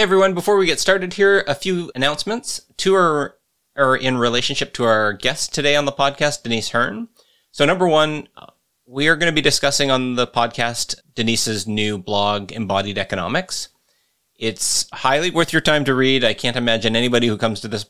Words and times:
Hey 0.00 0.04
everyone, 0.04 0.32
before 0.32 0.56
we 0.56 0.64
get 0.64 0.80
started 0.80 1.12
here, 1.12 1.44
a 1.46 1.54
few 1.54 1.92
announcements. 1.94 2.62
Two 2.78 2.94
are, 2.94 3.36
are 3.76 3.94
in 3.94 4.16
relationship 4.16 4.72
to 4.72 4.84
our 4.84 5.12
guest 5.12 5.52
today 5.52 5.76
on 5.76 5.84
the 5.84 5.92
podcast, 5.92 6.42
Denise 6.42 6.70
Hearn. 6.70 7.08
So 7.52 7.66
number 7.66 7.86
one, 7.86 8.26
we 8.86 9.08
are 9.08 9.16
going 9.16 9.30
to 9.30 9.34
be 9.34 9.42
discussing 9.42 9.90
on 9.90 10.14
the 10.14 10.26
podcast 10.26 10.94
Denise's 11.14 11.66
new 11.66 11.98
blog, 11.98 12.50
Embodied 12.50 12.96
Economics. 12.96 13.68
It's 14.38 14.88
highly 14.90 15.30
worth 15.30 15.52
your 15.52 15.60
time 15.60 15.84
to 15.84 15.94
read. 15.94 16.24
I 16.24 16.32
can't 16.32 16.56
imagine 16.56 16.96
anybody 16.96 17.26
who 17.26 17.36
comes 17.36 17.60
to 17.60 17.68
this, 17.68 17.84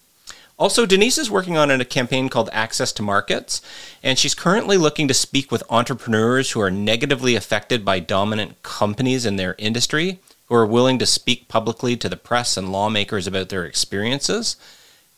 Also, 0.59 0.87
Denise 0.87 1.19
is 1.19 1.31
working 1.31 1.59
on 1.59 1.71
a 1.71 1.85
campaign 1.85 2.31
called 2.31 2.49
Access 2.51 2.93
to 2.93 3.03
Markets, 3.03 3.61
and 4.03 4.19
she's 4.19 4.35
currently 4.35 4.79
looking 4.79 5.07
to 5.07 5.13
speak 5.13 5.53
with 5.53 5.63
entrepreneurs 5.69 6.53
who 6.53 6.63
are 6.63 6.71
negatively 6.71 7.35
affected 7.35 7.85
by 7.85 8.01
dominant 8.01 8.63
companies 8.63 9.27
in 9.27 9.37
their 9.37 9.55
industry, 9.59 10.19
who 10.47 10.55
are 10.55 10.65
willing 10.65 10.99
to 11.01 11.05
speak 11.05 11.47
publicly 11.49 11.95
to 11.95 12.09
the 12.09 12.17
press 12.17 12.57
and 12.57 12.73
lawmakers 12.73 13.27
about 13.27 13.51
their 13.51 13.67
experiences. 13.67 14.57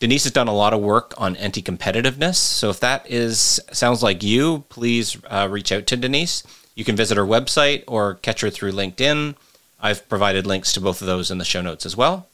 Denise 0.00 0.24
has 0.24 0.32
done 0.32 0.48
a 0.48 0.52
lot 0.52 0.74
of 0.74 0.80
work 0.80 1.14
on 1.16 1.36
anti-competitiveness, 1.36 2.34
so 2.34 2.68
if 2.68 2.80
that 2.80 3.08
is 3.08 3.60
sounds 3.70 4.02
like 4.02 4.24
you, 4.24 4.64
please 4.70 5.16
uh, 5.30 5.46
reach 5.48 5.70
out 5.70 5.86
to 5.86 5.96
Denise. 5.96 6.42
You 6.76 6.84
can 6.84 6.94
visit 6.94 7.16
her 7.16 7.24
website 7.24 7.82
or 7.88 8.14
catch 8.16 8.42
her 8.42 8.50
through 8.50 8.72
LinkedIn. 8.72 9.34
I've 9.80 10.08
provided 10.08 10.46
links 10.46 10.72
to 10.74 10.80
both 10.80 11.00
of 11.00 11.08
those 11.08 11.30
in 11.30 11.38
the 11.38 11.44
show 11.44 11.62
notes 11.62 11.84
as 11.84 11.96
well. 11.96 12.28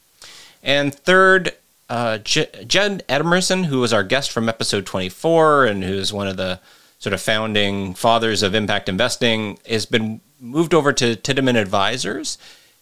And 0.62 0.94
third, 0.94 1.52
uh, 1.88 2.18
J- 2.18 2.64
Jed 2.66 3.04
Emerson, 3.08 3.64
who 3.64 3.80
was 3.80 3.92
our 3.92 4.04
guest 4.04 4.30
from 4.30 4.48
episode 4.48 4.84
24 4.84 5.64
and 5.66 5.84
who's 5.84 6.12
one 6.12 6.28
of 6.28 6.36
the 6.36 6.60
sort 6.98 7.14
of 7.14 7.20
founding 7.20 7.94
fathers 7.94 8.42
of 8.42 8.54
impact 8.54 8.88
investing, 8.88 9.58
has 9.68 9.86
been 9.86 10.20
moved 10.40 10.74
over 10.74 10.92
to 10.92 11.16
Tiedemann 11.16 11.56
Advisors. 11.56 12.36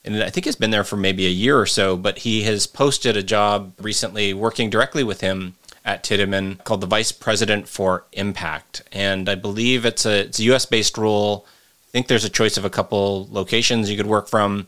And 0.04 0.22
I 0.22 0.30
think 0.30 0.46
he's 0.46 0.56
been 0.56 0.70
there 0.70 0.84
for 0.84 0.96
maybe 0.96 1.26
a 1.26 1.30
year 1.30 1.58
or 1.58 1.66
so, 1.66 1.96
but 1.96 2.18
he 2.18 2.42
has 2.44 2.66
posted 2.66 3.16
a 3.16 3.22
job 3.22 3.74
recently 3.78 4.32
working 4.32 4.70
directly 4.70 5.04
with 5.04 5.20
him 5.20 5.54
at 5.84 6.04
Tiedemann 6.04 6.56
called 6.64 6.80
the 6.80 6.86
Vice 6.86 7.12
President 7.12 7.68
for 7.68 8.04
Impact. 8.12 8.82
And 8.92 9.28
I 9.28 9.34
believe 9.34 9.84
it's 9.84 10.06
a, 10.06 10.20
it's 10.20 10.38
a 10.38 10.44
US 10.44 10.66
based 10.66 10.98
role. 10.98 11.46
I 11.88 11.90
think 11.90 12.06
there's 12.06 12.24
a 12.24 12.30
choice 12.30 12.56
of 12.56 12.64
a 12.64 12.70
couple 12.70 13.28
locations 13.30 13.90
you 13.90 13.96
could 13.96 14.06
work 14.06 14.28
from, 14.28 14.66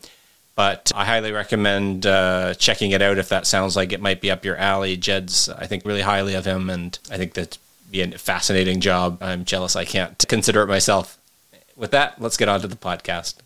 but 0.56 0.90
I 0.94 1.05
highly 1.05 1.30
recommend 1.33 2.05
uh, 2.05 2.55
checking 2.55 2.90
it 2.90 3.00
out 3.00 3.18
if 3.18 3.28
that 3.28 3.46
sounds 3.46 3.77
like 3.77 3.92
it 3.92 4.00
might 4.00 4.20
be 4.20 4.30
up 4.30 4.44
your 4.44 4.56
alley. 4.56 4.96
Jed's, 4.96 5.48
I 5.48 5.66
think, 5.66 5.84
really 5.84 6.00
highly 6.00 6.34
of 6.34 6.44
him, 6.44 6.68
and 6.68 6.98
I 7.10 7.18
think 7.18 7.34
that'd 7.34 7.58
be 7.90 8.02
a 8.02 8.18
fascinating 8.18 8.80
job. 8.80 9.18
I'm 9.22 9.44
jealous 9.44 9.77
I 9.77 9.84
can't 9.84 10.24
consider 10.28 10.62
it 10.62 10.66
myself. 10.66 11.18
With 11.77 11.92
that, 11.92 12.20
let's 12.20 12.36
get 12.36 12.48
on 12.48 12.60
to 12.60 12.66
the 12.66 12.77
podcast. 12.77 13.36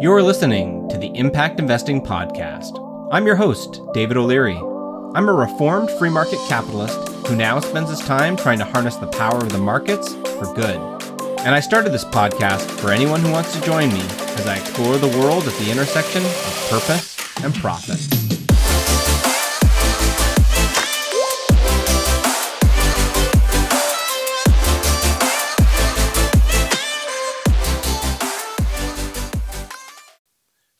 You're 0.00 0.22
listening 0.22 0.88
to 0.90 0.96
the 0.96 1.08
Impact 1.16 1.58
Investing 1.58 2.00
Podcast. 2.00 2.78
I'm 3.10 3.26
your 3.26 3.34
host, 3.34 3.80
David 3.92 4.16
O'Leary. 4.16 4.54
I'm 4.54 5.28
a 5.28 5.32
reformed 5.32 5.90
free 5.90 6.08
market 6.08 6.38
capitalist 6.46 6.96
who 7.26 7.34
now 7.34 7.58
spends 7.58 7.90
his 7.90 7.98
time 7.98 8.36
trying 8.36 8.60
to 8.60 8.64
harness 8.64 8.94
the 8.94 9.08
power 9.08 9.38
of 9.38 9.50
the 9.50 9.58
markets 9.58 10.14
for 10.14 10.54
good. 10.54 10.76
And 11.40 11.52
I 11.52 11.58
started 11.58 11.90
this 11.90 12.04
podcast 12.04 12.70
for 12.78 12.92
anyone 12.92 13.22
who 13.22 13.32
wants 13.32 13.52
to 13.54 13.66
join 13.66 13.92
me 13.92 14.02
as 14.02 14.46
I 14.46 14.58
explore 14.58 14.98
the 14.98 15.18
world 15.18 15.48
at 15.48 15.54
the 15.54 15.68
intersection 15.68 16.24
of 16.24 16.66
purpose 16.70 17.42
and 17.42 17.52
profit. 17.56 18.37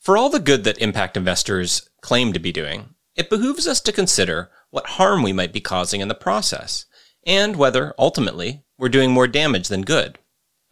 For 0.08 0.16
all 0.16 0.30
the 0.30 0.40
good 0.40 0.64
that 0.64 0.78
impact 0.78 1.18
investors 1.18 1.90
claim 2.00 2.32
to 2.32 2.38
be 2.38 2.50
doing, 2.50 2.94
it 3.14 3.28
behooves 3.28 3.68
us 3.68 3.78
to 3.82 3.92
consider 3.92 4.50
what 4.70 4.86
harm 4.96 5.22
we 5.22 5.34
might 5.34 5.52
be 5.52 5.60
causing 5.60 6.00
in 6.00 6.08
the 6.08 6.14
process, 6.14 6.86
and 7.26 7.56
whether, 7.56 7.94
ultimately, 7.98 8.64
we're 8.78 8.88
doing 8.88 9.10
more 9.10 9.26
damage 9.26 9.68
than 9.68 9.82
good. 9.82 10.18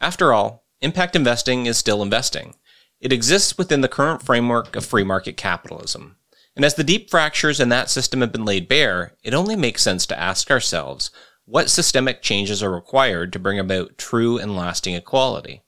After 0.00 0.32
all, 0.32 0.64
impact 0.80 1.14
investing 1.14 1.66
is 1.66 1.76
still 1.76 2.02
investing. 2.02 2.54
It 2.98 3.12
exists 3.12 3.58
within 3.58 3.82
the 3.82 3.88
current 3.88 4.22
framework 4.22 4.74
of 4.74 4.86
free 4.86 5.04
market 5.04 5.36
capitalism. 5.36 6.16
And 6.56 6.64
as 6.64 6.72
the 6.72 6.82
deep 6.82 7.10
fractures 7.10 7.60
in 7.60 7.68
that 7.68 7.90
system 7.90 8.22
have 8.22 8.32
been 8.32 8.46
laid 8.46 8.68
bare, 8.68 9.18
it 9.22 9.34
only 9.34 9.54
makes 9.54 9.82
sense 9.82 10.06
to 10.06 10.18
ask 10.18 10.50
ourselves 10.50 11.10
what 11.44 11.68
systemic 11.68 12.22
changes 12.22 12.62
are 12.62 12.72
required 12.72 13.34
to 13.34 13.38
bring 13.38 13.58
about 13.58 13.98
true 13.98 14.38
and 14.38 14.56
lasting 14.56 14.94
equality. 14.94 15.60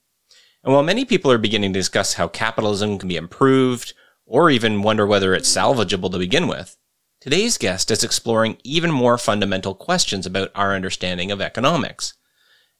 And 0.65 0.73
while 0.73 0.83
many 0.83 1.05
people 1.05 1.31
are 1.31 1.39
beginning 1.39 1.73
to 1.73 1.79
discuss 1.79 2.15
how 2.15 2.29
capitalism 2.29 2.99
can 2.99 3.09
be 3.09 3.17
improved, 3.17 3.95
or 4.27 4.51
even 4.51 4.83
wonder 4.83 5.07
whether 5.07 5.35
it's 5.35 5.55
salvageable 5.55 6.11
to 6.11 6.19
begin 6.19 6.49
with, 6.49 6.77
today's 7.21 7.57
guest 7.59 7.91
is 7.91 8.05
exploring 8.05 8.59
even 8.65 8.91
more 8.91 9.19
fundamental 9.19 9.75
questions 9.75 10.27
about 10.27 10.51
our 10.55 10.75
understanding 10.75 11.31
of 11.31 11.41
economics. 11.41 12.15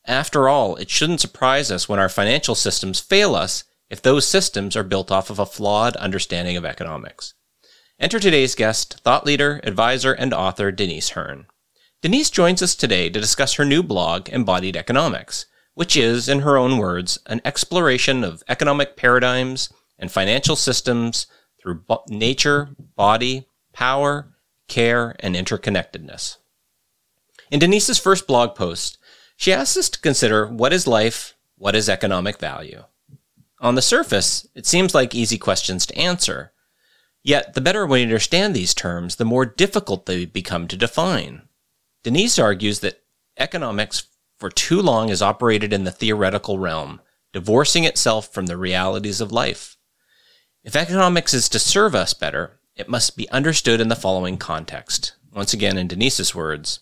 After 0.05 0.49
all, 0.49 0.77
it 0.77 0.91
shouldn't 0.91 1.21
surprise 1.21 1.71
us 1.71 1.89
when 1.89 1.99
our 1.99 2.09
financial 2.09 2.55
systems 2.55 3.01
fail 3.01 3.35
us 3.35 3.65
if 3.91 4.03
those 4.03 4.27
systems 4.27 4.77
are 4.77 4.83
built 4.83 5.11
off 5.11 5.31
of 5.31 5.39
a 5.39 5.47
flawed 5.47 5.97
understanding 5.97 6.57
of 6.57 6.65
economics. 6.65 7.35
Enter 8.01 8.21
today's 8.21 8.55
guest, 8.55 9.01
thought 9.03 9.27
leader, 9.27 9.61
advisor, 9.65 10.13
and 10.13 10.33
author 10.33 10.71
Denise 10.71 11.11
Hearn. 11.11 11.47
Denise 12.01 12.31
joins 12.31 12.63
us 12.63 12.75
today 12.77 13.11
to 13.11 13.21
discuss 13.21 13.55
her 13.55 13.65
new 13.65 13.83
blog, 13.83 14.29
Embodied 14.29 14.77
Economics, 14.77 15.47
which 15.79 15.97
is, 15.97 16.29
in 16.29 16.41
her 16.41 16.57
own 16.57 16.77
words, 16.77 17.21
an 17.27 17.41
exploration 17.45 18.25
of 18.25 18.43
economic 18.49 18.97
paradigms 18.97 19.73
and 19.97 20.11
financial 20.11 20.57
systems 20.57 21.29
through 21.63 21.77
bo- 21.87 22.03
nature, 22.09 22.71
body, 22.97 23.47
power, 23.73 24.35
care, 24.67 25.15
and 25.21 25.37
interconnectedness. 25.37 26.39
In 27.53 27.61
Denise's 27.61 27.97
first 27.97 28.27
blog 28.27 28.57
post, 28.57 28.99
she 29.37 29.53
asks 29.53 29.77
us 29.77 29.89
to 29.91 30.01
consider 30.01 30.49
what 30.49 30.73
is 30.73 30.89
life, 30.89 31.37
what 31.57 31.77
is 31.77 31.89
economic 31.89 32.41
value. 32.41 32.83
On 33.61 33.77
the 33.77 33.81
surface, 33.81 34.49
it 34.57 34.67
seems 34.67 34.97
like 34.97 35.15
easy 35.15 35.39
questions 35.39 35.87
to 35.87 35.97
answer. 35.97 36.51
Yet, 37.23 37.55
the 37.55 37.61
better 37.61 37.87
we 37.87 38.03
understand 38.03 38.53
these 38.53 38.75
terms, 38.75 39.15
the 39.15 39.25
more 39.25 39.47
difficult 39.47 40.07
they 40.07 40.25
become 40.25 40.67
to 40.67 40.77
define. 40.77 41.43
Denise 42.03 42.37
argues 42.37 42.81
that 42.81 43.05
economics 43.39 44.09
for 44.39 44.51
too 44.51 44.81
long 44.81 45.09
has 45.09 45.23
operated 45.23 45.73
in 45.73 45.85
the 45.85 45.91
theoretical 45.91 46.59
realm, 46.59 47.01
divorcing 47.33 47.85
itself 47.85 48.33
from 48.33 48.47
the 48.47 48.57
realities 48.57 49.21
of 49.21 49.33
life. 49.33 49.77
If 50.65 50.77
economics 50.77 51.35
is 51.35 51.49
to 51.51 51.59
serve 51.59 51.95
us 51.95 52.15
better, 52.15 52.61
it 52.77 52.89
must 52.89 53.17
be 53.17 53.29
understood 53.31 53.81
in 53.81 53.89
the 53.89 53.97
following 53.97 54.37
context. 54.37 55.15
Once 55.33 55.53
again, 55.53 55.77
in 55.77 55.89
Denise's 55.89 56.35
words, 56.35 56.81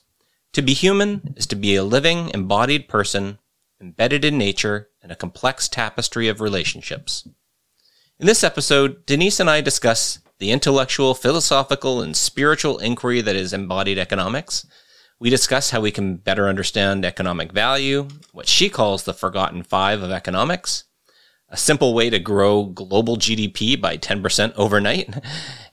to 0.53 0.63
be 0.63 0.75
human 0.75 1.35
is 1.37 1.47
to 1.49 1.57
be 1.57 1.77
a 1.77 1.85
living, 1.85 2.31
embodied 2.33 2.89
person, 2.89 3.39
embedded 3.81 4.25
in 4.25 4.39
nature 4.39 4.89
and 5.03 5.13
a 5.13 5.17
complex 5.17 5.69
tapestry 5.69 6.29
of 6.29 6.41
relationships. 6.41 7.29
In 8.19 8.27
this 8.27 8.43
episode, 8.43 9.05
Denise 9.05 9.41
and 9.41 9.51
I 9.51 9.61
discuss 9.61 10.21
the 10.39 10.51
intellectual, 10.51 11.15
philosophical, 11.15 12.01
and 12.01 12.17
spiritual 12.17 12.79
inquiry 12.79 13.21
that 13.21 13.37
is 13.37 13.53
embodied 13.53 13.99
economics, 13.99 14.67
we 15.19 15.31
discuss 15.31 15.71
how 15.71 15.81
we 15.81 15.91
can 15.91 16.17
better 16.17 16.49
understand 16.49 17.05
economic 17.05 17.53
value, 17.53 18.09
what 18.33 18.49
she 18.49 18.69
calls 18.69 19.05
the 19.05 19.15
forgotten 19.15 19.63
five 19.63 20.03
of 20.03 20.11
economics, 20.11 20.85
a 21.49 21.57
simple 21.57 21.95
way 21.95 22.11
to 22.11 22.19
grow 22.19 22.65
global 22.65 23.17
GDP 23.17 23.81
by 23.81 23.97
10% 23.97 24.53
overnight, 24.57 25.15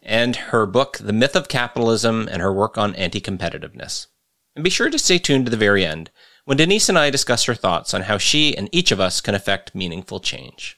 and 0.01 0.35
her 0.35 0.65
book, 0.65 0.97
The 0.97 1.13
Myth 1.13 1.35
of 1.35 1.49
Capitalism, 1.49 2.27
and 2.31 2.41
her 2.41 2.53
work 2.53 2.77
on 2.77 2.95
anti 2.95 3.19
competitiveness. 3.19 4.07
And 4.55 4.63
be 4.63 4.69
sure 4.69 4.89
to 4.89 4.99
stay 4.99 5.17
tuned 5.17 5.45
to 5.45 5.51
the 5.51 5.57
very 5.57 5.85
end 5.85 6.11
when 6.45 6.57
Denise 6.57 6.89
and 6.89 6.99
I 6.99 7.09
discuss 7.09 7.45
her 7.45 7.55
thoughts 7.55 7.93
on 7.93 8.03
how 8.03 8.17
she 8.17 8.55
and 8.55 8.69
each 8.71 8.91
of 8.91 8.99
us 8.99 9.19
can 9.19 9.33
affect 9.33 9.73
meaningful 9.73 10.19
change. 10.19 10.77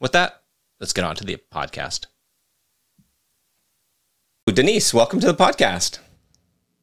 With 0.00 0.12
that, 0.12 0.42
let's 0.80 0.92
get 0.92 1.04
on 1.04 1.16
to 1.16 1.24
the 1.24 1.38
podcast. 1.52 2.06
Denise, 4.52 4.94
welcome 4.94 5.18
to 5.20 5.26
the 5.26 5.34
podcast. 5.34 5.98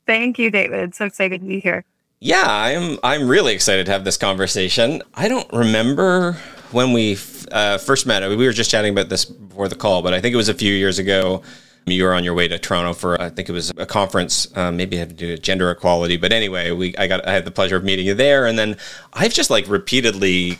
Thank 0.06 0.38
you, 0.40 0.52
David. 0.52 0.96
So 0.96 1.06
excited 1.06 1.42
to 1.42 1.48
be 1.48 1.60
here. 1.60 1.86
Yeah, 2.20 2.46
I'm. 2.48 2.98
I'm 3.04 3.28
really 3.28 3.54
excited 3.54 3.86
to 3.88 3.92
have 3.92 4.06
this 4.06 4.16
conversation. 4.16 5.02
I 5.14 5.28
don't 5.28 5.52
remember 5.52 6.34
when 6.72 6.94
we 6.94 7.18
uh, 7.52 7.78
first 7.78 8.06
met. 8.06 8.28
We 8.30 8.38
were 8.38 8.54
just 8.54 8.72
chatting 8.72 8.94
about 8.94 9.10
this 9.10 9.26
before 9.26 9.68
the 9.68 9.76
call, 9.76 10.02
but 10.02 10.14
I 10.14 10.22
think 10.22 10.34
it 10.34 10.38
was 10.38 10.48
a 10.50 10.54
few 10.54 10.74
years 10.74 11.00
ago. 11.00 11.42
You 11.86 12.06
were 12.06 12.14
on 12.14 12.24
your 12.24 12.34
way 12.34 12.48
to 12.48 12.58
Toronto 12.58 12.94
for 12.94 13.22
I 13.22 13.30
think 13.30 13.50
it 13.50 13.52
was 13.52 13.74
a 13.76 13.86
conference, 13.86 14.56
um, 14.56 14.78
maybe 14.78 14.96
had 14.96 15.10
to 15.10 15.16
do 15.16 15.32
with 15.32 15.42
gender 15.42 15.70
equality. 15.70 16.16
But 16.16 16.32
anyway, 16.32 16.72
we 16.72 16.96
I 16.96 17.08
got 17.08 17.28
I 17.28 17.34
had 17.34 17.44
the 17.44 17.52
pleasure 17.52 17.76
of 17.76 17.84
meeting 17.84 18.06
you 18.06 18.14
there, 18.14 18.46
and 18.46 18.58
then 18.58 18.78
I've 19.12 19.34
just 19.34 19.50
like 19.50 19.68
repeatedly 19.68 20.60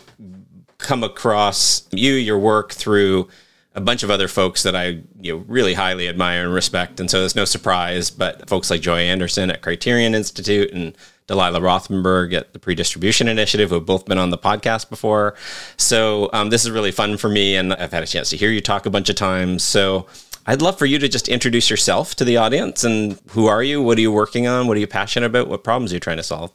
come 0.76 1.02
across 1.02 1.88
you, 1.92 2.12
your 2.12 2.38
work 2.38 2.74
through 2.74 3.28
a 3.74 3.80
bunch 3.80 4.02
of 4.02 4.10
other 4.10 4.28
folks 4.28 4.62
that 4.62 4.76
I 4.76 5.02
you 5.20 5.36
know, 5.36 5.44
really 5.48 5.74
highly 5.74 6.08
admire 6.08 6.44
and 6.44 6.54
respect. 6.54 7.00
And 7.00 7.10
so 7.10 7.24
it's 7.24 7.34
no 7.34 7.44
surprise, 7.44 8.10
but 8.10 8.48
folks 8.48 8.70
like 8.70 8.80
Joy 8.80 9.00
Anderson 9.00 9.50
at 9.50 9.62
Criterion 9.62 10.14
Institute 10.14 10.72
and 10.72 10.96
Delilah 11.26 11.60
Rothenberg 11.60 12.34
at 12.34 12.52
the 12.52 12.58
Pre-Distribution 12.58 13.28
Initiative, 13.28 13.70
who 13.70 13.76
have 13.76 13.86
both 13.86 14.04
been 14.04 14.18
on 14.18 14.30
the 14.30 14.38
podcast 14.38 14.90
before. 14.90 15.34
So 15.76 16.30
um, 16.32 16.50
this 16.50 16.64
is 16.64 16.70
really 16.70 16.92
fun 16.92 17.16
for 17.16 17.28
me, 17.28 17.56
and 17.56 17.72
I've 17.72 17.92
had 17.92 18.02
a 18.02 18.06
chance 18.06 18.30
to 18.30 18.36
hear 18.36 18.50
you 18.50 18.60
talk 18.60 18.86
a 18.86 18.90
bunch 18.90 19.08
of 19.08 19.16
times. 19.16 19.64
So 19.64 20.06
I'd 20.46 20.60
love 20.60 20.78
for 20.78 20.86
you 20.86 20.98
to 20.98 21.08
just 21.08 21.28
introduce 21.28 21.70
yourself 21.70 22.14
to 22.16 22.24
the 22.24 22.36
audience 22.36 22.84
and 22.84 23.18
who 23.28 23.46
are 23.46 23.62
you? 23.62 23.82
What 23.82 23.96
are 23.96 24.02
you 24.02 24.12
working 24.12 24.46
on? 24.46 24.66
What 24.66 24.76
are 24.76 24.80
you 24.80 24.86
passionate 24.86 25.26
about? 25.26 25.48
What 25.48 25.64
problems 25.64 25.92
are 25.92 25.96
you 25.96 26.00
trying 26.00 26.18
to 26.18 26.22
solve? 26.22 26.52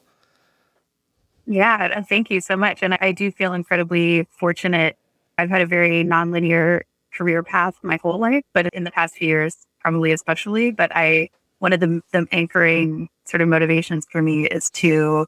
Yeah, 1.48 2.02
thank 2.04 2.30
you 2.30 2.40
so 2.40 2.56
much. 2.56 2.84
And 2.84 2.96
I 3.02 3.12
do 3.12 3.32
feel 3.32 3.54
incredibly 3.54 4.28
fortunate. 4.30 4.98
I've 5.40 5.50
had 5.50 5.64
a 5.64 5.66
very 5.66 6.04
nonlinear 6.04 6.82
career 7.14 7.44
path 7.44 7.76
my 7.82 7.98
whole 8.02 8.20
life, 8.20 8.44
but 8.54 8.68
in 8.74 8.84
the 8.84 8.92
past 8.92 9.16
few 9.16 9.28
years, 9.28 9.68
probably 9.80 10.12
especially. 10.12 10.72
But 10.72 10.92
I, 10.94 11.30
one 11.60 11.74
of 11.74 11.80
the, 11.80 12.02
the 12.12 12.28
anchoring 12.32 13.10
sort 13.26 13.42
of 13.42 13.48
motivations 13.48 14.08
for 14.12 14.22
me 14.22 14.46
is 14.48 14.70
to 14.72 15.26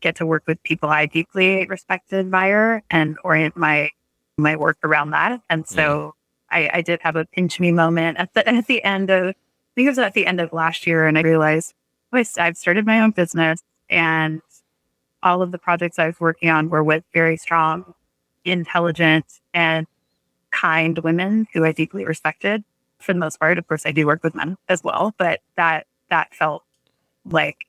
get 0.00 0.16
to 0.16 0.26
work 0.26 0.42
with 0.46 0.62
people 0.62 0.88
I 0.88 1.06
deeply 1.06 1.66
respect 1.66 2.12
and 2.12 2.20
admire 2.20 2.82
and 2.90 3.16
orient 3.24 3.56
my 3.56 3.90
my 4.38 4.56
work 4.56 4.78
around 4.82 5.10
that. 5.10 5.40
And 5.48 5.66
so 5.66 5.84
mm. 5.86 6.12
I, 6.50 6.70
I 6.78 6.82
did 6.82 7.00
have 7.02 7.16
a 7.16 7.24
pinch 7.24 7.60
me 7.60 7.72
moment 7.72 8.18
at 8.18 8.34
the 8.34 8.46
at 8.56 8.66
the 8.66 8.82
end 8.84 9.10
of 9.10 9.28
I 9.28 9.74
think 9.74 9.86
it 9.86 9.90
was 9.90 9.98
at 9.98 10.12
the 10.12 10.26
end 10.26 10.40
of 10.40 10.52
last 10.52 10.86
year, 10.86 11.06
and 11.06 11.16
I 11.16 11.22
realized 11.22 11.72
oh, 12.12 12.22
I've 12.38 12.56
started 12.58 12.84
my 12.84 13.00
own 13.00 13.12
business, 13.12 13.62
and 13.88 14.42
all 15.22 15.40
of 15.40 15.52
the 15.52 15.58
projects 15.58 15.98
I 15.98 16.06
was 16.06 16.20
working 16.20 16.50
on 16.50 16.68
were 16.68 16.84
with 16.84 17.04
very 17.14 17.36
strong, 17.36 17.94
intelligent, 18.44 19.24
and 19.54 19.86
kind 20.52 20.98
women 20.98 21.48
who 21.52 21.64
I 21.64 21.72
deeply 21.72 22.04
respected. 22.04 22.62
For 22.98 23.12
the 23.12 23.18
most 23.18 23.40
part, 23.40 23.58
of 23.58 23.66
course, 23.66 23.84
I 23.84 23.90
do 23.90 24.06
work 24.06 24.22
with 24.22 24.34
men 24.34 24.56
as 24.68 24.84
well, 24.84 25.12
but 25.18 25.40
that 25.56 25.86
that 26.10 26.32
felt 26.34 26.62
like 27.24 27.66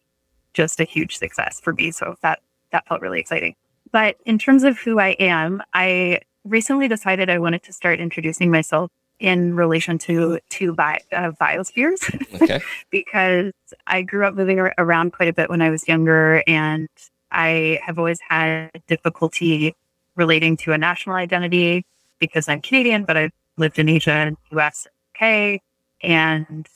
just 0.53 0.79
a 0.79 0.83
huge 0.83 1.17
success 1.17 1.59
for 1.59 1.73
me. 1.73 1.91
So 1.91 2.15
that 2.21 2.39
that 2.71 2.87
felt 2.87 3.01
really 3.01 3.19
exciting. 3.19 3.55
But 3.91 4.17
in 4.25 4.37
terms 4.37 4.63
of 4.63 4.77
who 4.77 4.99
I 4.99 5.09
am, 5.19 5.63
I 5.73 6.19
recently 6.43 6.87
decided 6.87 7.29
I 7.29 7.39
wanted 7.39 7.63
to 7.63 7.73
start 7.73 7.99
introducing 7.99 8.51
myself 8.51 8.91
in 9.19 9.55
relation 9.55 9.97
to 9.97 10.39
to 10.49 10.73
bi- 10.73 11.01
uh, 11.11 11.31
biospheres 11.39 12.41
okay. 12.41 12.61
because 12.91 13.53
I 13.87 14.01
grew 14.01 14.25
up 14.25 14.35
moving 14.35 14.59
around 14.77 15.13
quite 15.13 15.29
a 15.29 15.33
bit 15.33 15.49
when 15.49 15.61
I 15.61 15.69
was 15.69 15.87
younger, 15.87 16.43
and 16.45 16.89
I 17.31 17.79
have 17.83 17.97
always 17.97 18.19
had 18.27 18.69
difficulty 18.87 19.75
relating 20.15 20.57
to 20.57 20.73
a 20.73 20.77
national 20.77 21.15
identity 21.15 21.85
because 22.27 22.47
I'm 22.49 22.61
Canadian, 22.61 23.03
but 23.05 23.17
I've 23.17 23.31
lived 23.57 23.79
in 23.79 23.89
Asia 23.89 24.11
and 24.11 24.37
US, 24.51 24.87
UK, 25.15 25.61
and 26.01 26.67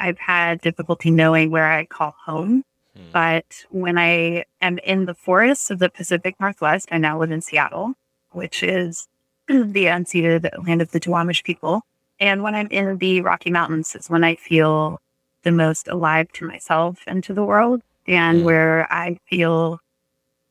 I've 0.00 0.18
had 0.18 0.60
difficulty 0.60 1.10
knowing 1.10 1.50
where 1.50 1.70
I 1.70 1.86
call 1.86 2.14
home. 2.24 2.64
Hmm. 2.96 3.02
But 3.12 3.64
when 3.70 3.98
I 3.98 4.44
am 4.60 4.78
in 4.78 5.06
the 5.06 5.14
forests 5.14 5.70
of 5.70 5.78
the 5.78 5.88
Pacific 5.88 6.36
Northwest, 6.40 6.88
I 6.90 6.98
now 6.98 7.18
live 7.18 7.30
in 7.30 7.40
Seattle 7.40 7.94
which 8.36 8.62
is 8.62 9.08
the 9.48 9.86
unceded 9.86 10.48
land 10.66 10.82
of 10.82 10.92
the 10.92 11.00
Duwamish 11.00 11.42
people. 11.42 11.82
And 12.20 12.42
when 12.42 12.54
I'm 12.54 12.68
in 12.68 12.98
the 12.98 13.22
Rocky 13.22 13.50
Mountains 13.50 13.94
is 13.94 14.08
when 14.08 14.22
I 14.22 14.36
feel 14.36 15.00
the 15.42 15.52
most 15.52 15.88
alive 15.88 16.30
to 16.32 16.46
myself 16.46 16.98
and 17.06 17.24
to 17.24 17.34
the 17.34 17.44
world, 17.44 17.82
and 18.06 18.40
mm. 18.40 18.44
where 18.44 18.90
I 18.92 19.18
feel 19.28 19.80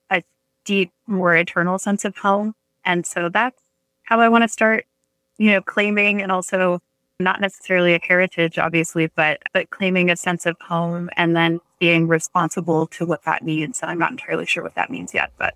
a 0.09 0.23
deep, 0.63 0.91
more 1.07 1.35
eternal 1.35 1.79
sense 1.79 2.05
of 2.05 2.17
home. 2.17 2.53
And 2.83 3.05
so 3.05 3.29
that's 3.29 3.61
how 4.05 4.19
I 4.19 4.29
want 4.29 4.43
to 4.43 4.47
start, 4.47 4.85
you 5.37 5.51
know, 5.51 5.61
claiming 5.61 6.21
and 6.21 6.31
also 6.31 6.81
not 7.19 7.41
necessarily 7.41 7.93
a 7.93 7.99
heritage, 8.01 8.57
obviously, 8.57 9.07
but 9.15 9.41
but 9.53 9.69
claiming 9.69 10.09
a 10.09 10.15
sense 10.15 10.45
of 10.45 10.55
home 10.61 11.09
and 11.17 11.35
then 11.35 11.59
being 11.79 12.07
responsible 12.07 12.87
to 12.87 13.05
what 13.05 13.23
that 13.23 13.43
means. 13.43 13.81
And 13.81 13.91
I'm 13.91 13.99
not 13.99 14.11
entirely 14.11 14.45
sure 14.45 14.63
what 14.63 14.75
that 14.75 14.89
means 14.89 15.13
yet, 15.13 15.31
but 15.37 15.55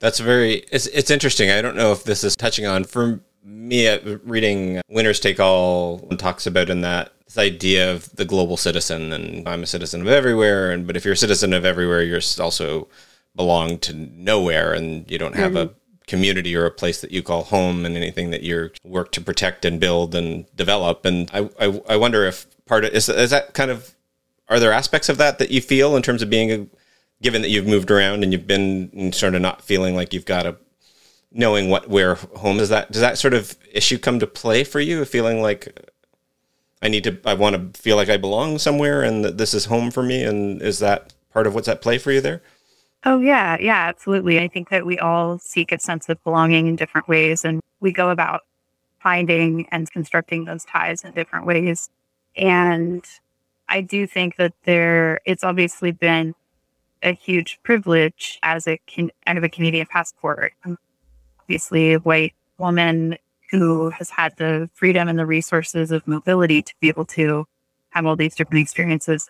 that's 0.00 0.18
very 0.18 0.64
it's 0.72 0.86
it's 0.88 1.10
interesting. 1.10 1.50
I 1.50 1.62
don't 1.62 1.76
know 1.76 1.92
if 1.92 2.04
this 2.04 2.24
is 2.24 2.36
touching 2.36 2.66
on 2.66 2.84
for 2.84 3.20
me 3.44 3.88
uh, 3.88 4.18
reading 4.24 4.80
Winners 4.88 5.20
Take 5.20 5.40
All 5.40 5.98
talks 6.18 6.46
about 6.46 6.70
in 6.70 6.80
that 6.82 7.12
this 7.24 7.38
idea 7.38 7.92
of 7.92 8.14
the 8.16 8.24
global 8.24 8.56
citizen 8.56 9.12
and 9.12 9.48
I'm 9.48 9.62
a 9.62 9.66
citizen 9.66 10.02
of 10.02 10.08
everywhere 10.08 10.70
and 10.70 10.86
but 10.86 10.96
if 10.96 11.04
you're 11.04 11.14
a 11.14 11.16
citizen 11.16 11.52
of 11.52 11.64
everywhere 11.64 12.02
you're 12.02 12.20
also 12.38 12.88
belong 13.34 13.78
to 13.78 13.94
nowhere 13.94 14.72
and 14.72 15.10
you 15.10 15.18
don't 15.18 15.34
have 15.34 15.52
mm-hmm. 15.52 15.70
a 15.70 15.81
community 16.06 16.54
or 16.56 16.66
a 16.66 16.70
place 16.70 17.00
that 17.00 17.12
you 17.12 17.22
call 17.22 17.44
home 17.44 17.84
and 17.84 17.96
anything 17.96 18.30
that 18.30 18.42
you 18.42 18.70
work 18.84 19.12
to 19.12 19.20
protect 19.20 19.64
and 19.64 19.80
build 19.80 20.14
and 20.14 20.44
develop. 20.56 21.04
And 21.04 21.30
I, 21.32 21.48
I, 21.58 21.82
I 21.88 21.96
wonder 21.96 22.24
if 22.24 22.46
part 22.66 22.84
of 22.84 22.92
is, 22.92 23.08
is 23.08 23.30
that 23.30 23.54
kind 23.54 23.70
of 23.70 23.94
are 24.48 24.60
there 24.60 24.72
aspects 24.72 25.08
of 25.08 25.18
that 25.18 25.38
that 25.38 25.50
you 25.50 25.60
feel 25.60 25.96
in 25.96 26.02
terms 26.02 26.22
of 26.22 26.30
being 26.30 26.50
a 26.52 26.66
given 27.22 27.42
that 27.42 27.48
you've 27.48 27.66
moved 27.66 27.90
around 27.90 28.22
and 28.22 28.32
you've 28.32 28.46
been 28.46 29.12
sort 29.12 29.34
of 29.34 29.40
not 29.40 29.62
feeling 29.62 29.94
like 29.94 30.12
you've 30.12 30.26
got 30.26 30.44
a 30.44 30.56
knowing 31.30 31.70
what 31.70 31.88
where 31.88 32.16
home 32.16 32.58
is 32.58 32.68
that 32.68 32.90
does 32.90 33.00
that 33.00 33.16
sort 33.16 33.32
of 33.32 33.56
issue 33.72 33.96
come 33.96 34.18
to 34.18 34.26
play 34.26 34.64
for 34.64 34.80
you 34.80 35.04
feeling 35.04 35.40
like 35.40 35.80
i 36.82 36.88
need 36.88 37.04
to 37.04 37.16
i 37.24 37.32
want 37.32 37.74
to 37.74 37.80
feel 37.80 37.96
like 37.96 38.10
i 38.10 38.16
belong 38.16 38.58
somewhere 38.58 39.02
and 39.02 39.24
that 39.24 39.38
this 39.38 39.54
is 39.54 39.66
home 39.66 39.90
for 39.90 40.02
me 40.02 40.22
and 40.22 40.60
is 40.60 40.78
that 40.80 41.14
part 41.32 41.46
of 41.46 41.54
what's 41.54 41.68
at 41.68 41.80
play 41.80 41.96
for 41.96 42.12
you 42.12 42.20
there 42.20 42.42
oh 43.04 43.20
yeah 43.20 43.56
yeah 43.60 43.88
absolutely 43.88 44.40
i 44.40 44.48
think 44.48 44.68
that 44.70 44.86
we 44.86 44.98
all 44.98 45.38
seek 45.38 45.72
a 45.72 45.78
sense 45.78 46.08
of 46.08 46.22
belonging 46.24 46.66
in 46.66 46.76
different 46.76 47.08
ways 47.08 47.44
and 47.44 47.60
we 47.80 47.92
go 47.92 48.10
about 48.10 48.42
finding 49.00 49.66
and 49.72 49.90
constructing 49.90 50.44
those 50.44 50.64
ties 50.64 51.02
in 51.02 51.12
different 51.12 51.46
ways 51.46 51.90
and 52.36 53.04
i 53.68 53.80
do 53.80 54.06
think 54.06 54.36
that 54.36 54.52
there 54.64 55.20
it's 55.24 55.44
obviously 55.44 55.90
been 55.90 56.34
a 57.02 57.12
huge 57.12 57.58
privilege 57.62 58.38
as 58.42 58.66
a 58.66 58.80
kind 58.94 59.10
of 59.26 59.44
a 59.44 59.48
Canadian 59.48 59.86
passport. 59.86 60.52
Obviously, 61.40 61.94
a 61.94 61.98
white 61.98 62.34
woman 62.58 63.16
who 63.50 63.90
has 63.90 64.10
had 64.10 64.36
the 64.36 64.70
freedom 64.72 65.08
and 65.08 65.18
the 65.18 65.26
resources 65.26 65.90
of 65.90 66.06
mobility 66.06 66.62
to 66.62 66.74
be 66.80 66.88
able 66.88 67.04
to 67.04 67.44
have 67.90 68.06
all 68.06 68.16
these 68.16 68.34
different 68.34 68.62
experiences, 68.62 69.28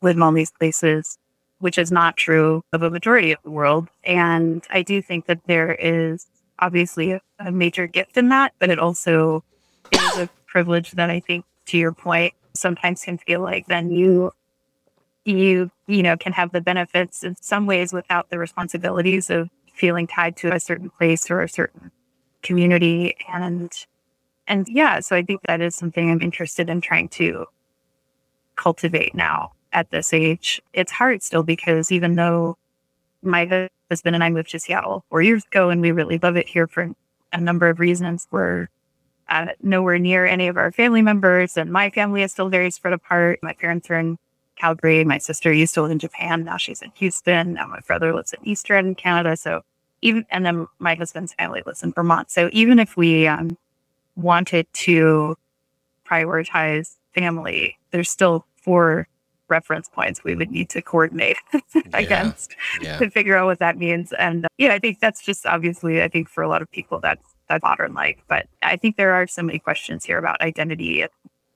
live 0.00 0.16
in 0.16 0.22
all 0.22 0.32
these 0.32 0.52
places, 0.52 1.18
which 1.58 1.78
is 1.78 1.90
not 1.92 2.16
true 2.16 2.62
of 2.72 2.82
a 2.82 2.90
majority 2.90 3.32
of 3.32 3.38
the 3.42 3.50
world. 3.50 3.88
And 4.04 4.64
I 4.70 4.82
do 4.82 5.00
think 5.00 5.26
that 5.26 5.40
there 5.46 5.74
is 5.74 6.26
obviously 6.58 7.12
a, 7.12 7.20
a 7.38 7.50
major 7.50 7.86
gift 7.86 8.16
in 8.16 8.28
that, 8.28 8.52
but 8.58 8.70
it 8.70 8.78
also 8.78 9.44
is 9.92 10.18
a 10.18 10.28
privilege 10.46 10.92
that 10.92 11.10
I 11.10 11.20
think, 11.20 11.44
to 11.66 11.78
your 11.78 11.92
point, 11.92 12.34
sometimes 12.54 13.02
can 13.02 13.18
feel 13.18 13.40
like 13.40 13.66
then 13.66 13.90
you 13.90 14.32
you 15.24 15.70
you 15.86 16.02
know 16.02 16.16
can 16.16 16.32
have 16.32 16.52
the 16.52 16.60
benefits 16.60 17.24
in 17.24 17.34
some 17.36 17.66
ways 17.66 17.92
without 17.92 18.30
the 18.30 18.38
responsibilities 18.38 19.30
of 19.30 19.48
feeling 19.72 20.06
tied 20.06 20.36
to 20.36 20.52
a 20.54 20.60
certain 20.60 20.90
place 20.90 21.30
or 21.30 21.40
a 21.40 21.48
certain 21.48 21.90
community 22.42 23.16
and 23.32 23.86
and 24.46 24.68
yeah 24.68 25.00
so 25.00 25.16
i 25.16 25.22
think 25.22 25.40
that 25.46 25.60
is 25.60 25.74
something 25.74 26.10
i'm 26.10 26.20
interested 26.20 26.68
in 26.68 26.80
trying 26.80 27.08
to 27.08 27.46
cultivate 28.56 29.14
now 29.14 29.50
at 29.74 29.90
this 29.90 30.12
age 30.12 30.62
it's 30.72 30.92
hard 30.92 31.22
still 31.22 31.42
because 31.42 31.92
even 31.92 32.14
though 32.14 32.56
my 33.22 33.68
husband 33.90 34.14
and 34.14 34.24
i 34.24 34.30
moved 34.30 34.50
to 34.50 34.58
seattle 34.58 35.04
four 35.10 35.20
years 35.20 35.44
ago 35.44 35.68
and 35.68 35.80
we 35.80 35.90
really 35.90 36.18
love 36.18 36.36
it 36.36 36.48
here 36.48 36.66
for 36.66 36.90
a 37.32 37.40
number 37.40 37.68
of 37.68 37.78
reasons 37.78 38.26
we're 38.30 38.68
uh, 39.28 39.48
nowhere 39.62 39.98
near 39.98 40.26
any 40.26 40.48
of 40.48 40.56
our 40.56 40.70
family 40.70 41.02
members 41.02 41.56
and 41.56 41.70
my 41.72 41.90
family 41.90 42.22
is 42.22 42.32
still 42.32 42.48
very 42.48 42.70
spread 42.70 42.94
apart 42.94 43.38
my 43.42 43.52
parents 43.52 43.90
are 43.90 43.98
in 43.98 44.18
Calgary. 44.56 45.04
My 45.04 45.18
sister 45.18 45.52
used 45.52 45.74
to 45.74 45.82
live 45.82 45.90
in 45.90 45.98
Japan. 45.98 46.44
Now 46.44 46.56
she's 46.56 46.82
in 46.82 46.92
Houston. 46.96 47.54
Now 47.54 47.66
my 47.66 47.80
brother 47.80 48.14
lives 48.14 48.32
in 48.32 48.46
Eastern 48.46 48.94
Canada. 48.94 49.36
So 49.36 49.62
even, 50.02 50.26
and 50.30 50.44
then 50.44 50.66
my 50.78 50.94
husband's 50.94 51.34
family 51.34 51.62
lives 51.66 51.82
in 51.82 51.92
Vermont. 51.92 52.30
So 52.30 52.50
even 52.52 52.78
if 52.78 52.96
we 52.96 53.26
um, 53.26 53.56
wanted 54.16 54.66
to 54.72 55.36
prioritize 56.06 56.96
family, 57.14 57.78
there's 57.90 58.10
still 58.10 58.46
four 58.56 59.08
reference 59.48 59.88
points 59.88 60.24
we 60.24 60.34
would 60.34 60.50
need 60.50 60.68
to 60.70 60.82
coordinate 60.82 61.36
against 61.92 62.54
yeah. 62.80 62.98
to 62.98 63.10
figure 63.10 63.36
out 63.36 63.46
what 63.46 63.58
that 63.58 63.76
means. 63.76 64.12
And 64.12 64.44
uh, 64.44 64.48
yeah, 64.58 64.74
I 64.74 64.78
think 64.78 65.00
that's 65.00 65.22
just 65.22 65.46
obviously, 65.46 66.02
I 66.02 66.08
think 66.08 66.28
for 66.28 66.42
a 66.42 66.48
lot 66.48 66.62
of 66.62 66.70
people, 66.70 67.00
that's 67.00 67.34
that's 67.48 67.62
modern 67.62 67.94
life. 67.94 68.16
But 68.28 68.46
I 68.62 68.76
think 68.76 68.96
there 68.96 69.12
are 69.12 69.26
so 69.26 69.42
many 69.42 69.58
questions 69.58 70.04
here 70.04 70.18
about 70.18 70.40
identity, 70.40 71.04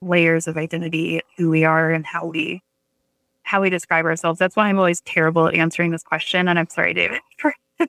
layers 0.02 0.47
of 0.47 0.57
identity, 0.57 1.23
who 1.37 1.50
we 1.50 1.64
are, 1.64 1.90
and 1.90 2.04
how 2.04 2.26
we 2.26 2.62
how 3.49 3.62
we 3.62 3.71
describe 3.71 4.04
ourselves. 4.04 4.38
That's 4.38 4.57
why 4.57 4.68
I'm 4.68 4.78
always 4.78 5.00
terrible 5.00 5.49
at 5.49 5.54
answering 5.54 5.90
this 5.90 6.02
question. 6.02 6.49
And 6.49 6.59
I'm 6.59 6.68
sorry, 6.68 6.92
David, 6.92 7.21
for 7.38 7.54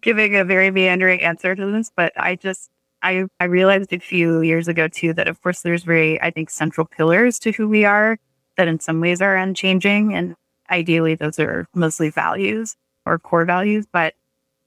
giving 0.00 0.36
a 0.36 0.44
very 0.44 0.70
meandering 0.70 1.20
answer 1.20 1.56
to 1.56 1.66
this. 1.72 1.90
But 1.94 2.12
I 2.16 2.36
just, 2.36 2.70
I, 3.02 3.24
I 3.40 3.44
realized 3.44 3.92
a 3.92 3.98
few 3.98 4.42
years 4.42 4.68
ago 4.68 4.86
too 4.86 5.12
that, 5.14 5.26
of 5.26 5.42
course, 5.42 5.62
there's 5.62 5.82
very, 5.82 6.20
I 6.22 6.30
think, 6.30 6.50
central 6.50 6.86
pillars 6.86 7.40
to 7.40 7.50
who 7.50 7.68
we 7.68 7.84
are 7.84 8.16
that 8.60 8.68
in 8.68 8.78
some 8.78 9.00
ways 9.00 9.22
are 9.22 9.36
unchanging. 9.36 10.12
And 10.14 10.36
ideally, 10.70 11.14
those 11.14 11.38
are 11.38 11.66
mostly 11.74 12.10
values 12.10 12.76
or 13.06 13.18
core 13.18 13.46
values, 13.46 13.86
but 13.90 14.12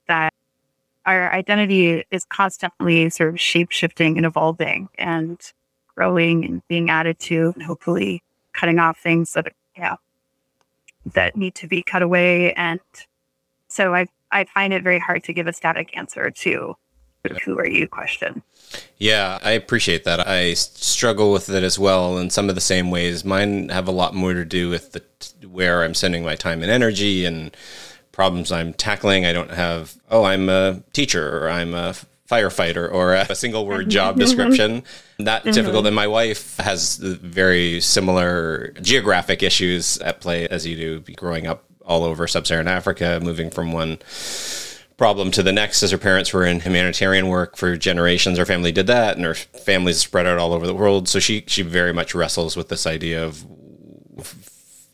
that 0.07 0.33
our 1.05 1.31
identity 1.31 2.03
is 2.09 2.25
constantly 2.25 3.11
sort 3.11 3.29
of 3.29 3.39
shape 3.39 3.69
shifting 3.69 4.17
and 4.17 4.25
evolving 4.25 4.89
and 4.97 5.39
growing 5.95 6.43
and 6.43 6.67
being 6.67 6.89
added 6.89 7.19
to 7.19 7.51
and 7.53 7.61
hopefully 7.61 8.23
cutting 8.51 8.79
off 8.79 8.97
things 8.97 9.33
that 9.33 9.53
yeah 9.77 9.95
that 11.13 11.35
need 11.35 11.53
to 11.53 11.67
be 11.67 11.83
cut 11.83 12.01
away 12.01 12.51
and 12.53 12.79
so 13.67 13.93
i 13.93 14.07
i 14.31 14.43
find 14.45 14.73
it 14.73 14.81
very 14.81 14.97
hard 14.97 15.23
to 15.23 15.33
give 15.33 15.45
a 15.45 15.53
static 15.53 15.95
answer 15.95 16.31
to 16.31 16.73
who 17.45 17.57
are 17.57 17.67
you 17.67 17.87
question? 17.87 18.41
Yeah 18.97 19.39
i 19.43 19.51
appreciate 19.51 20.03
that. 20.03 20.27
I 20.27 20.53
struggle 20.53 21.31
with 21.31 21.49
it 21.49 21.63
as 21.63 21.77
well 21.77 22.17
in 22.17 22.29
some 22.29 22.49
of 22.49 22.55
the 22.55 22.61
same 22.61 22.91
ways. 22.91 23.23
Mine 23.23 23.69
have 23.69 23.87
a 23.87 23.91
lot 23.91 24.13
more 24.13 24.33
to 24.33 24.45
do 24.45 24.69
with 24.69 24.91
the 24.91 25.03
where 25.47 25.83
i'm 25.83 25.93
sending 25.93 26.23
my 26.23 26.35
time 26.35 26.61
and 26.61 26.71
energy 26.71 27.25
and 27.25 27.55
problems 28.11 28.51
i'm 28.51 28.73
tackling. 28.73 29.25
I 29.25 29.33
don't 29.33 29.51
have 29.51 29.95
oh 30.09 30.23
i'm 30.23 30.49
a 30.49 30.81
teacher 30.93 31.43
or 31.43 31.49
i'm 31.49 31.73
a 31.73 31.95
firefighter 32.29 32.91
or 32.91 33.13
a 33.13 33.35
single 33.35 33.65
word 33.65 33.81
mm-hmm. 33.81 33.89
job 33.89 34.17
description. 34.17 34.83
That 35.19 35.43
mm-hmm. 35.43 35.51
difficult. 35.51 35.85
And 35.85 35.95
my 35.95 36.07
wife 36.07 36.57
has 36.57 36.97
very 36.97 37.81
similar 37.81 38.73
geographic 38.81 39.43
issues 39.43 39.97
at 39.99 40.21
play 40.21 40.47
as 40.47 40.65
you 40.65 40.75
do, 40.75 41.13
growing 41.15 41.47
up 41.47 41.65
all 41.85 42.03
over 42.03 42.27
sub-Saharan 42.27 42.67
Africa, 42.67 43.19
moving 43.21 43.49
from 43.49 43.71
one 43.71 43.99
problem 44.97 45.31
to 45.31 45.43
the 45.43 45.51
next 45.51 45.83
as 45.83 45.91
her 45.91 45.97
parents 45.97 46.33
were 46.33 46.45
in 46.45 46.59
humanitarian 46.59 47.27
work 47.27 47.57
for 47.57 47.75
generations. 47.77 48.37
Her 48.37 48.45
family 48.45 48.71
did 48.71 48.87
that 48.87 49.15
and 49.15 49.25
her 49.25 49.33
family's 49.33 49.99
spread 49.99 50.27
out 50.27 50.37
all 50.37 50.53
over 50.53 50.67
the 50.67 50.75
world. 50.75 51.07
So 51.07 51.19
she 51.19 51.43
she 51.47 51.61
very 51.61 51.93
much 51.93 52.15
wrestles 52.15 52.55
with 52.55 52.69
this 52.69 52.85
idea 52.85 53.23
of 53.23 53.45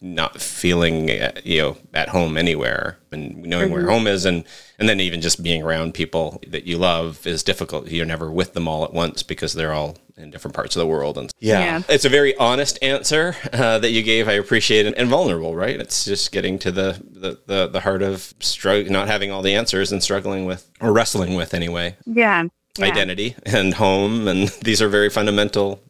not 0.02 0.42
feeling 0.42 1.10
you 1.44 1.62
know 1.62 1.78
at 1.94 2.10
home 2.10 2.38
anywhere 2.38 2.98
and 3.12 3.44
knowing 3.44 3.66
mm-hmm. 3.66 3.74
where 3.74 3.90
home 3.90 4.08
is. 4.08 4.26
And 4.26 4.44
and 4.78 4.88
then 4.88 5.00
even 5.00 5.22
just 5.22 5.44
being 5.44 5.64
around 5.64 5.94
people 5.94 6.42
that 6.48 6.66
you 6.66 6.78
love 6.78 7.26
is 7.28 7.44
difficult. 7.44 7.90
You're 7.90 8.06
never 8.06 8.32
with 8.32 8.54
them 8.54 8.68
all 8.68 8.86
at 8.86 8.94
once 8.94 9.24
because 9.24 9.54
they're 9.54 9.74
all 9.74 9.98
in 10.20 10.30
different 10.30 10.54
parts 10.54 10.76
of 10.76 10.80
the 10.82 10.86
world. 10.86 11.18
And 11.18 11.32
yeah, 11.40 11.60
yeah. 11.60 11.82
it's 11.90 12.06
a 12.06 12.10
very 12.10 12.36
honest 12.38 12.78
answer 12.82 13.36
uh, 13.54 13.80
that 13.80 13.92
you 13.92 14.04
gave. 14.04 14.28
I 14.28 14.34
appreciate 14.34 14.86
it. 14.86 14.94
And 14.98 15.10
vulnerable 15.10 15.56
right? 15.56 15.80
It's 15.80 16.06
just 16.06 16.32
getting 16.32 16.60
to 16.60 16.72
the 16.72 17.02
the 17.10 17.40
the, 17.46 17.68
the 17.68 17.80
heart 17.80 18.02
of 18.02 18.34
struggle 18.40 18.92
not 18.92 19.08
having 19.08 19.32
all 19.32 19.42
the 19.42 19.56
answers 19.56 19.92
and 19.92 20.04
struggling 20.04 20.46
with 20.46 20.70
or 20.82 20.92
wrestling 20.92 21.36
with 21.36 21.54
anyway. 21.54 21.96
Yeah, 22.06 22.44
yeah. 22.78 22.86
identity 22.86 23.36
and 23.46 23.74
home 23.74 24.28
and 24.28 24.50
these 24.64 24.82
are 24.82 24.90
very 24.90 25.10
fundamental 25.10 25.82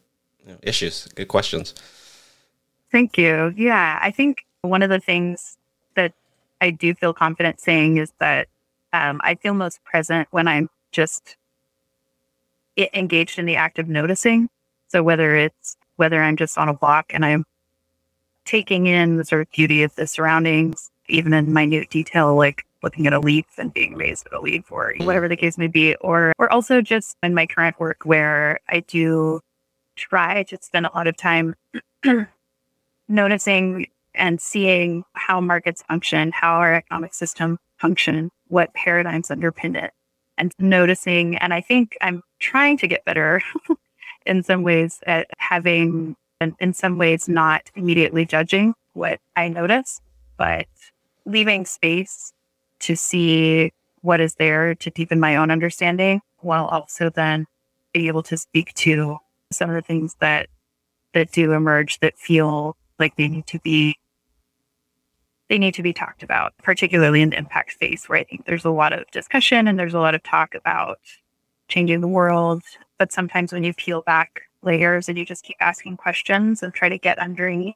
you 0.46 0.52
know, 0.52 0.58
issues. 0.62 1.08
Good 1.14 1.28
questions. 1.28 1.74
Thank 2.92 3.18
you. 3.18 3.52
Yeah, 3.56 3.98
I 4.02 4.10
think 4.10 4.44
one 4.62 4.82
of 4.82 4.90
the 4.90 5.00
things 5.00 5.56
that 5.94 6.12
I 6.60 6.70
do 6.70 6.94
feel 6.94 7.14
confident 7.14 7.60
saying 7.60 7.98
is 7.98 8.12
that 8.18 8.48
um, 8.92 9.20
I 9.22 9.36
feel 9.36 9.54
most 9.54 9.82
present 9.84 10.28
when 10.32 10.48
I'm 10.48 10.68
just 10.90 11.36
engaged 12.94 13.38
in 13.38 13.46
the 13.46 13.56
act 13.56 13.78
of 13.78 13.88
noticing. 13.88 14.48
So 14.88 15.02
whether 15.02 15.36
it's 15.36 15.76
whether 15.96 16.22
I'm 16.22 16.36
just 16.36 16.56
on 16.56 16.68
a 16.68 16.78
walk 16.80 17.06
and 17.10 17.24
I'm 17.24 17.44
taking 18.44 18.86
in 18.86 19.16
the 19.16 19.24
sort 19.24 19.42
of 19.42 19.50
beauty 19.50 19.82
of 19.82 19.94
the 19.96 20.06
surroundings, 20.06 20.90
even 21.08 21.32
in 21.34 21.52
minute 21.52 21.90
detail, 21.90 22.34
like 22.34 22.64
looking 22.82 23.06
at 23.06 23.12
a 23.12 23.20
leaf 23.20 23.46
and 23.58 23.72
being 23.72 23.94
amazed 23.94 24.26
at 24.26 24.32
a 24.32 24.40
leaf 24.40 24.72
or 24.72 24.94
whatever 25.00 25.28
the 25.28 25.36
case 25.36 25.58
may 25.58 25.66
be, 25.66 25.94
or 25.96 26.32
or 26.38 26.50
also 26.52 26.80
just 26.80 27.16
in 27.22 27.34
my 27.34 27.46
current 27.46 27.78
work 27.78 27.98
where 28.04 28.60
I 28.68 28.80
do 28.80 29.40
try 29.96 30.42
to 30.44 30.58
spend 30.60 30.86
a 30.86 30.90
lot 30.94 31.06
of 31.06 31.16
time 31.16 31.54
noticing 33.08 33.86
and 34.14 34.40
seeing 34.40 35.04
how 35.12 35.40
markets 35.40 35.82
function, 35.82 36.32
how 36.32 36.54
our 36.54 36.74
economic 36.74 37.14
system 37.14 37.58
function, 37.78 38.30
what 38.48 38.72
paradigms 38.74 39.28
underpin 39.28 39.76
it, 39.76 39.92
and 40.40 40.54
noticing. 40.58 41.36
And 41.36 41.54
I 41.54 41.60
think 41.60 41.96
I'm 42.00 42.22
trying 42.40 42.78
to 42.78 42.88
get 42.88 43.04
better 43.04 43.42
in 44.26 44.42
some 44.42 44.62
ways 44.62 44.98
at 45.06 45.28
having, 45.38 46.16
and 46.40 46.54
in 46.58 46.72
some 46.72 46.98
ways, 46.98 47.28
not 47.28 47.70
immediately 47.76 48.24
judging 48.24 48.74
what 48.94 49.20
I 49.36 49.48
notice, 49.48 50.00
but 50.36 50.66
leaving 51.26 51.66
space 51.66 52.32
to 52.80 52.96
see 52.96 53.72
what 54.00 54.20
is 54.20 54.34
there 54.36 54.74
to 54.74 54.90
deepen 54.90 55.20
my 55.20 55.36
own 55.36 55.50
understanding 55.50 56.22
while 56.38 56.64
also 56.66 57.10
then 57.10 57.46
being 57.92 58.06
able 58.06 58.22
to 58.22 58.36
speak 58.36 58.72
to 58.74 59.18
some 59.52 59.68
of 59.68 59.76
the 59.76 59.82
things 59.82 60.16
that 60.20 60.48
that 61.12 61.30
do 61.32 61.52
emerge 61.52 61.98
that 62.00 62.16
feel 62.16 62.76
like 62.98 63.16
they 63.16 63.28
need 63.28 63.46
to 63.48 63.58
be 63.60 63.96
they 65.50 65.58
need 65.58 65.74
to 65.74 65.82
be 65.82 65.92
talked 65.92 66.22
about, 66.22 66.54
particularly 66.62 67.20
in 67.20 67.30
the 67.30 67.36
impact 67.36 67.72
space 67.72 68.08
where 68.08 68.20
I 68.20 68.24
think 68.24 68.46
there's 68.46 68.64
a 68.64 68.70
lot 68.70 68.92
of 68.92 69.10
discussion 69.10 69.66
and 69.66 69.76
there's 69.76 69.94
a 69.94 69.98
lot 69.98 70.14
of 70.14 70.22
talk 70.22 70.54
about 70.54 71.00
changing 71.66 72.00
the 72.00 72.08
world. 72.08 72.62
But 72.98 73.12
sometimes 73.12 73.52
when 73.52 73.64
you 73.64 73.74
peel 73.74 74.02
back 74.02 74.42
layers 74.62 75.08
and 75.08 75.18
you 75.18 75.24
just 75.26 75.42
keep 75.42 75.56
asking 75.58 75.96
questions 75.96 76.62
and 76.62 76.72
try 76.72 76.88
to 76.88 76.98
get 76.98 77.18
underneath 77.18 77.74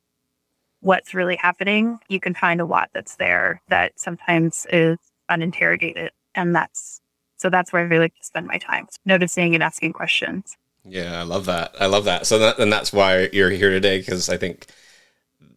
what's 0.83 1.14
really 1.14 1.35
happening, 1.35 1.99
you 2.09 2.21
can 2.21 2.33
find 2.33 2.61
a 2.61 2.64
lot 2.64 2.90
that's 2.95 3.16
there 3.16 3.61
that 3.69 3.99
sometimes 3.99 4.69
is 4.71 4.99
uninterrogated. 5.28 6.12
And 6.37 6.54
that's 6.54 7.00
so 7.38 7.50
that's 7.50 7.73
where 7.73 7.83
I 7.83 7.87
really 7.87 8.04
like 8.04 8.16
to 8.16 8.25
spend 8.25 8.47
my 8.47 8.59
time 8.59 8.87
noticing 9.04 9.52
and 9.54 9.64
asking 9.64 9.95
questions. 9.95 10.57
Yeah, 10.85 11.19
I 11.19 11.25
love 11.25 11.47
that. 11.47 11.75
I 11.81 11.87
love 11.87 12.04
that. 12.04 12.25
So 12.26 12.38
that, 12.38 12.61
and 12.61 12.73
that's 12.73 12.93
why 12.93 13.31
you're 13.33 13.50
here 13.50 13.71
today 13.71 13.99
because 13.99 14.28
I 14.28 14.37
think 14.37 14.69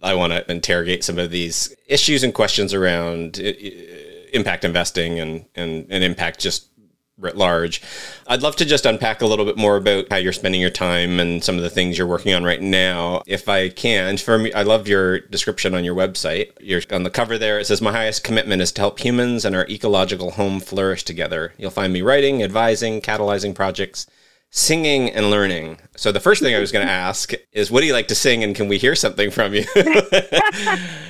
I 0.02 0.14
want 0.14 0.34
to 0.34 0.50
interrogate 0.52 1.04
some 1.04 1.18
of 1.18 1.32
these 1.32 1.76
issues 1.88 2.24
and 2.24 2.34
questions 2.34 2.74
around 2.74 3.40
uh, 3.40 3.48
uh, 3.48 4.32
impact 4.34 4.64
investing 4.64 5.20
and, 5.20 5.46
and, 5.56 5.88
and 5.90 6.04
impact 6.04 6.40
just 6.40 6.70
writ 7.18 7.36
large. 7.36 7.82
I'd 8.28 8.44
love 8.44 8.56
to 8.58 8.66
just 8.66 8.86
unpack 8.86 9.22
a 9.22 9.26
little 9.26 9.46
bit 9.46 9.58
more 9.58 9.76
about 9.76 10.06
how 10.12 10.18
you're 10.18 10.34
spending 10.34 10.62
your 10.62 10.70
time 10.70 11.20
and 11.20 11.44
some 11.44 11.58
of 11.58 11.64
the 11.64 11.70
things 11.70 11.98
you're 11.98 12.06
working 12.06 12.34
on 12.34 12.44
right 12.44 12.62
now, 12.62 13.24
if 13.26 13.50
I 13.50 13.70
can. 13.70 14.18
For 14.18 14.38
me, 14.38 14.54
I 14.54 14.62
love 14.62 14.88
your 14.88 15.22
description 15.22 15.74
on 15.74 15.84
your 15.84 15.96
website. 15.96 16.52
You're 16.60 16.84
on 16.92 17.04
the 17.04 17.10
cover 17.10 17.40
there. 17.40 17.60
It 17.60 17.66
says, 17.66 17.82
"My 17.82 17.92
highest 17.92 18.24
commitment 18.24 18.62
is 18.62 18.72
to 18.74 18.82
help 18.82 19.00
humans 19.00 19.46
and 19.46 19.56
our 19.56 19.66
ecological 19.68 20.32
home 20.32 20.60
flourish 20.60 21.04
together." 21.04 21.54
You'll 21.58 21.72
find 21.72 21.92
me 21.92 22.04
writing, 22.04 22.44
advising, 22.44 23.02
catalyzing 23.02 23.56
projects 23.56 24.06
singing 24.50 25.10
and 25.10 25.30
learning. 25.30 25.80
So 25.96 26.12
the 26.12 26.20
first 26.20 26.42
thing 26.42 26.56
I 26.56 26.60
was 26.60 26.72
going 26.72 26.86
to 26.88 26.92
ask 26.92 27.34
is, 27.52 27.72
what 27.72 27.82
do 27.82 27.88
you 27.88 27.94
like 27.94 28.08
to 28.10 28.16
sing, 28.16 28.44
and 28.44 28.56
can 28.56 28.68
we 28.68 28.78
hear 28.78 28.96
something 28.96 29.32
from 29.32 29.54
you? 29.54 29.66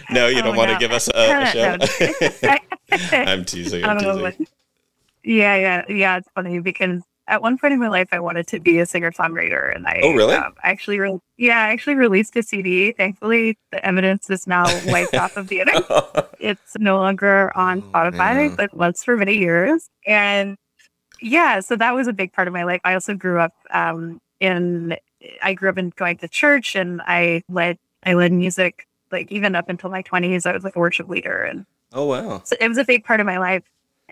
no, 0.10 0.27
you 0.27 0.41
don't 0.41 0.56
oh, 0.56 0.58
want 0.58 0.70
no. 0.70 0.74
to 0.74 0.79
give 0.79 0.91
us 0.91 1.10
a, 1.13 1.41
a 1.41 1.46
show. 1.48 1.77
I'm 3.13 3.46
teasing. 3.46 3.84
I'm 3.84 4.00
teasing. 4.00 4.48
Yeah, 5.24 5.56
yeah, 5.56 5.84
yeah. 5.89 6.17
It's 6.17 6.29
funny 6.34 6.60
because 6.60 7.01
at 7.27 7.41
one 7.41 7.58
point 7.58 7.74
in 7.74 7.79
my 7.79 7.89
life, 7.89 8.08
I 8.12 8.20
wanted 8.20 8.48
to 8.48 8.60
be 8.60 8.79
a 8.79 8.86
singer 8.86 9.12
songwriter, 9.12 9.75
and 9.75 9.86
I 9.86 10.00
oh 10.03 10.13
really? 10.13 10.36
Um, 10.36 10.53
actually, 10.63 11.00
re- 11.00 11.20
yeah, 11.38 11.60
I 11.60 11.70
actually 11.70 11.96
released 11.96 12.36
a 12.38 12.44
CD. 12.44 12.94
Thankfully, 12.94 13.58
the 13.72 13.86
evidence 13.86 14.29
is 14.29 14.48
now 14.48 14.65
wiped 14.88 15.15
off 15.15 15.36
of 15.36 15.50
the 15.50 15.60
internet. 15.60 16.29
It's 16.39 16.77
no 16.77 16.98
longer 16.98 17.56
on 17.58 17.84
oh, 17.84 17.91
Spotify, 17.91 18.51
oh, 18.51 18.56
but 18.56 18.74
was 18.74 19.03
for 19.03 19.17
many 19.17 19.38
years, 19.38 19.89
and 20.06 20.58
yeah, 21.22 21.60
so 21.60 21.76
that 21.76 21.94
was 21.94 22.08
a 22.08 22.14
big 22.14 22.34
part 22.34 22.48
of 22.48 22.54
my 22.54 22.64
life. 22.64 22.82
I 22.84 22.94
also 22.94 23.14
grew 23.14 23.40
up 23.40 23.54
um, 23.72 24.22
in 24.40 24.98
I 25.42 25.54
grew 25.54 25.70
up 25.70 25.78
in 25.78 25.92
going 25.96 26.18
to 26.18 26.28
church 26.28 26.76
and 26.76 27.02
I 27.06 27.44
led 27.50 27.78
I 28.04 28.14
led 28.14 28.32
music 28.32 28.88
like 29.12 29.32
even 29.32 29.56
up 29.56 29.70
until 29.70 29.90
my 29.90 30.04
20s 30.04 30.46
I 30.46 30.52
was 30.52 30.64
like 30.64 30.76
a 30.76 30.80
worship 30.80 31.10
leader 31.10 31.44
and 31.44 31.66
Oh 31.94 32.06
wow. 32.06 32.42
So 32.44 32.56
it 32.60 32.68
was 32.68 32.78
a 32.78 32.84
big 32.84 33.04
part 33.04 33.20
of 33.20 33.26
my 33.26 33.38
life 33.38 33.64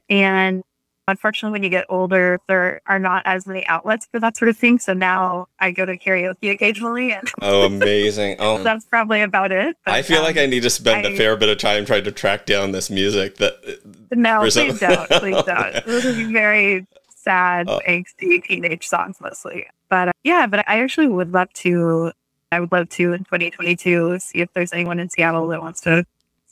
and 0.10 0.64
unfortunately 1.08 1.52
when 1.52 1.64
you 1.64 1.70
get 1.70 1.86
older 1.90 2.40
there 2.48 2.82
are 2.88 3.00
not 3.00 3.22
as 3.26 3.46
many 3.46 3.66
outlets 3.68 4.08
for 4.12 4.20
that 4.20 4.36
sort 4.36 4.50
of 4.50 4.58
thing 4.58 4.80
so 4.80 4.94
now 4.94 5.48
I 5.60 5.72
go 5.72 5.86
to 5.86 5.98
karaoke 5.98 6.52
occasionally 6.52 7.12
and 7.12 7.28
Oh 7.42 7.66
amazing. 7.66 8.38
Oh 8.40 8.62
that's 8.64 8.86
probably 8.86 9.22
about 9.22 9.52
it. 9.52 9.78
But, 9.86 9.94
I 9.94 10.02
feel 10.02 10.20
um, 10.20 10.24
like 10.24 10.38
I 10.38 10.46
need 10.46 10.64
to 10.64 10.70
spend 10.70 11.06
I, 11.06 11.12
a 11.12 11.18
fair 11.18 11.36
bit 11.36 11.50
of 11.50 11.58
time 11.58 11.86
trying 11.86 12.04
to 12.06 12.12
track 12.12 12.46
down 12.46 12.72
this 12.72 12.90
music 12.90 13.38
that 13.38 13.80
No, 14.12 14.40
please 14.50 14.80
don't. 14.80 15.10
Please 15.10 15.44
don't. 15.44 15.86
This 15.86 16.06
is 16.06 16.32
very 16.32 16.88
sad, 17.16 17.68
oh. 17.68 17.80
angsty 17.88 18.44
teenage 18.44 18.88
songs 18.88 19.18
mostly. 19.22 19.68
But 19.90 20.10
uh, 20.10 20.14
yeah, 20.24 20.48
but 20.48 20.68
I 20.68 20.82
actually 20.82 21.08
would 21.08 21.32
love 21.34 21.52
to. 21.54 22.12
I 22.52 22.60
would 22.60 22.72
love 22.72 22.90
to 22.90 23.12
in 23.12 23.20
2022 23.26 24.20
see 24.20 24.40
if 24.40 24.54
there's 24.54 24.72
anyone 24.72 25.00
in 25.00 25.10
Seattle 25.10 25.48
that 25.48 25.62
wants 25.62 25.82
to 25.82 26.06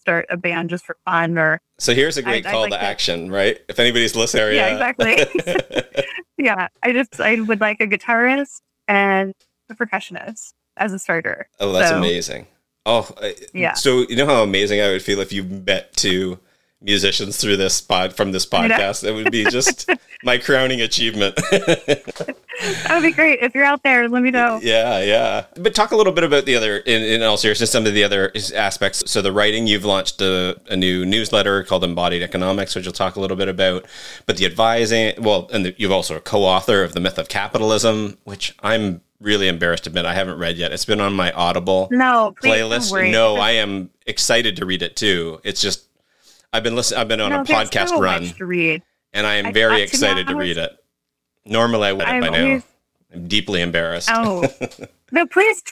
start 0.03 0.25
a 0.29 0.36
band 0.36 0.69
just 0.69 0.86
for 0.86 0.98
fun 1.05 1.38
or. 1.38 1.62
So 1.79 1.93
here's 1.93 2.17
a 2.17 2.22
great 2.22 2.45
I'd, 2.45 2.51
call 2.51 2.65
I'd 2.65 2.72
like 2.72 2.81
to 2.81 2.86
action, 2.86 3.31
right? 3.31 3.60
If 3.69 3.79
anybody's 3.79 4.15
listening, 4.15 4.55
yeah, 4.55 4.67
exactly. 4.67 6.03
yeah, 6.38 6.67
I 6.83 6.91
just 6.91 7.19
I 7.22 7.39
would 7.39 7.62
like 7.62 7.79
a 7.79 7.88
guitarist 7.88 8.62
and 8.88 9.33
a 9.69 9.75
percussionist 9.75 10.53
as 10.75 10.91
a 10.91 11.00
starter. 11.00 11.48
Oh, 11.60 11.72
that's 11.72 11.89
so, 11.89 11.98
amazing. 11.98 12.48
Oh, 12.86 13.10
yeah. 13.53 13.74
So 13.74 14.05
you 14.10 14.17
know 14.17 14.25
how 14.25 14.43
amazing 14.43 14.81
I 14.81 14.89
would 14.89 15.01
feel 15.01 15.19
if 15.22 15.31
you 15.31 15.43
met 15.43 15.93
two 15.93 16.38
musicians 16.83 17.37
through 17.37 17.57
this 17.57 17.81
pod 17.81 18.13
from 18.13 18.31
this 18.31 18.45
podcast. 18.45 19.03
It 19.03 19.13
would 19.13 19.31
be 19.31 19.45
just 19.45 19.89
my 20.23 20.37
crowning 20.37 20.81
achievement. 20.81 21.35
that 21.35 22.87
would 22.89 23.01
be 23.01 23.11
great. 23.11 23.39
If 23.41 23.55
you're 23.55 23.63
out 23.63 23.83
there, 23.83 24.07
let 24.09 24.21
me 24.21 24.31
know. 24.31 24.59
Yeah, 24.61 24.99
yeah. 24.99 25.45
But 25.55 25.73
talk 25.73 25.91
a 25.91 25.95
little 25.95 26.13
bit 26.13 26.23
about 26.23 26.45
the 26.45 26.55
other, 26.55 26.77
in, 26.77 27.01
in 27.01 27.23
all 27.23 27.37
seriousness, 27.37 27.71
some 27.71 27.85
of 27.85 27.93
the 27.93 28.03
other 28.03 28.31
aspects. 28.53 29.09
So 29.09 29.21
the 29.21 29.31
writing, 29.31 29.65
you've 29.65 29.85
launched 29.85 30.21
a, 30.21 30.59
a, 30.67 30.75
new 30.75 31.05
newsletter 31.05 31.63
called 31.63 31.83
Embodied 31.83 32.21
Economics, 32.21 32.75
which 32.75 32.85
you'll 32.85 32.93
talk 32.93 33.15
a 33.15 33.19
little 33.19 33.37
bit 33.37 33.47
about. 33.47 33.85
But 34.25 34.37
the 34.37 34.45
advising, 34.45 35.13
well, 35.23 35.49
and 35.53 35.65
the, 35.65 35.75
you've 35.77 35.91
also 35.91 36.17
a 36.17 36.21
co-author 36.21 36.83
of 36.83 36.93
The 36.93 36.99
Myth 36.99 37.17
of 37.17 37.29
Capitalism, 37.29 38.17
which 38.25 38.55
I'm 38.61 39.01
really 39.21 39.47
embarrassed 39.47 39.85
to 39.85 39.89
admit 39.89 40.05
I 40.05 40.13
haven't 40.13 40.37
read 40.37 40.57
yet. 40.57 40.73
It's 40.73 40.85
been 40.85 40.99
on 40.99 41.13
my 41.13 41.31
Audible 41.31 41.87
no, 41.91 42.35
playlist. 42.43 43.11
No, 43.11 43.37
I 43.37 43.51
am 43.51 43.89
excited 44.05 44.57
to 44.57 44.65
read 44.65 44.81
it 44.81 44.97
too. 44.97 45.39
It's 45.43 45.61
just 45.61 45.87
I've 46.53 46.63
been 46.63 46.75
listening. 46.75 47.00
I've 47.00 47.07
been 47.07 47.19
on 47.19 47.31
no, 47.31 47.41
a 47.41 47.43
podcast 47.43 47.89
so 47.89 48.00
run 48.00 48.25
to 48.25 48.45
read, 48.45 48.83
and 49.12 49.25
I 49.25 49.36
am 49.36 49.51
very 49.51 49.77
I, 49.77 49.79
excited 49.79 50.27
to, 50.27 50.33
to 50.33 50.39
read 50.39 50.57
it. 50.57 50.72
Normally, 51.45 51.88
I 51.88 51.93
would 51.93 52.05
have 52.05 52.22
by 52.22 52.27
always, 52.27 52.62
now. 52.62 53.15
I'm 53.15 53.27
deeply 53.27 53.62
embarrassed. 53.62 54.10
Oh 54.12 54.48
no! 55.12 55.25
Please, 55.25 55.63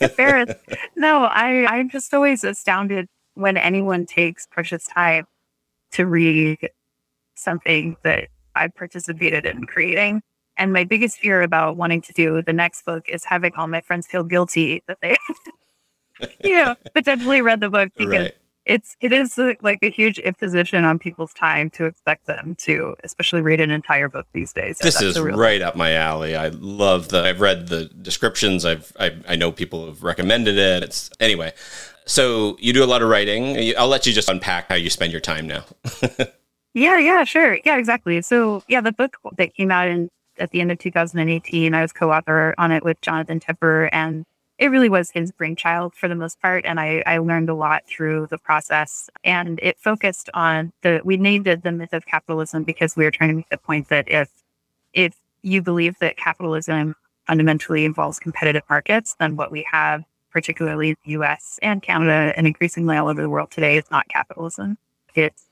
embarrassed. 0.00 0.54
No, 0.96 1.24
I 1.24 1.66
I'm 1.66 1.90
just 1.90 2.14
always 2.14 2.44
astounded 2.44 3.08
when 3.34 3.56
anyone 3.56 4.06
takes 4.06 4.46
precious 4.46 4.86
time 4.86 5.26
to 5.92 6.06
read 6.06 6.70
something 7.34 7.96
that 8.04 8.28
I 8.54 8.68
participated 8.68 9.46
in 9.46 9.64
creating. 9.64 10.22
And 10.58 10.72
my 10.72 10.84
biggest 10.84 11.18
fear 11.18 11.42
about 11.42 11.76
wanting 11.76 12.02
to 12.02 12.12
do 12.12 12.40
the 12.42 12.52
next 12.52 12.84
book 12.84 13.08
is 13.08 13.24
having 13.24 13.52
all 13.56 13.66
my 13.66 13.80
friends 13.80 14.06
feel 14.06 14.22
guilty 14.22 14.82
that 14.86 14.98
they, 15.00 15.16
you 16.44 16.56
know, 16.56 16.76
potentially 16.94 17.40
read 17.40 17.60
the 17.60 17.70
book 17.70 17.90
because 17.96 18.12
right 18.12 18.34
it's 18.64 18.96
it 19.00 19.12
is 19.12 19.38
uh, 19.38 19.54
like 19.62 19.78
a 19.82 19.90
huge 19.90 20.18
imposition 20.18 20.84
on 20.84 20.98
people's 20.98 21.32
time 21.34 21.70
to 21.70 21.84
expect 21.84 22.26
them 22.26 22.54
to 22.60 22.94
especially 23.02 23.40
read 23.40 23.60
an 23.60 23.70
entire 23.70 24.08
book 24.08 24.26
these 24.32 24.52
days. 24.52 24.78
So 24.78 24.84
this 24.84 25.02
is 25.02 25.20
right 25.20 25.60
up 25.60 25.76
my 25.76 25.94
alley. 25.94 26.36
I 26.36 26.48
love 26.48 27.08
the 27.08 27.22
i've 27.24 27.40
read 27.40 27.68
the 27.68 27.86
descriptions. 27.86 28.64
I've 28.64 28.92
I, 28.98 29.16
I 29.28 29.36
know 29.36 29.52
people 29.52 29.86
have 29.86 30.02
recommended 30.02 30.56
it. 30.56 30.82
It's 30.82 31.10
anyway. 31.20 31.52
So 32.04 32.56
you 32.60 32.72
do 32.72 32.82
a 32.82 32.86
lot 32.86 33.02
of 33.02 33.08
writing. 33.08 33.74
I'll 33.76 33.88
let 33.88 34.06
you 34.06 34.12
just 34.12 34.28
unpack 34.28 34.68
how 34.68 34.74
you 34.74 34.90
spend 34.90 35.12
your 35.12 35.20
time 35.20 35.46
now. 35.46 35.64
Yeah 36.74 36.98
yeah 36.98 37.24
sure. 37.24 37.58
Yeah 37.66 37.76
exactly. 37.76 38.22
So 38.22 38.62
yeah 38.66 38.80
the 38.80 38.92
book 38.92 39.18
that 39.36 39.54
came 39.54 39.70
out 39.70 39.88
in 39.88 40.08
at 40.38 40.50
the 40.50 40.60
end 40.60 40.72
of 40.72 40.78
2018 40.78 41.74
i 41.74 41.82
was 41.82 41.92
co-author 41.92 42.54
on 42.58 42.72
it 42.72 42.82
with 42.82 43.00
jonathan 43.00 43.38
tepper 43.38 43.88
and 43.92 44.24
it 44.62 44.68
really 44.68 44.88
was 44.88 45.10
his 45.10 45.32
brainchild 45.32 45.92
for 45.92 46.06
the 46.06 46.14
most 46.14 46.40
part. 46.40 46.64
And 46.64 46.78
I, 46.78 47.02
I 47.04 47.18
learned 47.18 47.50
a 47.50 47.54
lot 47.54 47.84
through 47.88 48.28
the 48.30 48.38
process. 48.38 49.10
And 49.24 49.58
it 49.60 49.76
focused 49.80 50.30
on 50.34 50.72
the, 50.82 51.00
we 51.02 51.16
named 51.16 51.48
it 51.48 51.64
the 51.64 51.72
myth 51.72 51.92
of 51.92 52.06
capitalism 52.06 52.62
because 52.62 52.94
we 52.94 53.02
were 53.02 53.10
trying 53.10 53.30
to 53.30 53.34
make 53.34 53.48
the 53.48 53.58
point 53.58 53.88
that 53.88 54.08
if, 54.08 54.30
if 54.92 55.16
you 55.42 55.62
believe 55.62 55.98
that 55.98 56.16
capitalism 56.16 56.94
fundamentally 57.26 57.84
involves 57.84 58.20
competitive 58.20 58.62
markets, 58.70 59.16
then 59.18 59.34
what 59.34 59.50
we 59.50 59.66
have, 59.68 60.04
particularly 60.30 60.90
in 60.90 60.96
the 61.04 61.10
US 61.22 61.58
and 61.60 61.82
Canada 61.82 62.32
and 62.36 62.46
increasingly 62.46 62.96
all 62.96 63.08
over 63.08 63.20
the 63.20 63.28
world 63.28 63.50
today, 63.50 63.78
is 63.78 63.90
not 63.90 64.06
capitalism. 64.06 64.78
It's, 65.16 65.42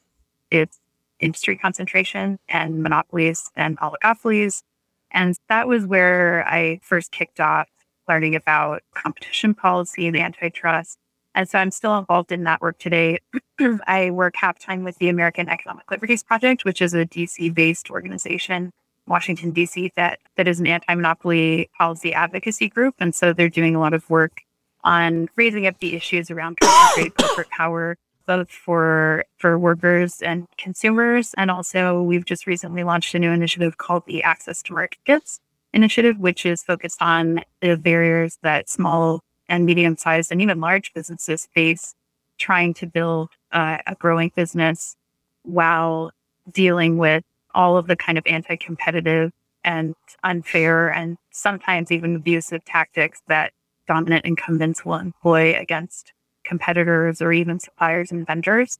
it's 0.52 0.78
industry 1.18 1.56
concentration 1.56 2.38
and 2.48 2.80
monopolies 2.80 3.50
and 3.56 3.76
oligopolies. 3.78 4.62
And 5.10 5.36
that 5.48 5.66
was 5.66 5.84
where 5.84 6.46
I 6.46 6.78
first 6.84 7.10
kicked 7.10 7.40
off 7.40 7.66
learning 8.10 8.34
about 8.34 8.82
competition 8.94 9.54
policy 9.54 10.08
and 10.08 10.16
antitrust. 10.16 10.98
And 11.36 11.48
so 11.48 11.60
I'm 11.60 11.70
still 11.70 11.96
involved 11.96 12.32
in 12.32 12.42
that 12.42 12.60
work 12.60 12.76
today. 12.78 13.20
I 13.86 14.10
work 14.10 14.34
half 14.36 14.58
time 14.58 14.82
with 14.82 14.98
the 14.98 15.08
American 15.08 15.48
Economic 15.48 15.88
Liberties 15.88 16.24
Project, 16.24 16.64
which 16.64 16.82
is 16.82 16.92
a 16.92 17.06
DC 17.06 17.54
based 17.54 17.88
organization, 17.88 18.72
Washington, 19.06 19.52
DC, 19.52 19.90
that, 19.94 20.18
that 20.36 20.48
is 20.48 20.58
an 20.58 20.66
anti 20.66 20.92
monopoly 20.92 21.70
policy 21.78 22.12
advocacy 22.12 22.68
group. 22.68 22.96
And 22.98 23.14
so 23.14 23.32
they're 23.32 23.48
doing 23.48 23.76
a 23.76 23.80
lot 23.80 23.94
of 23.94 24.10
work 24.10 24.40
on 24.82 25.28
raising 25.36 25.68
up 25.68 25.78
the 25.78 25.94
issues 25.94 26.32
around 26.32 26.58
concentrated 26.60 27.16
corporate 27.16 27.50
power, 27.50 27.96
both 28.26 28.50
for 28.50 29.24
for 29.38 29.56
workers 29.56 30.20
and 30.22 30.46
consumers. 30.58 31.32
And 31.36 31.48
also 31.48 32.02
we've 32.02 32.24
just 32.24 32.44
recently 32.48 32.82
launched 32.82 33.14
a 33.14 33.20
new 33.20 33.30
initiative 33.30 33.78
called 33.78 34.04
the 34.06 34.24
Access 34.24 34.64
to 34.64 34.72
Markets, 34.72 35.38
initiative, 35.72 36.18
which 36.18 36.44
is 36.44 36.62
focused 36.62 37.00
on 37.00 37.40
the 37.60 37.76
barriers 37.76 38.38
that 38.42 38.68
small 38.68 39.22
and 39.48 39.66
medium 39.66 39.96
sized 39.96 40.30
and 40.30 40.40
even 40.40 40.60
large 40.60 40.92
businesses 40.94 41.48
face 41.54 41.94
trying 42.38 42.72
to 42.74 42.86
build 42.86 43.30
uh, 43.52 43.78
a 43.86 43.94
growing 43.96 44.32
business 44.34 44.96
while 45.42 46.12
dealing 46.50 46.96
with 46.96 47.24
all 47.54 47.76
of 47.76 47.86
the 47.86 47.96
kind 47.96 48.16
of 48.16 48.26
anti 48.26 48.56
competitive 48.56 49.32
and 49.64 49.94
unfair 50.24 50.90
and 50.90 51.18
sometimes 51.30 51.92
even 51.92 52.16
abusive 52.16 52.64
tactics 52.64 53.20
that 53.28 53.52
dominant 53.86 54.24
incumbents 54.24 54.84
will 54.84 54.94
employ 54.94 55.54
against 55.58 56.12
competitors 56.44 57.20
or 57.20 57.32
even 57.32 57.58
suppliers 57.60 58.10
and 58.10 58.26
vendors. 58.26 58.78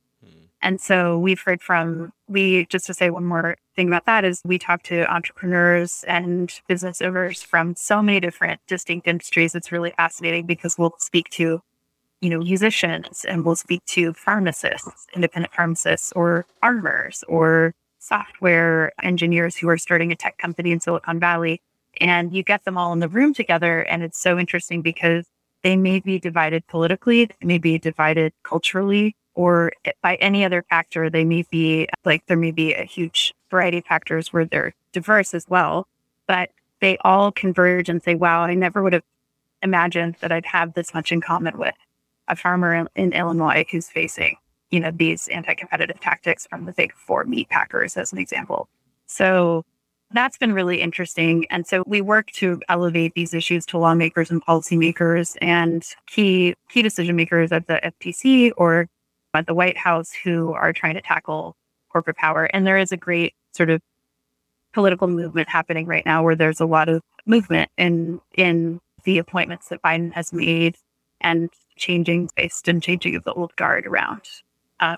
And 0.62 0.80
so 0.80 1.18
we've 1.18 1.40
heard 1.40 1.62
from, 1.62 2.12
we, 2.28 2.66
just 2.66 2.86
to 2.86 2.94
say 2.94 3.08
one 3.08 3.24
more 3.24 3.56
thing 3.74 3.88
about 3.88 4.04
that 4.06 4.24
is 4.24 4.42
we 4.44 4.58
talk 4.58 4.82
to 4.84 5.10
entrepreneurs 5.10 6.04
and 6.06 6.52
business 6.68 7.00
owners 7.00 7.42
from 7.42 7.74
so 7.76 8.02
many 8.02 8.20
different 8.20 8.60
distinct 8.66 9.08
industries. 9.08 9.54
It's 9.54 9.72
really 9.72 9.92
fascinating 9.96 10.44
because 10.44 10.76
we'll 10.76 10.94
speak 10.98 11.30
to, 11.30 11.62
you 12.20 12.30
know, 12.30 12.40
musicians 12.40 13.24
and 13.24 13.44
we'll 13.44 13.56
speak 13.56 13.84
to 13.86 14.12
pharmacists, 14.12 15.06
independent 15.14 15.54
pharmacists 15.54 16.12
or 16.12 16.44
farmers 16.60 17.24
or 17.26 17.74
software 17.98 18.92
engineers 19.02 19.56
who 19.56 19.68
are 19.68 19.78
starting 19.78 20.12
a 20.12 20.16
tech 20.16 20.36
company 20.36 20.72
in 20.72 20.80
Silicon 20.80 21.18
Valley. 21.18 21.62
And 22.00 22.34
you 22.34 22.42
get 22.42 22.64
them 22.64 22.76
all 22.76 22.92
in 22.92 23.00
the 23.00 23.08
room 23.08 23.32
together. 23.32 23.80
And 23.80 24.02
it's 24.02 24.20
so 24.20 24.38
interesting 24.38 24.82
because 24.82 25.26
they 25.62 25.76
may 25.76 26.00
be 26.00 26.18
divided 26.18 26.66
politically, 26.66 27.26
they 27.26 27.46
may 27.46 27.58
be 27.58 27.78
divided 27.78 28.32
culturally, 28.42 29.16
or 29.34 29.72
by 30.02 30.16
any 30.16 30.44
other 30.44 30.62
factor, 30.68 31.08
they 31.08 31.24
may 31.24 31.44
be 31.50 31.88
like 32.04 32.26
there 32.26 32.36
may 32.36 32.50
be 32.50 32.74
a 32.74 32.84
huge 32.84 33.34
variety 33.50 33.78
of 33.78 33.84
factors 33.84 34.32
where 34.32 34.44
they're 34.44 34.74
diverse 34.92 35.34
as 35.34 35.46
well, 35.48 35.86
but 36.26 36.50
they 36.80 36.96
all 36.98 37.30
converge 37.30 37.88
and 37.88 38.02
say, 38.02 38.14
wow, 38.14 38.42
I 38.42 38.54
never 38.54 38.82
would 38.82 38.92
have 38.92 39.04
imagined 39.62 40.16
that 40.20 40.32
I'd 40.32 40.46
have 40.46 40.74
this 40.74 40.94
much 40.94 41.12
in 41.12 41.20
common 41.20 41.58
with 41.58 41.74
a 42.28 42.36
farmer 42.36 42.74
in, 42.74 42.88
in 42.96 43.12
Illinois 43.12 43.64
who's 43.70 43.88
facing, 43.88 44.36
you 44.70 44.80
know, 44.80 44.90
these 44.90 45.28
anti-competitive 45.28 46.00
tactics 46.00 46.46
from 46.46 46.64
the 46.64 46.72
big 46.72 46.94
four 46.94 47.24
meat 47.24 47.48
packers 47.48 47.96
as 47.96 48.12
an 48.12 48.18
example. 48.18 48.68
So 49.06 49.64
that's 50.12 50.38
been 50.38 50.52
really 50.52 50.80
interesting. 50.80 51.46
And 51.50 51.66
so 51.66 51.82
we 51.86 52.00
work 52.00 52.30
to 52.32 52.60
elevate 52.68 53.14
these 53.14 53.34
issues 53.34 53.66
to 53.66 53.78
lawmakers 53.78 54.30
and 54.30 54.44
policymakers 54.44 55.36
and 55.40 55.84
key 56.06 56.54
key 56.68 56.82
decision 56.82 57.16
makers 57.16 57.52
at 57.52 57.66
the 57.66 57.80
FTC 57.84 58.52
or 58.56 58.88
at 59.34 59.46
the 59.46 59.54
White 59.54 59.76
House 59.76 60.12
who 60.12 60.52
are 60.52 60.72
trying 60.72 60.94
to 60.94 61.00
tackle 61.00 61.56
corporate 61.90 62.16
power. 62.16 62.44
And 62.44 62.66
there 62.66 62.78
is 62.78 62.92
a 62.92 62.96
great 62.96 63.34
sort 63.52 63.70
of 63.70 63.80
political 64.72 65.08
movement 65.08 65.48
happening 65.48 65.86
right 65.86 66.06
now 66.06 66.22
where 66.22 66.36
there's 66.36 66.60
a 66.60 66.66
lot 66.66 66.88
of 66.88 67.02
movement 67.26 67.70
in 67.76 68.20
in 68.34 68.80
the 69.04 69.18
appointments 69.18 69.68
that 69.68 69.82
Biden 69.82 70.12
has 70.12 70.32
made 70.32 70.76
and 71.20 71.50
changing 71.76 72.30
based 72.36 72.68
and 72.68 72.82
changing 72.82 73.16
of 73.16 73.24
the 73.24 73.32
old 73.32 73.54
guard 73.56 73.86
around 73.86 74.22
um, 74.80 74.96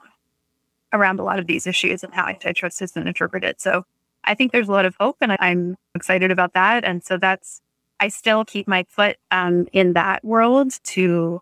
around 0.93 1.21
a 1.21 1.25
lot 1.25 1.39
of 1.39 1.47
these 1.47 1.67
issues 1.67 2.05
and 2.05 2.13
how 2.13 2.27
antitrust 2.27 2.81
has 2.81 2.93
been 2.93 3.07
interpreted. 3.07 3.61
So 3.61 3.85
I 4.25 4.35
think 4.35 4.53
there's 4.53 4.69
a 4.69 4.73
lot 4.73 4.85
of 4.85 4.95
hope 5.01 5.17
and 5.21 5.37
I'm 5.41 5.77
excited 5.95 6.31
about 6.31 6.53
that. 6.55 6.85
And 6.85 7.03
so 7.03 7.17
that's 7.17 7.61
I 8.01 8.09
still 8.09 8.45
keep 8.45 8.67
my 8.67 8.85
foot 8.89 9.17
um, 9.31 9.69
in 9.73 9.93
that 9.95 10.25
world 10.25 10.73
to 10.85 11.41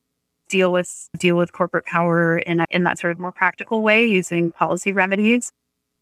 deal 0.51 0.73
with 0.73 1.09
deal 1.19 1.37
with 1.37 1.53
corporate 1.53 1.87
power 1.87 2.39
in 2.39 2.65
in 2.71 2.85
that 2.85 2.99
sort 2.99 3.13
of 3.13 3.19
more 3.19 3.33
practical 3.33 3.83
way 3.83 4.05
using 4.05 4.53
policy 4.53 4.93
remedies. 4.93 5.53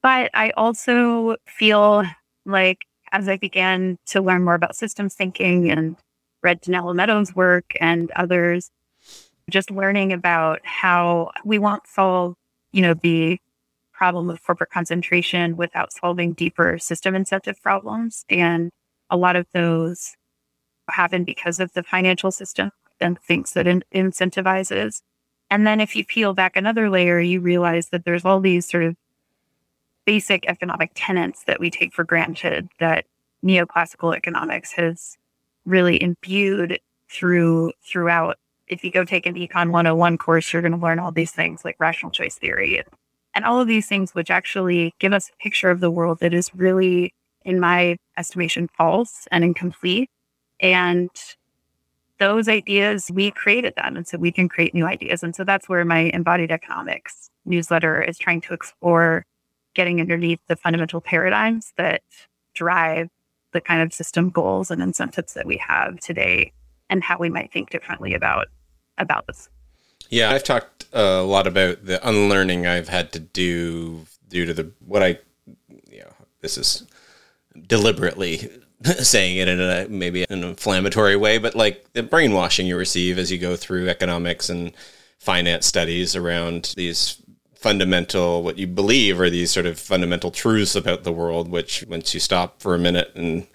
But 0.02 0.30
I 0.34 0.50
also 0.50 1.36
feel 1.46 2.04
like 2.46 2.78
as 3.12 3.28
I 3.28 3.36
began 3.36 3.98
to 4.06 4.20
learn 4.20 4.44
more 4.44 4.54
about 4.54 4.76
systems 4.76 5.14
thinking 5.14 5.70
and 5.70 5.96
read 6.42 6.62
Donella 6.62 6.94
Meadows' 6.94 7.34
work 7.34 7.72
and 7.80 8.10
others, 8.12 8.70
just 9.50 9.70
learning 9.70 10.12
about 10.12 10.60
how 10.64 11.30
we 11.44 11.58
won't 11.58 11.86
solve, 11.86 12.34
you 12.72 12.82
know, 12.82 12.94
the 12.94 13.38
problem 13.92 14.30
of 14.30 14.42
corporate 14.44 14.70
concentration 14.70 15.56
without 15.56 15.92
solving 15.92 16.32
deeper 16.32 16.78
system 16.78 17.14
incentive 17.14 17.60
problems. 17.62 18.24
And 18.28 18.70
a 19.10 19.16
lot 19.16 19.36
of 19.36 19.46
those 19.52 20.14
happen 20.88 21.24
because 21.24 21.60
of 21.60 21.72
the 21.72 21.82
financial 21.82 22.30
system 22.30 22.70
and 23.00 23.18
thinks 23.20 23.52
that 23.52 23.66
in- 23.66 23.84
incentivizes. 23.94 25.02
And 25.50 25.66
then 25.66 25.80
if 25.80 25.96
you 25.96 26.04
peel 26.04 26.34
back 26.34 26.56
another 26.56 26.90
layer, 26.90 27.20
you 27.20 27.40
realize 27.40 27.88
that 27.88 28.04
there's 28.04 28.24
all 28.24 28.40
these 28.40 28.68
sort 28.68 28.84
of 28.84 28.96
basic 30.04 30.46
economic 30.46 30.90
tenets 30.94 31.44
that 31.44 31.60
we 31.60 31.70
take 31.70 31.92
for 31.92 32.04
granted 32.04 32.68
that 32.80 33.04
neoclassical 33.44 34.16
economics 34.16 34.72
has 34.72 35.16
really 35.64 36.02
imbued 36.02 36.80
through 37.10 37.72
throughout. 37.84 38.38
If 38.66 38.84
you 38.84 38.90
go 38.90 39.04
take 39.04 39.26
an 39.26 39.34
Econ 39.34 39.70
101 39.70 40.18
course, 40.18 40.52
you're 40.52 40.62
going 40.62 40.72
to 40.72 40.78
learn 40.78 40.98
all 40.98 41.12
these 41.12 41.32
things 41.32 41.64
like 41.64 41.76
rational 41.78 42.10
choice 42.10 42.36
theory 42.36 42.82
and 43.34 43.44
all 43.44 43.60
of 43.60 43.68
these 43.68 43.86
things, 43.86 44.14
which 44.14 44.30
actually 44.30 44.94
give 44.98 45.12
us 45.12 45.28
a 45.28 45.42
picture 45.42 45.70
of 45.70 45.80
the 45.80 45.90
world 45.90 46.18
that 46.20 46.34
is 46.34 46.54
really, 46.54 47.14
in 47.44 47.60
my 47.60 47.96
estimation, 48.16 48.68
false 48.76 49.28
and 49.30 49.44
incomplete. 49.44 50.10
And 50.60 51.10
those 52.18 52.48
ideas, 52.48 53.10
we 53.12 53.30
created 53.30 53.74
them. 53.76 53.96
And 53.96 54.06
so 54.06 54.18
we 54.18 54.32
can 54.32 54.48
create 54.48 54.74
new 54.74 54.86
ideas. 54.86 55.22
And 55.22 55.34
so 55.34 55.44
that's 55.44 55.68
where 55.68 55.84
my 55.84 56.10
embodied 56.14 56.50
economics 56.50 57.30
newsletter 57.44 58.02
is 58.02 58.18
trying 58.18 58.40
to 58.42 58.54
explore 58.54 59.24
getting 59.74 60.00
underneath 60.00 60.40
the 60.48 60.56
fundamental 60.56 61.00
paradigms 61.00 61.72
that 61.76 62.02
drive 62.54 63.08
the 63.52 63.60
kind 63.60 63.82
of 63.82 63.92
system 63.92 64.30
goals 64.30 64.70
and 64.70 64.82
incentives 64.82 65.34
that 65.34 65.46
we 65.46 65.56
have 65.56 65.98
today 66.00 66.52
and 66.90 67.02
how 67.02 67.18
we 67.18 67.30
might 67.30 67.52
think 67.52 67.70
differently 67.70 68.14
about 68.14 68.46
about 68.98 69.26
this. 69.26 69.48
Yeah, 70.10 70.30
I've 70.30 70.42
talked 70.42 70.86
a 70.92 71.22
lot 71.22 71.46
about 71.46 71.84
the 71.84 72.06
unlearning 72.06 72.66
I've 72.66 72.88
had 72.88 73.12
to 73.12 73.20
do 73.20 74.06
due 74.28 74.44
to 74.44 74.52
the 74.52 74.72
what 74.84 75.02
I 75.02 75.18
you 75.88 76.00
know, 76.00 76.12
this 76.40 76.58
is 76.58 76.84
deliberately 77.66 78.50
saying 79.02 79.36
it 79.38 79.48
in 79.48 79.60
a 79.60 79.88
maybe 79.88 80.24
an 80.30 80.44
inflammatory 80.44 81.16
way, 81.16 81.38
but 81.38 81.54
like 81.54 81.92
the 81.92 82.02
brainwashing 82.02 82.66
you 82.66 82.76
receive 82.76 83.18
as 83.18 83.30
you 83.30 83.38
go 83.38 83.56
through 83.56 83.88
economics 83.88 84.48
and 84.48 84.72
finance 85.18 85.66
studies 85.66 86.14
around 86.14 86.74
these 86.76 87.20
fundamental 87.58 88.44
what 88.44 88.56
you 88.56 88.68
believe 88.68 89.20
are 89.20 89.28
these 89.28 89.50
sort 89.50 89.66
of 89.66 89.80
fundamental 89.80 90.30
truths 90.30 90.76
about 90.76 91.02
the 91.02 91.12
world 91.12 91.50
which 91.50 91.84
once 91.88 92.14
you 92.14 92.20
stop 92.20 92.62
for 92.62 92.72
a 92.72 92.78
minute 92.78 93.10
and 93.16 93.48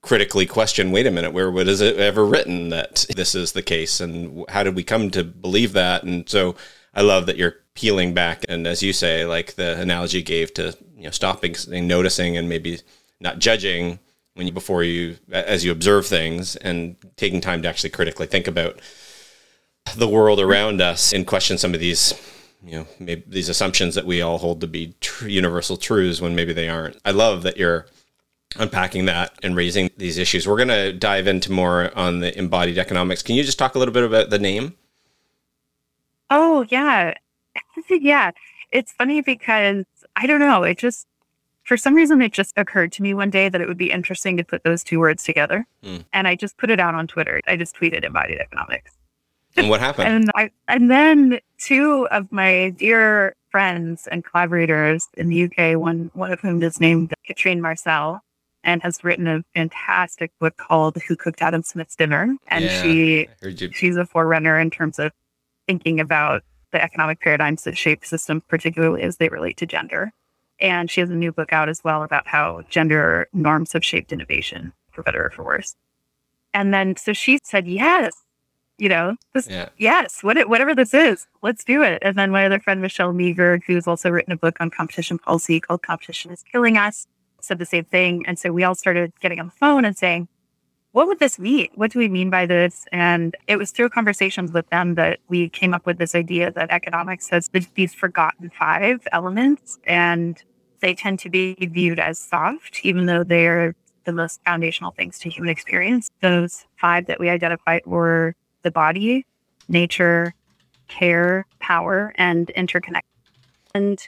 critically 0.00 0.46
question 0.46 0.92
wait 0.92 1.04
a 1.04 1.10
minute 1.10 1.32
where 1.32 1.50
what 1.50 1.66
is 1.66 1.80
it 1.80 1.96
ever 1.96 2.24
written 2.24 2.68
that 2.68 3.04
this 3.16 3.34
is 3.34 3.50
the 3.50 3.62
case 3.62 4.00
and 4.00 4.44
how 4.48 4.62
did 4.62 4.76
we 4.76 4.84
come 4.84 5.10
to 5.10 5.24
believe 5.24 5.72
that? 5.72 6.04
And 6.04 6.28
so 6.28 6.54
i 6.94 7.00
love 7.00 7.26
that 7.26 7.36
you're 7.36 7.56
peeling 7.74 8.14
back 8.14 8.44
and 8.48 8.64
as 8.64 8.80
you 8.80 8.92
say 8.92 9.26
like 9.26 9.54
the 9.54 9.76
analogy 9.80 10.22
gave 10.22 10.54
to 10.54 10.76
you 10.96 11.02
know 11.02 11.10
stopping 11.10 11.56
and 11.72 11.88
noticing 11.88 12.36
and 12.36 12.48
maybe 12.48 12.78
not 13.20 13.40
judging 13.40 13.98
when 14.34 14.46
you 14.46 14.52
before 14.52 14.82
you 14.82 15.16
as 15.30 15.64
you 15.64 15.72
observe 15.72 16.06
things 16.06 16.56
and 16.56 16.96
taking 17.16 17.40
time 17.40 17.62
to 17.62 17.68
actually 17.68 17.90
critically 17.90 18.26
think 18.26 18.46
about 18.46 18.80
the 19.96 20.08
world 20.08 20.40
around 20.40 20.80
us 20.80 21.12
and 21.12 21.26
question 21.26 21.58
some 21.58 21.74
of 21.74 21.80
these 21.80 22.14
you 22.64 22.78
know 22.78 22.86
maybe 22.98 23.22
these 23.26 23.48
assumptions 23.48 23.94
that 23.94 24.06
we 24.06 24.22
all 24.22 24.38
hold 24.38 24.60
to 24.60 24.66
be 24.66 24.94
tr- 25.00 25.28
universal 25.28 25.76
truths 25.76 26.20
when 26.20 26.34
maybe 26.34 26.52
they 26.52 26.68
aren't. 26.68 26.96
I 27.04 27.10
love 27.10 27.42
that 27.42 27.56
you're 27.56 27.86
unpacking 28.56 29.06
that 29.06 29.32
and 29.42 29.56
raising 29.56 29.90
these 29.96 30.18
issues. 30.18 30.46
We're 30.46 30.56
going 30.56 30.68
to 30.68 30.92
dive 30.92 31.26
into 31.26 31.52
more 31.52 31.96
on 31.96 32.20
the 32.20 32.36
embodied 32.38 32.78
economics. 32.78 33.22
Can 33.22 33.34
you 33.34 33.42
just 33.42 33.58
talk 33.58 33.74
a 33.74 33.78
little 33.78 33.94
bit 33.94 34.04
about 34.04 34.30
the 34.30 34.38
name? 34.38 34.74
Oh 36.30 36.64
yeah, 36.68 37.14
yeah. 37.90 38.30
It's 38.72 38.92
funny 38.92 39.20
because 39.20 39.84
I 40.16 40.26
don't 40.26 40.40
know. 40.40 40.62
It 40.62 40.78
just 40.78 41.06
for 41.64 41.76
some 41.76 41.94
reason 41.94 42.22
it 42.22 42.32
just 42.32 42.52
occurred 42.56 42.92
to 42.92 43.02
me 43.02 43.14
one 43.14 43.30
day 43.30 43.48
that 43.48 43.60
it 43.60 43.68
would 43.68 43.78
be 43.78 43.90
interesting 43.90 44.36
to 44.36 44.44
put 44.44 44.64
those 44.64 44.84
two 44.84 45.00
words 45.00 45.24
together, 45.24 45.66
mm. 45.82 46.04
and 46.12 46.28
I 46.28 46.36
just 46.36 46.56
put 46.56 46.70
it 46.70 46.80
out 46.80 46.94
on 46.94 47.06
Twitter. 47.06 47.40
I 47.46 47.56
just 47.56 47.76
tweeted 47.76 48.04
embodied 48.04 48.38
economics. 48.38 48.92
And 49.56 49.68
what 49.68 49.80
happened? 49.80 50.08
and 50.08 50.30
I 50.34 50.50
and 50.68 50.90
then 50.90 51.40
two 51.58 52.08
of 52.10 52.30
my 52.32 52.70
dear 52.70 53.36
friends 53.50 54.08
and 54.10 54.24
collaborators 54.24 55.08
in 55.16 55.28
the 55.28 55.44
UK, 55.44 55.78
one 55.78 56.10
one 56.14 56.32
of 56.32 56.40
whom 56.40 56.62
is 56.62 56.80
named 56.80 57.14
Katrine 57.26 57.60
Marçal 57.60 58.20
and 58.64 58.82
has 58.82 59.04
written 59.04 59.26
a 59.26 59.44
fantastic 59.54 60.32
book 60.40 60.56
called 60.56 60.96
Who 61.06 61.16
Cooked 61.16 61.42
Adam 61.42 61.62
Smith's 61.62 61.94
Dinner. 61.94 62.36
And 62.48 62.64
yeah, 62.64 62.82
she 62.82 63.28
she's 63.72 63.96
a 63.96 64.06
forerunner 64.06 64.58
in 64.58 64.70
terms 64.70 64.98
of 64.98 65.12
thinking 65.66 66.00
about 66.00 66.42
the 66.72 66.82
economic 66.82 67.20
paradigms 67.20 67.62
that 67.64 67.78
shape 67.78 68.04
systems, 68.04 68.42
particularly 68.48 69.02
as 69.02 69.18
they 69.18 69.28
relate 69.28 69.56
to 69.58 69.66
gender. 69.66 70.12
And 70.60 70.90
she 70.90 71.00
has 71.00 71.10
a 71.10 71.14
new 71.14 71.32
book 71.32 71.52
out 71.52 71.68
as 71.68 71.82
well 71.82 72.02
about 72.02 72.26
how 72.26 72.62
gender 72.68 73.28
norms 73.32 73.72
have 73.72 73.84
shaped 73.84 74.12
innovation, 74.12 74.72
for 74.92 75.02
better 75.02 75.26
or 75.26 75.30
for 75.30 75.44
worse. 75.44 75.74
And 76.52 76.72
then 76.72 76.96
so 76.96 77.12
she 77.12 77.38
said, 77.42 77.66
Yes, 77.66 78.12
you 78.78 78.88
know, 78.88 79.16
this, 79.32 79.48
yeah. 79.48 79.68
yes, 79.78 80.22
what, 80.22 80.48
whatever 80.48 80.74
this 80.74 80.94
is, 80.94 81.26
let's 81.42 81.64
do 81.64 81.82
it. 81.82 81.98
And 82.02 82.16
then 82.16 82.30
my 82.30 82.46
other 82.46 82.58
friend, 82.58 82.80
Michelle 82.80 83.12
Meagher, 83.12 83.62
who's 83.64 83.86
also 83.86 84.10
written 84.10 84.32
a 84.32 84.36
book 84.36 84.56
on 84.60 84.70
competition 84.70 85.18
policy 85.18 85.60
called 85.60 85.82
Competition 85.82 86.32
is 86.32 86.42
Killing 86.42 86.76
Us, 86.76 87.06
said 87.40 87.58
the 87.58 87.66
same 87.66 87.84
thing. 87.84 88.24
And 88.26 88.38
so 88.38 88.52
we 88.52 88.64
all 88.64 88.74
started 88.74 89.12
getting 89.20 89.38
on 89.38 89.46
the 89.46 89.52
phone 89.52 89.84
and 89.84 89.96
saying, 89.96 90.28
what 90.94 91.08
would 91.08 91.18
this 91.18 91.40
mean? 91.40 91.66
What 91.74 91.90
do 91.90 91.98
we 91.98 92.08
mean 92.08 92.30
by 92.30 92.46
this? 92.46 92.86
And 92.92 93.36
it 93.48 93.56
was 93.56 93.72
through 93.72 93.88
conversations 93.88 94.52
with 94.52 94.70
them 94.70 94.94
that 94.94 95.18
we 95.26 95.48
came 95.48 95.74
up 95.74 95.86
with 95.86 95.98
this 95.98 96.14
idea 96.14 96.52
that 96.52 96.70
economics 96.70 97.28
has 97.30 97.50
these 97.74 97.92
forgotten 97.92 98.48
five 98.50 99.04
elements 99.10 99.80
and 99.88 100.40
they 100.78 100.94
tend 100.94 101.18
to 101.18 101.30
be 101.30 101.56
viewed 101.60 101.98
as 101.98 102.20
soft, 102.20 102.78
even 102.84 103.06
though 103.06 103.24
they're 103.24 103.74
the 104.04 104.12
most 104.12 104.40
foundational 104.44 104.92
things 104.92 105.18
to 105.18 105.28
human 105.28 105.50
experience. 105.50 106.12
Those 106.22 106.64
five 106.76 107.06
that 107.06 107.18
we 107.18 107.28
identified 107.28 107.82
were 107.86 108.36
the 108.62 108.70
body, 108.70 109.26
nature, 109.68 110.32
care, 110.86 111.44
power, 111.58 112.14
and 112.18 112.50
interconnection. 112.50 113.10
And 113.74 113.98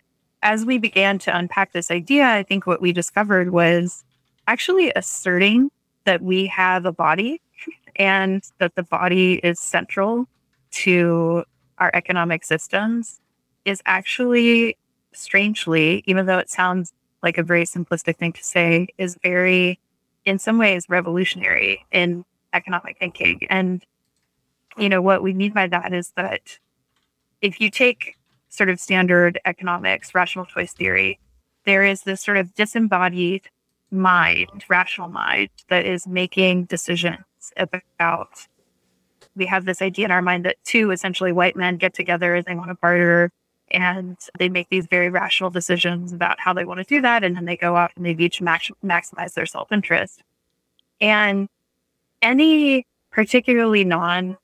as 0.40 0.64
we 0.64 0.78
began 0.78 1.18
to 1.18 1.36
unpack 1.36 1.72
this 1.72 1.90
idea, 1.90 2.28
I 2.28 2.44
think 2.44 2.64
what 2.64 2.80
we 2.80 2.92
discovered 2.92 3.50
was 3.50 4.04
actually 4.46 4.92
asserting 4.94 5.70
that 6.06 6.22
we 6.22 6.46
have 6.46 6.86
a 6.86 6.92
body 6.92 7.40
and 7.96 8.42
that 8.58 8.74
the 8.74 8.82
body 8.82 9.34
is 9.44 9.60
central 9.60 10.26
to 10.70 11.44
our 11.78 11.90
economic 11.94 12.44
systems 12.44 13.20
is 13.64 13.82
actually 13.86 14.76
strangely, 15.12 16.02
even 16.06 16.26
though 16.26 16.38
it 16.38 16.50
sounds 16.50 16.92
like 17.22 17.38
a 17.38 17.42
very 17.42 17.64
simplistic 17.64 18.16
thing 18.16 18.32
to 18.32 18.44
say, 18.44 18.88
is 18.98 19.18
very, 19.22 19.78
in 20.24 20.38
some 20.38 20.58
ways, 20.58 20.86
revolutionary 20.88 21.84
in 21.92 22.24
economic 22.52 22.98
thinking. 22.98 23.46
And 23.50 23.84
you 24.76 24.88
know, 24.88 25.00
what 25.00 25.22
we 25.22 25.32
mean 25.32 25.52
by 25.52 25.66
that 25.68 25.92
is 25.92 26.12
that 26.16 26.58
if 27.40 27.60
you 27.60 27.70
take 27.70 28.16
sort 28.48 28.68
of 28.68 28.80
standard 28.80 29.40
economics, 29.44 30.14
rational 30.14 30.44
choice 30.44 30.72
theory, 30.72 31.18
there 31.64 31.82
is 31.82 32.02
this 32.02 32.22
sort 32.22 32.36
of 32.36 32.54
disembodied 32.54 33.48
mind, 33.90 34.64
rational 34.68 35.08
mind, 35.08 35.50
that 35.68 35.86
is 35.86 36.06
making 36.06 36.64
decisions 36.64 37.24
about. 37.56 38.46
We 39.34 39.46
have 39.46 39.64
this 39.64 39.82
idea 39.82 40.06
in 40.06 40.10
our 40.10 40.22
mind 40.22 40.44
that 40.44 40.56
two 40.64 40.90
essentially 40.90 41.32
white 41.32 41.56
men 41.56 41.76
get 41.76 41.94
together 41.94 42.34
and 42.34 42.44
they 42.44 42.54
want 42.54 42.70
to 42.70 42.74
barter 42.74 43.30
and 43.70 44.16
they 44.38 44.48
make 44.48 44.68
these 44.68 44.86
very 44.86 45.10
rational 45.10 45.50
decisions 45.50 46.12
about 46.12 46.38
how 46.40 46.52
they 46.52 46.64
want 46.64 46.78
to 46.78 46.84
do 46.84 47.00
that. 47.00 47.24
And 47.24 47.36
then 47.36 47.44
they 47.44 47.56
go 47.56 47.76
off 47.76 47.92
and 47.96 48.06
they 48.06 48.12
each 48.12 48.40
max- 48.40 48.70
maximize 48.84 49.34
their 49.34 49.46
self 49.46 49.72
interest. 49.72 50.22
And 51.00 51.48
any 52.22 52.86
particularly 53.10 53.84
non 53.84 54.36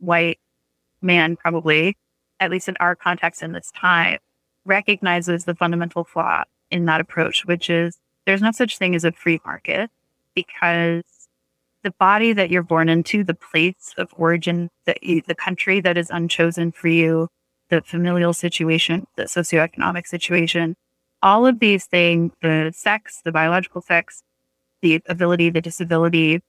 white 0.00 0.38
man, 1.00 1.36
probably, 1.36 1.96
at 2.40 2.50
least 2.50 2.68
in 2.68 2.76
our 2.80 2.94
context 2.96 3.42
in 3.42 3.52
this 3.52 3.70
time, 3.74 4.18
recognizes 4.64 5.44
the 5.44 5.54
fundamental 5.54 6.04
flaw 6.04 6.44
in 6.70 6.84
that 6.86 7.00
approach, 7.00 7.46
which 7.46 7.70
is 7.70 7.98
there's 8.28 8.42
no 8.42 8.52
such 8.52 8.76
thing 8.76 8.94
as 8.94 9.04
a 9.04 9.12
free 9.12 9.40
market 9.46 9.90
because 10.34 11.02
the 11.82 11.92
body 11.92 12.34
that 12.34 12.50
you're 12.50 12.62
born 12.62 12.90
into, 12.90 13.24
the 13.24 13.32
place 13.32 13.94
of 13.96 14.12
origin, 14.18 14.68
the, 14.84 15.22
the 15.26 15.34
country 15.34 15.80
that 15.80 15.96
is 15.96 16.10
unchosen 16.10 16.70
for 16.70 16.88
you, 16.88 17.28
the 17.70 17.80
familial 17.80 18.34
situation, 18.34 19.06
the 19.16 19.22
socioeconomic 19.22 20.06
situation, 20.06 20.76
all 21.22 21.46
of 21.46 21.58
these 21.58 21.86
things, 21.86 22.30
the 22.42 22.70
sex, 22.76 23.22
the 23.24 23.32
biological 23.32 23.80
sex, 23.80 24.22
the 24.82 25.00
ability, 25.08 25.48
the 25.48 25.62
disability, 25.62 26.42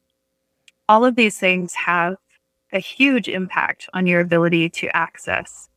all 0.90 1.06
of 1.06 1.16
these 1.16 1.38
things 1.38 1.74
have 1.76 2.16
a 2.74 2.80
huge 2.80 3.30
impact 3.30 3.88
on 3.94 4.06
your 4.06 4.20
ability 4.20 4.70
to 4.70 4.94
access 4.94 5.70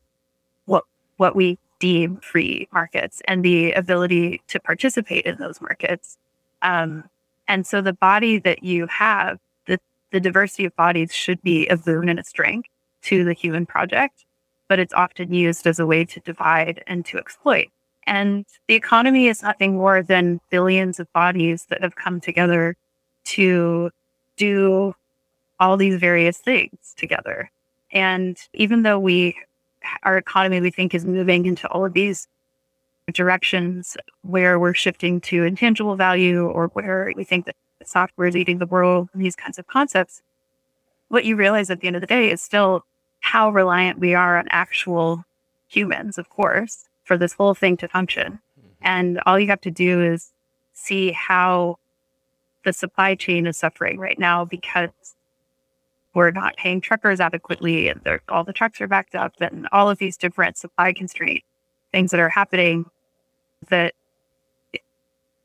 what 0.64 0.82
what 1.16 1.36
we 1.36 1.60
deem 1.82 2.16
free 2.18 2.68
markets 2.72 3.20
and 3.26 3.44
the 3.44 3.72
ability 3.72 4.40
to 4.46 4.60
participate 4.60 5.26
in 5.26 5.36
those 5.38 5.60
markets. 5.60 6.16
Um, 6.62 7.02
and 7.48 7.66
so 7.66 7.82
the 7.82 7.92
body 7.92 8.38
that 8.38 8.62
you 8.62 8.86
have, 8.86 9.40
the, 9.66 9.80
the 10.12 10.20
diversity 10.20 10.64
of 10.64 10.76
bodies 10.76 11.12
should 11.12 11.42
be 11.42 11.66
a 11.66 11.76
boon 11.76 12.08
and 12.08 12.20
a 12.20 12.24
strength 12.24 12.68
to 13.02 13.24
the 13.24 13.32
human 13.32 13.66
project, 13.66 14.24
but 14.68 14.78
it's 14.78 14.94
often 14.94 15.34
used 15.34 15.66
as 15.66 15.80
a 15.80 15.86
way 15.86 16.04
to 16.04 16.20
divide 16.20 16.84
and 16.86 17.04
to 17.06 17.18
exploit. 17.18 17.66
And 18.06 18.46
the 18.68 18.76
economy 18.76 19.26
is 19.26 19.42
nothing 19.42 19.74
more 19.74 20.04
than 20.04 20.40
billions 20.50 21.00
of 21.00 21.12
bodies 21.12 21.66
that 21.68 21.82
have 21.82 21.96
come 21.96 22.20
together 22.20 22.76
to 23.24 23.90
do 24.36 24.94
all 25.58 25.76
these 25.76 25.96
various 25.96 26.38
things 26.38 26.94
together. 26.96 27.50
And 27.90 28.38
even 28.54 28.84
though 28.84 29.00
we, 29.00 29.34
our 30.02 30.16
economy, 30.16 30.60
we 30.60 30.70
think 30.70 30.94
is 30.94 31.04
moving 31.04 31.46
into 31.46 31.68
all 31.68 31.84
of 31.84 31.92
these 31.92 32.28
directions 33.12 33.96
where 34.22 34.58
we're 34.58 34.74
shifting 34.74 35.20
to 35.20 35.44
intangible 35.44 35.96
value 35.96 36.46
or 36.46 36.68
where 36.68 37.12
we 37.16 37.24
think 37.24 37.46
that 37.46 37.56
software 37.84 38.28
is 38.28 38.36
eating 38.36 38.58
the 38.58 38.66
world, 38.66 39.08
and 39.12 39.24
these 39.24 39.36
kinds 39.36 39.58
of 39.58 39.66
concepts, 39.66 40.22
what 41.08 41.24
you 41.24 41.36
realize 41.36 41.70
at 41.70 41.80
the 41.80 41.86
end 41.86 41.96
of 41.96 42.00
the 42.00 42.06
day 42.06 42.30
is 42.30 42.40
still 42.40 42.84
how 43.20 43.50
reliant 43.50 43.98
we 43.98 44.14
are 44.14 44.38
on 44.38 44.46
actual 44.50 45.24
humans, 45.68 46.18
of 46.18 46.28
course, 46.30 46.88
for 47.04 47.16
this 47.18 47.32
whole 47.32 47.54
thing 47.54 47.76
to 47.76 47.88
function. 47.88 48.40
Mm-hmm. 48.58 48.68
And 48.82 49.20
all 49.26 49.38
you 49.38 49.48
have 49.48 49.60
to 49.62 49.70
do 49.70 50.02
is 50.02 50.32
see 50.72 51.12
how 51.12 51.78
the 52.64 52.72
supply 52.72 53.14
chain 53.14 53.46
is 53.46 53.58
suffering 53.58 53.98
right 53.98 54.18
now 54.18 54.44
because 54.44 54.90
we're 56.14 56.30
not 56.30 56.56
paying 56.56 56.80
truckers 56.80 57.20
adequately 57.20 57.88
and 57.88 58.00
all 58.28 58.44
the 58.44 58.52
trucks 58.52 58.80
are 58.80 58.86
backed 58.86 59.14
up 59.14 59.34
and 59.40 59.68
all 59.72 59.88
of 59.88 59.98
these 59.98 60.16
different 60.16 60.56
supply 60.56 60.92
constraint 60.92 61.42
things 61.90 62.10
that 62.10 62.20
are 62.20 62.28
happening 62.28 62.86
that 63.68 63.94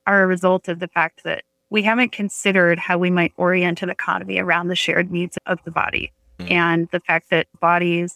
are 0.06 0.24
a 0.24 0.28
result 0.28 0.68
of 0.68 0.80
the 0.80 0.88
fact 0.88 1.24
that 1.24 1.44
we 1.70 1.84
haven't 1.84 2.12
considered 2.12 2.80
how 2.80 2.98
we 2.98 3.12
might 3.12 3.34
orient 3.38 3.82
an 3.82 3.90
economy 3.90 4.40
around 4.40 4.70
the 4.70 4.76
shared 4.76 5.12
needs 5.12 5.38
of 5.46 5.60
the 5.66 5.72
body 5.72 6.12
mm-hmm. 6.40 6.52
and 6.52 6.88
the 6.92 7.02
fact 7.02 7.30
that 7.30 7.48
bodies 7.60 8.16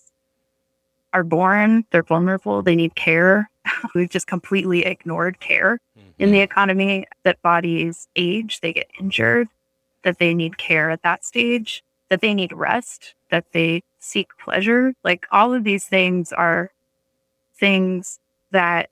are 1.14 1.24
born, 1.24 1.86
they're 1.92 2.04
vulnerable, 2.04 2.62
they 2.62 2.76
need 2.76 2.96
care. 2.96 3.50
We've 3.96 4.10
just 4.10 4.28
completely 4.28 4.86
ignored 4.86 5.42
care 5.42 5.80
mm-hmm. 5.98 6.10
in 6.20 6.32
the 6.32 6.40
economy, 6.40 7.06
that 7.24 7.42
bodies 7.42 8.08
age, 8.16 8.62
they 8.62 8.72
get 8.72 8.88
injured, 9.00 9.50
that 10.04 10.18
they 10.18 10.34
need 10.34 10.58
care 10.58 10.90
at 10.90 11.04
that 11.04 11.26
stage, 11.26 11.84
that 12.12 12.20
they 12.20 12.34
need 12.34 12.52
rest, 12.52 13.16
that 13.30 13.46
they 13.54 13.82
seek 14.00 14.28
pleasure. 14.38 14.94
Like 15.02 15.26
all 15.32 15.54
of 15.54 15.64
these 15.64 15.86
things 15.86 16.34
are 16.34 16.70
things 17.58 18.20
that 18.52 18.90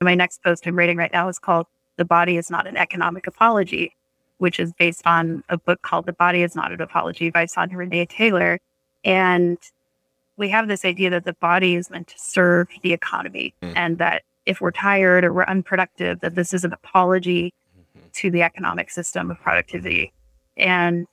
my 0.00 0.14
next 0.14 0.40
post 0.44 0.64
I'm 0.68 0.76
writing 0.76 0.96
right 0.96 1.12
now 1.12 1.28
is 1.28 1.40
called 1.40 1.66
The 1.96 2.04
Body 2.04 2.36
is 2.36 2.48
Not 2.48 2.68
an 2.68 2.76
Economic 2.76 3.26
Apology, 3.26 3.96
which 4.38 4.60
is 4.60 4.72
based 4.72 5.04
on 5.04 5.42
a 5.48 5.58
book 5.58 5.82
called 5.82 6.06
The 6.06 6.12
Body 6.12 6.44
is 6.44 6.54
Not 6.54 6.70
an 6.70 6.80
Apology 6.80 7.28
by 7.28 7.44
Sonya 7.46 7.76
Renee 7.76 8.06
Taylor. 8.06 8.60
And 9.04 9.58
we 10.36 10.48
have 10.50 10.68
this 10.68 10.84
idea 10.84 11.10
that 11.10 11.24
the 11.24 11.32
body 11.34 11.74
is 11.74 11.90
meant 11.90 12.06
to 12.06 12.18
serve 12.18 12.68
the 12.82 12.92
economy 12.92 13.52
mm. 13.64 13.72
and 13.74 13.98
that 13.98 14.22
if 14.46 14.60
we're 14.60 14.70
tired 14.70 15.24
or 15.24 15.32
we're 15.32 15.42
unproductive, 15.42 16.20
that 16.20 16.36
this 16.36 16.54
is 16.54 16.64
an 16.64 16.72
apology 16.72 17.52
mm-hmm. 17.76 18.06
to 18.12 18.30
the 18.30 18.42
economic 18.42 18.90
system 18.90 19.28
of 19.28 19.40
productivity. 19.40 20.12
And 20.56 21.08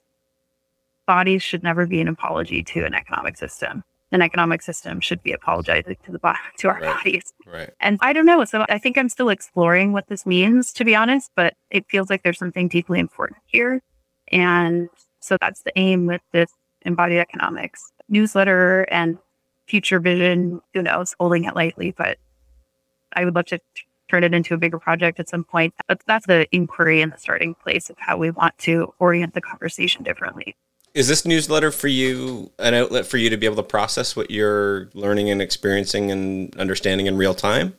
bodies 1.08 1.42
should 1.42 1.64
never 1.64 1.88
be 1.88 2.00
an 2.00 2.08
apology 2.08 2.62
to 2.64 2.86
an 2.86 2.94
economic 2.94 3.38
system. 3.38 3.84
An 4.12 4.22
economic 4.22 4.62
system 4.62 5.02
should 5.02 5.22
be 5.24 5.34
apologizing 5.34 5.98
to 6.06 6.12
the 6.12 6.20
body, 6.20 6.38
to 6.60 6.70
our 6.70 6.80
right. 6.80 6.96
bodies. 6.96 7.34
Right. 7.46 7.72
And 7.82 7.98
I 8.02 8.14
don't 8.14 8.26
know. 8.26 8.46
So 8.46 8.66
I 8.70 8.78
think 8.78 8.98
I'm 8.98 9.10
still 9.10 9.30
exploring 9.30 9.92
what 9.92 10.08
this 10.08 10.26
means, 10.26 10.72
to 10.74 10.86
be 10.86 10.96
honest, 10.96 11.32
but 11.36 11.56
it 11.72 11.86
feels 11.90 12.10
like 12.10 12.24
there's 12.24 12.38
something 12.38 12.68
deeply 12.68 13.00
important 13.00 13.40
here. 13.48 13.82
And 14.32 14.90
so 15.20 15.38
that's 15.42 15.64
the 15.64 15.78
aim 15.78 16.06
with 16.06 16.22
this 16.32 16.52
embodied 16.84 17.18
economics 17.18 17.92
newsletter 18.08 18.84
and 18.84 19.18
future 19.68 20.00
vision. 20.00 20.62
Who 20.74 20.84
knows? 20.84 21.16
Holding 21.20 21.44
it 21.44 21.56
lightly, 21.56 21.92
but 21.98 22.18
I 23.14 23.26
would 23.26 23.36
love 23.36 23.48
to 23.48 23.60
turn 24.10 24.24
it 24.24 24.34
into 24.34 24.54
a 24.54 24.58
bigger 24.58 24.80
project 24.80 25.20
at 25.20 25.28
some 25.28 25.44
point. 25.44 25.74
But 25.88 26.02
that's 26.08 26.28
the 26.28 26.48
inquiry 26.56 27.02
and 27.02 27.12
the 27.12 27.18
starting 27.18 27.56
place 27.56 27.90
of 27.90 27.98
how 28.00 28.18
we 28.18 28.32
want 28.32 28.58
to 28.60 28.94
orient 29.00 29.34
the 29.34 29.42
conversation 29.42 30.04
differently. 30.04 30.56
Is 30.98 31.08
this 31.08 31.28
newsletter 31.28 31.70
for 31.70 31.88
you 31.88 32.52
an 32.58 32.74
outlet 32.74 33.06
for 33.06 33.18
you 33.18 33.30
to 33.30 33.38
be 33.38 33.46
able 33.46 33.58
to 33.58 33.62
process 33.62 34.16
what 34.16 34.32
you're 34.32 34.90
learning 34.96 35.30
and 35.30 35.44
experiencing 35.44 36.10
and 36.10 36.56
understanding 36.58 37.06
in 37.06 37.16
real 37.18 37.36
time? 37.36 37.76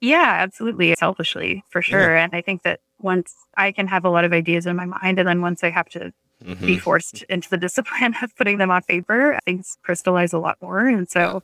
Yeah, 0.00 0.36
absolutely. 0.38 0.94
Selfishly, 0.94 1.64
for 1.68 1.82
sure. 1.82 2.14
Yeah. 2.14 2.22
And 2.22 2.36
I 2.36 2.40
think 2.40 2.62
that 2.62 2.78
once 3.00 3.34
I 3.56 3.72
can 3.72 3.88
have 3.88 4.04
a 4.04 4.10
lot 4.10 4.24
of 4.24 4.32
ideas 4.32 4.64
in 4.66 4.76
my 4.76 4.84
mind, 4.84 5.18
and 5.18 5.26
then 5.26 5.42
once 5.42 5.64
I 5.64 5.70
have 5.70 5.88
to 5.88 6.12
mm-hmm. 6.44 6.64
be 6.64 6.78
forced 6.78 7.22
into 7.28 7.50
the 7.50 7.56
discipline 7.56 8.14
of 8.22 8.36
putting 8.36 8.58
them 8.58 8.70
on 8.70 8.82
paper, 8.84 9.36
things 9.44 9.76
crystallize 9.82 10.32
a 10.32 10.38
lot 10.38 10.58
more. 10.62 10.86
And 10.86 11.10
so 11.10 11.42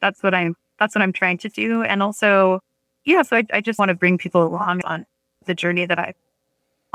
that's 0.00 0.22
what 0.22 0.34
I'm 0.34 0.54
that's 0.78 0.94
what 0.94 1.02
I'm 1.02 1.12
trying 1.12 1.38
to 1.38 1.48
do. 1.48 1.82
And 1.82 2.00
also, 2.00 2.60
yeah, 3.04 3.22
so 3.22 3.38
I, 3.38 3.44
I 3.52 3.60
just 3.60 3.80
want 3.80 3.88
to 3.88 3.96
bring 3.96 4.18
people 4.18 4.46
along 4.46 4.82
on 4.84 5.04
the 5.46 5.54
journey 5.54 5.84
that 5.84 5.98
I've 5.98 6.14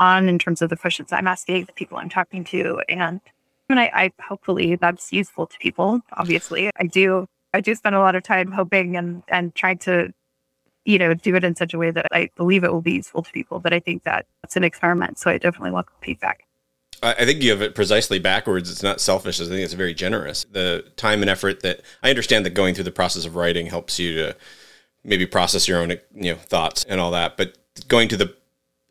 on 0.00 0.28
in 0.28 0.38
terms 0.38 0.62
of 0.62 0.70
the 0.70 0.76
questions 0.76 1.12
I'm 1.12 1.28
asking, 1.28 1.66
the 1.66 1.72
people 1.72 1.98
I'm 1.98 2.08
talking 2.08 2.42
to, 2.44 2.80
and 2.88 3.20
and 3.68 3.78
I, 3.78 3.90
I 3.94 4.12
hopefully 4.20 4.74
that's 4.74 5.12
useful 5.12 5.46
to 5.46 5.58
people. 5.58 6.00
Obviously, 6.14 6.70
I 6.76 6.86
do 6.86 7.26
I 7.54 7.60
do 7.60 7.74
spend 7.74 7.94
a 7.94 8.00
lot 8.00 8.16
of 8.16 8.24
time 8.24 8.50
hoping 8.50 8.96
and 8.96 9.22
and 9.28 9.54
trying 9.54 9.78
to 9.78 10.12
you 10.84 10.98
know 10.98 11.14
do 11.14 11.36
it 11.36 11.44
in 11.44 11.54
such 11.54 11.74
a 11.74 11.78
way 11.78 11.90
that 11.92 12.06
I 12.10 12.30
believe 12.36 12.64
it 12.64 12.72
will 12.72 12.80
be 12.80 12.94
useful 12.94 13.22
to 13.22 13.30
people. 13.30 13.60
But 13.60 13.72
I 13.72 13.78
think 13.78 14.02
that 14.04 14.26
it's 14.42 14.56
an 14.56 14.64
experiment, 14.64 15.18
so 15.18 15.30
I 15.30 15.38
definitely 15.38 15.70
welcome 15.70 15.94
feedback. 16.00 16.44
I 17.02 17.24
think 17.24 17.42
you 17.42 17.50
have 17.50 17.62
it 17.62 17.74
precisely 17.74 18.18
backwards. 18.18 18.70
It's 18.70 18.82
not 18.82 19.00
selfish. 19.00 19.40
I 19.40 19.44
think 19.44 19.60
it's 19.60 19.72
very 19.72 19.94
generous. 19.94 20.44
The 20.44 20.84
time 20.96 21.22
and 21.22 21.30
effort 21.30 21.60
that 21.60 21.80
I 22.02 22.10
understand 22.10 22.44
that 22.44 22.50
going 22.50 22.74
through 22.74 22.84
the 22.84 22.90
process 22.90 23.24
of 23.24 23.36
writing 23.36 23.66
helps 23.66 23.98
you 23.98 24.14
to 24.16 24.36
maybe 25.02 25.24
process 25.24 25.66
your 25.66 25.78
own 25.78 25.90
you 26.14 26.32
know 26.32 26.36
thoughts 26.36 26.84
and 26.84 27.00
all 27.00 27.10
that, 27.12 27.36
but 27.36 27.56
going 27.88 28.08
to 28.08 28.16
the 28.16 28.34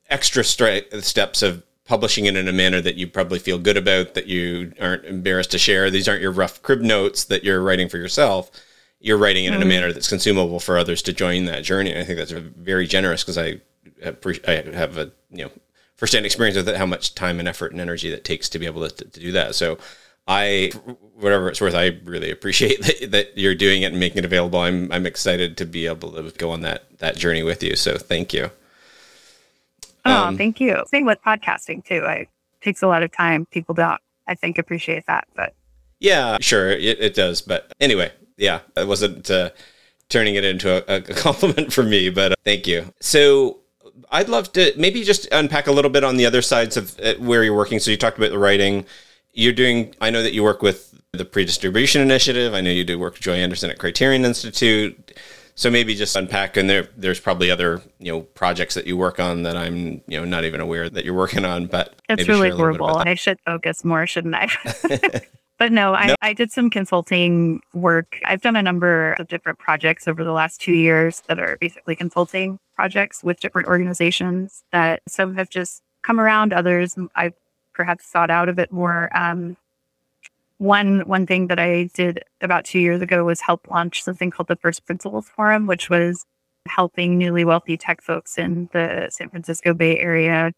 extra 0.09 0.43
stri- 0.43 1.03
steps 1.03 1.41
of 1.41 1.63
publishing 1.85 2.25
it 2.25 2.35
in 2.35 2.47
a 2.47 2.53
manner 2.53 2.81
that 2.81 2.95
you 2.95 3.07
probably 3.07 3.39
feel 3.39 3.57
good 3.57 3.77
about, 3.77 4.13
that 4.13 4.27
you 4.27 4.73
aren't 4.79 5.05
embarrassed 5.05 5.51
to 5.51 5.57
share. 5.57 5.89
These 5.89 6.07
aren't 6.07 6.21
your 6.21 6.31
rough 6.31 6.61
crib 6.61 6.81
notes 6.81 7.23
that 7.25 7.43
you're 7.43 7.61
writing 7.61 7.89
for 7.89 7.97
yourself. 7.97 8.51
You're 8.99 9.17
writing 9.17 9.45
it 9.45 9.49
mm-hmm. 9.49 9.55
in 9.55 9.61
a 9.61 9.65
mm-hmm. 9.65 9.69
manner 9.69 9.93
that's 9.93 10.09
consumable 10.09 10.59
for 10.59 10.77
others 10.77 11.01
to 11.03 11.13
join 11.13 11.45
that 11.45 11.63
journey. 11.63 11.91
And 11.91 11.99
I 11.99 12.03
think 12.03 12.17
that's 12.17 12.31
very 12.31 12.85
generous 12.85 13.23
because 13.23 13.37
I, 13.37 13.61
I 14.47 14.53
have 14.73 14.97
a 14.97 15.11
you 15.31 15.45
know 15.45 15.51
firsthand 15.95 16.25
experience 16.25 16.55
with 16.55 16.69
it, 16.69 16.77
how 16.77 16.85
much 16.85 17.15
time 17.15 17.39
and 17.39 17.47
effort 17.47 17.71
and 17.71 17.81
energy 17.81 18.09
that 18.09 18.23
takes 18.23 18.47
to 18.49 18.59
be 18.59 18.65
able 18.65 18.87
to, 18.87 19.05
to 19.05 19.19
do 19.19 19.31
that. 19.33 19.55
So 19.55 19.77
I, 20.27 20.71
whatever 21.15 21.49
it's 21.49 21.59
worth, 21.59 21.75
I 21.75 21.97
really 22.05 22.31
appreciate 22.31 22.81
that, 23.01 23.11
that, 23.11 23.37
you're 23.37 23.55
doing 23.55 23.81
it 23.81 23.91
and 23.91 23.99
making 23.99 24.19
it 24.19 24.25
available. 24.25 24.59
I'm, 24.59 24.91
I'm 24.91 25.05
excited 25.05 25.57
to 25.57 25.65
be 25.65 25.87
able 25.87 26.13
to 26.13 26.31
go 26.37 26.51
on 26.51 26.61
that, 26.61 26.99
that 26.99 27.17
journey 27.17 27.43
with 27.43 27.63
you. 27.63 27.75
So 27.75 27.97
thank 27.97 28.31
you. 28.31 28.51
Oh, 30.05 30.25
um, 30.25 30.37
thank 30.37 30.59
you. 30.59 30.83
Same 30.87 31.05
with 31.05 31.21
podcasting 31.21 31.85
too. 31.85 32.03
It 32.05 32.29
takes 32.61 32.81
a 32.81 32.87
lot 32.87 33.03
of 33.03 33.11
time. 33.11 33.45
People 33.47 33.75
don't, 33.75 33.99
I 34.27 34.35
think, 34.35 34.57
appreciate 34.57 35.05
that, 35.07 35.27
but 35.35 35.53
yeah, 35.99 36.37
sure. 36.39 36.71
It, 36.71 36.99
it 37.01 37.13
does. 37.13 37.41
But 37.41 37.71
anyway, 37.79 38.11
yeah, 38.37 38.59
it 38.77 38.87
wasn't, 38.87 39.29
uh, 39.29 39.49
turning 40.09 40.35
it 40.35 40.43
into 40.43 40.91
a, 40.91 40.97
a 40.97 41.01
compliment 41.15 41.71
for 41.71 41.83
me, 41.83 42.09
but 42.09 42.33
uh, 42.33 42.35
thank 42.43 42.67
you. 42.67 42.91
So 42.99 43.59
I'd 44.11 44.29
love 44.29 44.51
to 44.53 44.73
maybe 44.75 45.03
just 45.03 45.27
unpack 45.31 45.67
a 45.67 45.71
little 45.71 45.91
bit 45.91 46.03
on 46.03 46.17
the 46.17 46.25
other 46.25 46.41
sides 46.41 46.77
of 46.77 46.99
uh, 46.99 47.13
where 47.15 47.43
you're 47.43 47.55
working. 47.55 47.79
So 47.79 47.91
you 47.91 47.97
talked 47.97 48.17
about 48.17 48.31
the 48.31 48.39
writing. 48.39 48.85
You're 49.33 49.53
doing. 49.53 49.95
I 50.01 50.09
know 50.09 50.23
that 50.23 50.33
you 50.33 50.43
work 50.43 50.61
with 50.61 50.99
the 51.11 51.25
pre-distribution 51.25 52.01
initiative. 52.01 52.53
I 52.53 52.61
know 52.61 52.71
you 52.71 52.83
do 52.83 52.99
work 52.99 53.13
with 53.13 53.21
Joy 53.21 53.35
Anderson 53.35 53.69
at 53.69 53.77
Criterion 53.77 54.25
Institute. 54.25 55.08
So 55.59 55.69
maybe 55.69 55.93
just 55.93 56.15
unpack, 56.15 56.55
and 56.55 56.69
there, 56.69 56.87
there's 56.95 57.19
probably 57.19 57.51
other 57.51 57.81
you 57.99 58.13
know 58.13 58.21
projects 58.21 58.75
that 58.75 58.87
you 58.87 58.95
work 58.95 59.19
on 59.19 59.43
that 59.43 59.57
I'm 59.57 60.01
you 60.07 60.17
know 60.17 60.23
not 60.23 60.45
even 60.45 60.61
aware 60.61 60.89
that 60.89 61.03
you're 61.03 61.13
working 61.13 61.43
on. 61.43 61.65
But 61.65 61.95
it's 62.07 62.29
really 62.29 62.49
horrible. 62.49 62.87
I 62.87 63.15
should 63.15 63.41
focus 63.41 63.83
more, 63.83 64.07
shouldn't 64.07 64.35
I? 64.35 64.47
But 65.57 65.73
no, 65.73 65.93
I, 65.93 66.07
no. 66.07 66.15
I 66.21 66.31
did 66.31 66.53
some 66.53 66.69
consulting 66.69 67.59
work. 67.73 68.17
I've 68.23 68.39
done 68.39 68.55
a 68.55 68.61
number 68.61 69.11
of 69.19 69.27
different 69.27 69.59
projects 69.59 70.07
over 70.07 70.23
the 70.23 70.31
last 70.31 70.61
two 70.61 70.71
years 70.71 71.21
that 71.27 71.37
are 71.37 71.57
basically 71.59 71.97
consulting 71.97 72.59
projects 72.75 73.25
with 73.25 73.41
different 73.41 73.67
organizations 73.67 74.63
that 74.71 75.01
some 75.05 75.35
have 75.35 75.49
just 75.49 75.83
come 76.01 76.17
around, 76.17 76.53
others 76.53 76.95
I've 77.13 77.33
perhaps 77.73 78.09
sought 78.09 78.29
out 78.29 78.47
a 78.47 78.53
bit 78.53 78.71
more. 78.71 79.09
Um, 79.13 79.57
one 80.59 81.01
one 81.01 81.25
thing 81.25 81.47
that 81.47 81.57
I 81.57 81.89
did 81.93 82.23
about 82.41 82.65
two 82.65 82.79
years 82.79 83.01
ago 83.01 83.25
was 83.25 83.41
help 83.41 83.67
launch 83.69 84.03
something 84.03 84.29
called 84.29 84.47
the 84.47 84.57
First 84.57 84.85
Principles 84.85 85.27
Forum, 85.27 85.65
which 85.65 85.89
was 85.89 86.25
helping 86.67 87.17
newly 87.17 87.45
wealthy 87.45 87.77
tech 87.77 88.01
folks 88.01 88.37
in 88.37 88.69
the 88.73 89.07
San 89.09 89.29
Francisco 89.29 89.73
Bay 89.73 89.97
Area 89.97 90.51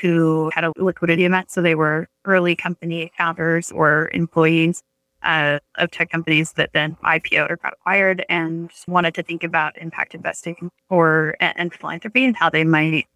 who 0.00 0.50
had 0.54 0.64
a 0.64 0.72
liquidity 0.76 1.24
event. 1.24 1.50
So 1.50 1.62
they 1.62 1.74
were 1.74 2.08
early 2.26 2.54
company 2.54 3.10
founders 3.16 3.72
or 3.72 4.10
employees 4.12 4.82
uh, 5.22 5.58
of 5.76 5.90
tech 5.90 6.10
companies 6.10 6.52
that 6.54 6.70
then 6.74 6.96
IPO 7.04 7.50
or 7.50 7.56
got 7.56 7.72
acquired 7.72 8.24
and 8.28 8.70
wanted 8.86 9.14
to 9.14 9.22
think 9.22 9.42
about 9.42 9.78
impact 9.78 10.14
investing 10.14 10.70
or 10.90 11.36
and 11.40 11.72
philanthropy 11.72 12.24
and 12.24 12.36
how 12.36 12.50
they 12.50 12.64
might 12.64 13.06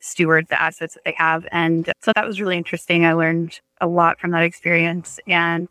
steward 0.00 0.48
the 0.48 0.60
assets 0.60 0.94
that 0.94 1.04
they 1.04 1.14
have. 1.16 1.46
And 1.50 1.90
so 2.02 2.12
that 2.14 2.26
was 2.26 2.40
really 2.40 2.56
interesting. 2.56 3.06
I 3.06 3.12
learned 3.14 3.60
a 3.82 3.86
lot 3.86 4.18
from 4.18 4.30
that 4.30 4.44
experience. 4.44 5.20
And 5.26 5.70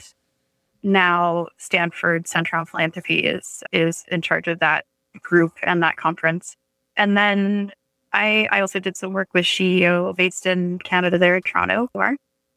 now 0.84 1.47
Stanford 1.58 2.28
Center 2.28 2.58
on 2.58 2.65
Philanthropy 2.67 3.19
is 3.19 3.63
is 3.71 4.04
in 4.10 4.21
charge 4.21 4.47
of 4.47 4.60
that 4.60 4.86
group 5.21 5.54
and 5.63 5.82
that 5.82 5.97
conference. 5.97 6.56
And 6.97 7.17
then 7.17 7.71
I, 8.13 8.47
I 8.52 8.62
also 8.62 8.80
did 8.80 8.97
some 8.97 9.13
work 9.13 9.30
with 9.34 9.45
SheEO 9.45 10.15
based 10.15 10.45
in 10.45 10.80
Canada 10.80 11.17
there 11.17 11.38
in 11.38 11.43
Toronto. 11.43 11.88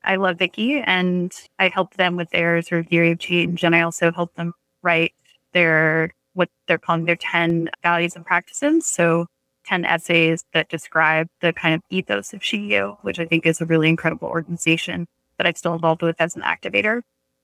I 0.05 0.17
love 0.17 0.39
Vicki 0.39 0.81
and 0.81 1.33
I 1.59 1.69
helped 1.69 1.97
them 1.97 2.17
with 2.17 2.31
their 2.31 2.61
sort 2.63 2.81
of 2.81 2.89
theory 2.89 3.13
of 3.13 3.19
change. 3.21 3.65
And 3.65 3.75
I 3.75 3.83
also 3.83 4.13
helped 4.13 4.37
them 4.37 4.53
write 4.83 5.15
their, 5.53 6.13
what 6.35 6.51
they're 6.67 6.79
calling 6.79 7.05
their 7.05 7.17
10 7.17 7.71
values 7.83 8.17
and 8.17 8.27
practices. 8.27 8.87
So 8.87 9.27
10 9.67 9.85
essays 9.85 10.45
that 10.53 10.69
describe 10.69 11.29
the 11.41 11.53
kind 11.53 11.75
of 11.75 11.83
ethos 11.89 12.35
of 12.35 12.41
SheEO, 12.41 12.99
which 13.03 13.19
I 13.19 13.25
think 13.25 13.47
is 13.47 13.61
a 13.61 13.67
really 13.67 13.89
incredible 13.89 14.29
organization 14.29 15.07
that 15.39 15.47
I'm 15.47 15.55
still 15.55 15.75
involved 15.75 16.03
with 16.03 16.17
as 16.21 16.37
an 16.37 16.43
activator. 16.43 17.03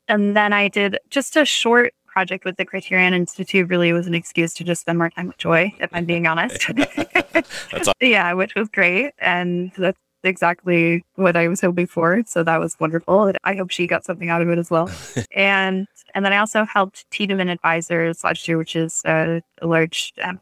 And 0.09 0.37
then 0.37 0.53
I 0.53 0.68
did 0.68 0.98
just 1.11 1.37
a 1.37 1.44
short 1.44 1.94
project 2.07 2.44
with 2.44 2.57
the 2.57 2.64
Criterion 2.64 3.14
Institute 3.14 3.68
really 3.68 3.92
was 3.92 4.07
an 4.07 4.14
excuse 4.14 4.53
to 4.55 4.64
just 4.64 4.81
spend 4.81 4.98
more 4.98 5.11
time 5.11 5.29
with 5.29 5.38
Joy, 5.38 5.72
if 5.79 5.90
I'm 5.92 6.05
being 6.05 6.26
honest. 6.26 6.68
awesome. 7.72 7.92
yeah, 8.00 8.33
which 8.33 8.55
was 8.55 8.68
great. 8.68 9.12
And 9.18 9.70
that's 9.79 9.98
exactly 10.22 11.05
what 11.14 11.37
I 11.37 11.48
was 11.48 11.61
hoping 11.61 11.87
for. 11.87 12.22
So 12.26 12.42
that 12.42 12.61
was 12.61 12.79
wonderful. 12.79 13.33
I 13.44 13.55
hope 13.55 13.70
she 13.70 13.87
got 13.87 14.05
something 14.05 14.29
out 14.29 14.42
of 14.42 14.48
it 14.48 14.59
as 14.59 14.70
well. 14.70 14.90
and 15.35 15.87
and 16.14 16.24
then 16.24 16.33
I 16.33 16.38
also 16.38 16.64
helped 16.64 17.09
Tiedemann 17.11 17.48
Advisors 17.48 18.24
last 18.24 18.46
year, 18.48 18.59
which 18.59 18.74
is 18.74 19.03
a, 19.05 19.42
a 19.62 19.66
large 19.66 20.12
um, 20.22 20.40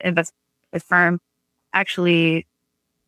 investment 0.00 0.34
firm, 0.78 1.20
actually 1.74 2.46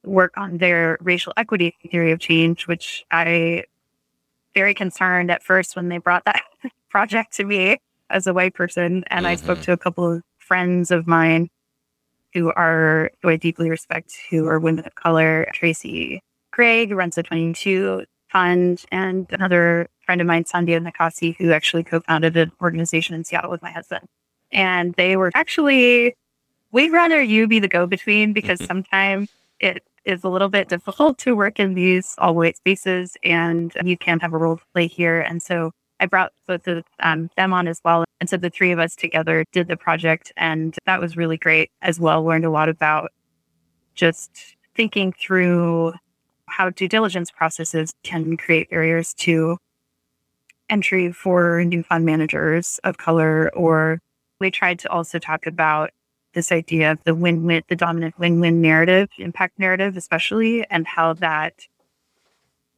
work 0.04 0.32
on 0.36 0.58
their 0.58 0.98
racial 1.00 1.32
equity 1.36 1.76
theory 1.90 2.12
of 2.12 2.20
change, 2.20 2.66
which 2.66 3.04
I 3.10 3.64
very 4.54 4.74
concerned 4.74 5.30
at 5.30 5.42
first 5.42 5.76
when 5.76 5.88
they 5.88 5.98
brought 5.98 6.24
that 6.24 6.42
project 6.90 7.34
to 7.34 7.44
me 7.44 7.78
as 8.10 8.26
a 8.26 8.34
white 8.34 8.54
person. 8.54 9.04
And 9.06 9.24
mm-hmm. 9.24 9.26
I 9.26 9.36
spoke 9.36 9.58
mm-hmm. 9.58 9.64
to 9.64 9.72
a 9.72 9.76
couple 9.76 10.12
of 10.12 10.22
friends 10.38 10.90
of 10.90 11.06
mine 11.06 11.48
who 12.32 12.52
are 12.52 13.10
who 13.22 13.28
I 13.28 13.36
deeply 13.36 13.70
respect, 13.70 14.16
who 14.30 14.46
are 14.48 14.58
women 14.58 14.84
of 14.84 14.94
color. 14.94 15.46
Tracy 15.52 16.22
Craig, 16.50 16.90
who 16.90 16.94
runs 16.94 17.16
the 17.16 17.22
22 17.22 18.04
Fund, 18.28 18.84
and 18.90 19.26
another 19.30 19.88
friend 20.06 20.20
of 20.20 20.26
mine, 20.26 20.44
Sandia 20.44 20.80
Nakasi, 20.80 21.36
who 21.36 21.52
actually 21.52 21.84
co-founded 21.84 22.34
an 22.36 22.50
organization 22.62 23.14
in 23.14 23.24
Seattle 23.24 23.50
with 23.50 23.60
my 23.60 23.70
husband. 23.70 24.06
And 24.50 24.94
they 24.94 25.16
were 25.16 25.30
actually, 25.34 26.14
we'd 26.70 26.92
rather 26.92 27.20
you 27.20 27.46
be 27.46 27.58
the 27.58 27.68
go-between 27.68 28.32
because 28.32 28.58
mm-hmm. 28.58 28.66
sometimes 28.68 29.28
it 29.60 29.84
is 30.04 30.24
a 30.24 30.28
little 30.28 30.48
bit 30.48 30.68
difficult 30.68 31.18
to 31.18 31.36
work 31.36 31.60
in 31.60 31.74
these 31.74 32.14
all 32.18 32.34
white 32.34 32.56
spaces 32.56 33.16
and 33.22 33.72
you 33.84 33.96
can't 33.96 34.22
have 34.22 34.32
a 34.32 34.38
role 34.38 34.56
to 34.56 34.64
play 34.72 34.86
here. 34.86 35.20
And 35.20 35.42
so 35.42 35.72
I 36.00 36.06
brought 36.06 36.32
both 36.48 36.66
of 36.66 36.84
um, 37.00 37.30
them 37.36 37.52
on 37.52 37.68
as 37.68 37.80
well. 37.84 38.04
And 38.20 38.28
so 38.28 38.36
the 38.36 38.50
three 38.50 38.72
of 38.72 38.78
us 38.78 38.96
together 38.96 39.44
did 39.52 39.68
the 39.68 39.76
project. 39.76 40.32
And 40.36 40.76
that 40.84 41.00
was 41.00 41.16
really 41.16 41.36
great 41.36 41.70
as 41.80 42.00
well. 42.00 42.24
Learned 42.24 42.44
a 42.44 42.50
lot 42.50 42.68
about 42.68 43.12
just 43.94 44.56
thinking 44.74 45.12
through 45.12 45.92
how 46.46 46.70
due 46.70 46.88
diligence 46.88 47.30
processes 47.30 47.92
can 48.02 48.36
create 48.36 48.70
barriers 48.70 49.14
to 49.14 49.58
entry 50.68 51.12
for 51.12 51.62
new 51.64 51.82
fund 51.82 52.04
managers 52.04 52.80
of 52.82 52.98
color. 52.98 53.50
Or 53.54 54.00
we 54.40 54.50
tried 54.50 54.80
to 54.80 54.90
also 54.90 55.18
talk 55.18 55.46
about 55.46 55.90
this 56.34 56.52
idea 56.52 56.92
of 56.92 56.98
the 57.04 57.14
win-win, 57.14 57.62
the 57.68 57.76
dominant 57.76 58.18
win-win 58.18 58.60
narrative, 58.60 59.08
impact 59.18 59.58
narrative, 59.58 59.96
especially, 59.96 60.64
and 60.70 60.86
how 60.86 61.12
that 61.14 61.66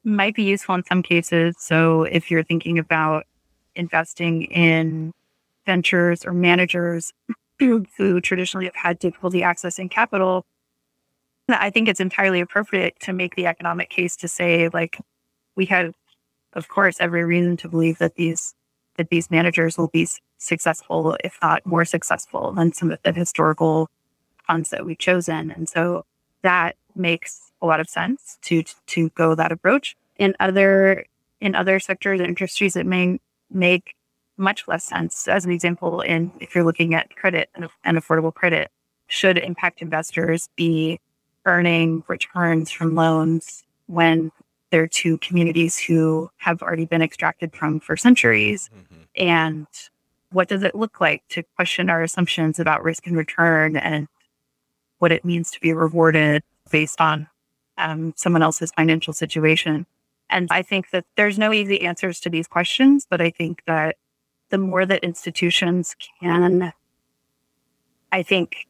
might 0.04 0.34
be 0.34 0.42
useful 0.42 0.74
in 0.74 0.84
some 0.84 1.02
cases. 1.02 1.56
So 1.58 2.02
if 2.02 2.30
you're 2.30 2.42
thinking 2.42 2.78
about 2.78 3.24
investing 3.74 4.42
in 4.44 5.12
ventures 5.66 6.24
or 6.24 6.32
managers 6.32 7.12
who 7.58 8.20
traditionally 8.20 8.66
have 8.66 8.76
had 8.76 8.98
difficulty 8.98 9.40
accessing 9.40 9.90
capital, 9.90 10.44
I 11.48 11.70
think 11.70 11.88
it's 11.88 12.00
entirely 12.00 12.40
appropriate 12.40 12.98
to 13.00 13.12
make 13.12 13.34
the 13.34 13.46
economic 13.46 13.90
case 13.90 14.16
to 14.16 14.28
say, 14.28 14.68
like, 14.68 14.98
we 15.56 15.66
have, 15.66 15.94
of 16.54 16.68
course, 16.68 16.96
every 17.00 17.24
reason 17.24 17.56
to 17.58 17.68
believe 17.68 17.98
that 17.98 18.16
these 18.16 18.54
that 18.96 19.10
these 19.10 19.30
managers 19.30 19.76
will 19.76 19.88
be 19.88 20.08
successful, 20.38 21.16
if 21.24 21.38
not 21.42 21.64
more 21.66 21.84
successful, 21.84 22.52
than 22.52 22.72
some 22.72 22.90
of 22.90 22.98
the 23.02 23.12
historical 23.12 23.90
funds 24.46 24.70
that 24.70 24.84
we've 24.84 24.98
chosen. 24.98 25.50
And 25.50 25.68
so 25.68 26.04
that 26.42 26.76
makes 26.94 27.52
a 27.62 27.66
lot 27.66 27.80
of 27.80 27.88
sense 27.88 28.38
to 28.42 28.62
to 28.86 29.08
go 29.10 29.34
that 29.34 29.52
approach. 29.52 29.96
In 30.16 30.34
other 30.38 31.06
in 31.40 31.54
other 31.54 31.80
sectors 31.80 32.20
and 32.20 32.28
industries, 32.28 32.76
it 32.76 32.86
may 32.86 33.18
make 33.50 33.94
much 34.36 34.66
less 34.68 34.84
sense. 34.84 35.28
As 35.28 35.44
an 35.44 35.50
example, 35.50 36.00
in 36.00 36.30
if 36.40 36.54
you're 36.54 36.64
looking 36.64 36.94
at 36.94 37.14
credit 37.16 37.48
and, 37.54 37.68
and 37.84 37.96
affordable 37.96 38.34
credit, 38.34 38.70
should 39.06 39.38
impact 39.38 39.82
investors 39.82 40.48
be 40.56 41.00
earning 41.46 42.02
returns 42.08 42.70
from 42.70 42.94
loans 42.94 43.64
when 43.86 44.32
they're 44.74 44.88
to 44.88 45.18
communities 45.18 45.78
who 45.78 46.28
have 46.38 46.60
already 46.60 46.84
been 46.84 47.00
extracted 47.00 47.54
from 47.54 47.78
for 47.78 47.96
centuries? 47.96 48.68
Mm-hmm. 48.74 49.02
And 49.14 49.66
what 50.32 50.48
does 50.48 50.64
it 50.64 50.74
look 50.74 51.00
like 51.00 51.22
to 51.28 51.44
question 51.54 51.88
our 51.88 52.02
assumptions 52.02 52.58
about 52.58 52.82
risk 52.82 53.06
and 53.06 53.16
return 53.16 53.76
and 53.76 54.08
what 54.98 55.12
it 55.12 55.24
means 55.24 55.52
to 55.52 55.60
be 55.60 55.72
rewarded 55.72 56.42
based 56.72 57.00
on 57.00 57.28
um, 57.78 58.14
someone 58.16 58.42
else's 58.42 58.72
financial 58.72 59.12
situation. 59.12 59.86
And 60.28 60.48
I 60.50 60.62
think 60.62 60.90
that 60.90 61.04
there's 61.16 61.38
no 61.38 61.52
easy 61.52 61.82
answers 61.82 62.18
to 62.20 62.30
these 62.30 62.48
questions, 62.48 63.06
but 63.08 63.20
I 63.20 63.30
think 63.30 63.62
that 63.68 63.94
the 64.50 64.58
more 64.58 64.84
that 64.86 65.04
institutions 65.04 65.94
can, 66.20 66.72
I 68.10 68.24
think, 68.24 68.66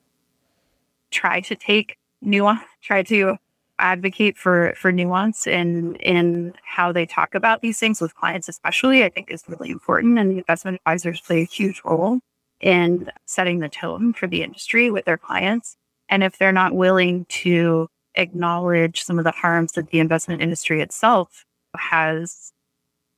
try 1.11 1.41
to 1.41 1.57
take 1.57 1.97
nuance, 2.21 2.61
try 2.83 3.03
to 3.05 3.39
advocate 3.79 4.37
for 4.37 4.73
for 4.77 4.93
nuance 4.93 5.47
in 5.47 5.97
in 5.97 6.55
how 6.63 6.93
they 6.93 7.05
talk 7.05 7.35
about 7.35 7.61
these 7.61 7.79
things 7.79 8.01
with 8.01 8.15
clients 8.15 8.49
especially 8.49 9.03
i 9.03 9.09
think 9.09 9.29
is 9.33 9.43
really 9.49 9.69
important 9.69 10.17
and 10.17 10.31
the 10.31 10.39
investment 10.39 10.77
advisors 10.77 11.21
play 11.21 11.41
a 11.41 11.45
huge 11.45 11.83
role 11.85 12.21
in 12.65 13.11
setting 13.27 13.59
the 13.59 13.69
tone 13.69 14.13
for 14.15 14.27
the 14.27 14.43
industry 14.43 14.91
with 14.91 15.05
their 15.05 15.19
clients. 15.19 15.77
And 16.09 16.23
if 16.23 16.39
they're 16.39 16.51
not 16.51 16.75
willing 16.75 17.27
to 17.27 17.89
acknowledge 18.15 19.03
some 19.03 19.19
of 19.19 19.25
the 19.25 19.33
harms 19.33 19.73
that 19.73 19.91
the 19.91 20.01
investment 20.01 20.41
industry 20.41 20.81
itself 20.81 21.45
has 21.77 22.53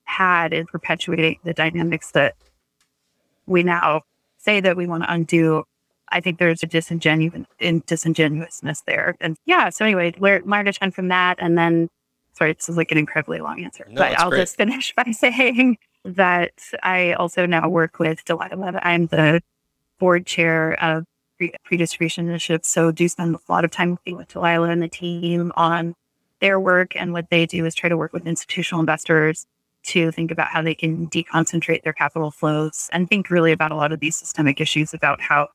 had 0.04 0.52
in 0.52 0.66
perpetuating 0.66 1.38
the 1.44 1.54
dynamics 1.54 2.10
that 2.12 2.34
we 3.46 3.62
now 3.62 4.02
say 4.38 4.60
that 4.60 4.76
we 4.76 4.86
want 4.86 5.04
to 5.04 5.12
undo 5.12 5.64
I 6.10 6.20
think 6.20 6.38
there's 6.38 6.62
a 6.62 6.66
disingenuous 6.66 7.46
disingenuousness 7.86 8.82
there. 8.86 9.16
And 9.20 9.36
yeah, 9.44 9.70
so 9.70 9.84
anyway, 9.84 10.14
learned 10.18 10.68
a 10.68 10.72
ton 10.72 10.90
from 10.90 11.08
that. 11.08 11.36
And 11.40 11.58
then, 11.58 11.88
sorry, 12.34 12.52
this 12.52 12.68
is 12.68 12.76
like 12.76 12.92
an 12.92 12.98
incredibly 12.98 13.40
long 13.40 13.62
answer, 13.62 13.86
no, 13.88 13.96
but 13.96 14.18
I'll 14.18 14.30
great. 14.30 14.42
just 14.42 14.56
finish 14.56 14.94
by 14.96 15.10
saying 15.12 15.78
that 16.04 16.52
I 16.82 17.14
also 17.14 17.46
now 17.46 17.68
work 17.68 17.98
with 17.98 18.24
Delilah. 18.24 18.80
I'm 18.82 19.06
the 19.06 19.40
board 19.98 20.26
chair 20.26 20.82
of 20.82 21.04
pre-distribution 21.64 22.28
initiatives. 22.28 22.68
So 22.68 22.90
do 22.90 23.08
spend 23.08 23.34
a 23.34 23.52
lot 23.52 23.64
of 23.64 23.70
time 23.70 23.90
working 23.90 24.16
with 24.16 24.28
Delilah 24.28 24.70
and 24.70 24.82
the 24.82 24.88
team 24.88 25.52
on 25.56 25.94
their 26.40 26.60
work. 26.60 26.94
And 26.96 27.12
what 27.12 27.30
they 27.30 27.46
do 27.46 27.66
is 27.66 27.74
try 27.74 27.88
to 27.88 27.96
work 27.96 28.12
with 28.12 28.26
institutional 28.26 28.80
investors 28.80 29.46
to 29.86 30.10
think 30.10 30.30
about 30.30 30.48
how 30.48 30.62
they 30.62 30.74
can 30.74 31.08
deconcentrate 31.08 31.82
their 31.82 31.92
capital 31.92 32.30
flows 32.30 32.88
and 32.92 33.08
think 33.08 33.30
really 33.30 33.52
about 33.52 33.70
a 33.70 33.76
lot 33.76 33.92
of 33.92 34.00
these 34.00 34.16
systemic 34.16 34.60
issues 34.60 34.92
about 34.92 35.20
how 35.20 35.48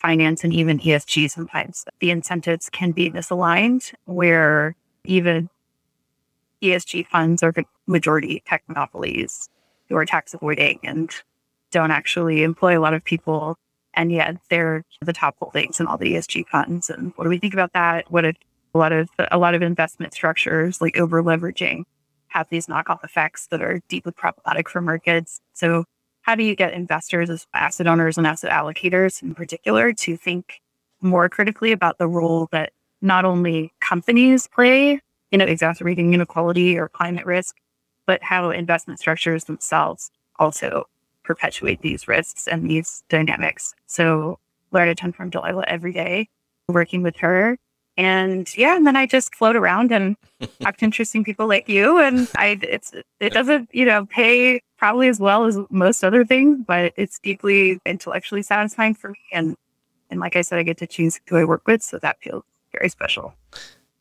finance 0.00 0.42
and 0.44 0.52
even 0.52 0.78
ESG 0.80 1.30
sometimes 1.30 1.84
the 2.00 2.10
incentives 2.10 2.70
can 2.70 2.92
be 2.92 3.10
misaligned 3.10 3.92
where 4.06 4.74
even 5.04 5.48
ESG 6.62 7.06
funds 7.06 7.42
are 7.42 7.52
majority 7.86 8.42
tech 8.46 8.62
monopolies 8.68 9.48
who 9.88 9.96
are 9.96 10.04
tax 10.04 10.34
avoiding 10.34 10.78
and 10.82 11.10
don't 11.70 11.90
actually 11.90 12.42
employ 12.42 12.78
a 12.78 12.80
lot 12.80 12.94
of 12.94 13.04
people. 13.04 13.56
And 13.94 14.12
yet 14.12 14.36
they're 14.48 14.84
the 15.00 15.12
top 15.12 15.36
holdings 15.38 15.80
in 15.80 15.86
all 15.86 15.98
the 15.98 16.14
ESG 16.14 16.46
funds. 16.48 16.90
And 16.90 17.12
what 17.16 17.24
do 17.24 17.30
we 17.30 17.38
think 17.38 17.54
about 17.54 17.72
that? 17.72 18.10
What 18.10 18.24
a, 18.24 18.34
a 18.74 18.78
lot 18.78 18.92
of 18.92 19.08
a 19.30 19.38
lot 19.38 19.54
of 19.54 19.62
investment 19.62 20.14
structures 20.14 20.80
like 20.80 20.96
over 20.96 21.22
leveraging 21.22 21.84
have 22.28 22.48
these 22.50 22.68
knockoff 22.68 23.02
effects 23.02 23.48
that 23.48 23.60
are 23.60 23.80
deeply 23.88 24.12
problematic 24.12 24.68
for 24.68 24.80
markets. 24.80 25.40
So 25.52 25.84
how 26.22 26.34
do 26.34 26.42
you 26.42 26.54
get 26.54 26.72
investors 26.72 27.30
as 27.30 27.46
asset 27.54 27.86
owners 27.86 28.18
and 28.18 28.26
asset 28.26 28.50
allocators 28.50 29.22
in 29.22 29.34
particular 29.34 29.92
to 29.92 30.16
think 30.16 30.60
more 31.00 31.28
critically 31.28 31.72
about 31.72 31.98
the 31.98 32.08
role 32.08 32.48
that 32.52 32.72
not 33.00 33.24
only 33.24 33.72
companies 33.80 34.46
play 34.46 35.00
in 35.30 35.40
exacerbating 35.40 36.12
inequality 36.12 36.78
or 36.78 36.88
climate 36.88 37.24
risk, 37.24 37.56
but 38.06 38.22
how 38.22 38.50
investment 38.50 38.98
structures 38.98 39.44
themselves 39.44 40.10
also 40.38 40.86
perpetuate 41.22 41.80
these 41.80 42.08
risks 42.08 42.46
and 42.46 42.68
these 42.68 43.02
dynamics. 43.08 43.74
So 43.86 44.38
learn 44.72 44.88
a 44.88 44.94
ton 44.94 45.12
from 45.12 45.30
Delilah 45.30 45.64
every 45.68 45.92
day, 45.92 46.28
working 46.68 47.02
with 47.02 47.16
her 47.18 47.56
and 48.00 48.56
yeah, 48.56 48.76
and 48.76 48.86
then 48.86 48.96
I 48.96 49.04
just 49.04 49.34
float 49.34 49.56
around 49.56 49.92
and 49.92 50.16
talk 50.60 50.78
to 50.78 50.84
interesting 50.86 51.22
people 51.22 51.46
like 51.46 51.68
you. 51.68 51.98
And 51.98 52.30
I, 52.34 52.58
it's, 52.62 52.94
it 53.20 53.32
doesn't, 53.34 53.68
you 53.74 53.84
know, 53.84 54.06
pay 54.06 54.62
probably 54.80 55.08
as 55.08 55.20
well 55.20 55.44
as 55.44 55.58
most 55.68 56.02
other 56.02 56.24
things, 56.24 56.58
but 56.66 56.94
it's 56.96 57.18
deeply 57.18 57.78
intellectually 57.84 58.40
satisfying 58.40 58.94
for 58.94 59.10
me. 59.10 59.18
And, 59.30 59.54
and 60.10 60.18
like 60.20 60.36
I 60.36 60.40
said, 60.40 60.58
I 60.58 60.62
get 60.62 60.78
to 60.78 60.86
choose 60.86 61.20
who 61.28 61.36
I 61.36 61.44
work 61.44 61.66
with. 61.66 61.82
So 61.82 61.98
that 61.98 62.16
feels 62.22 62.42
very 62.72 62.88
special. 62.88 63.34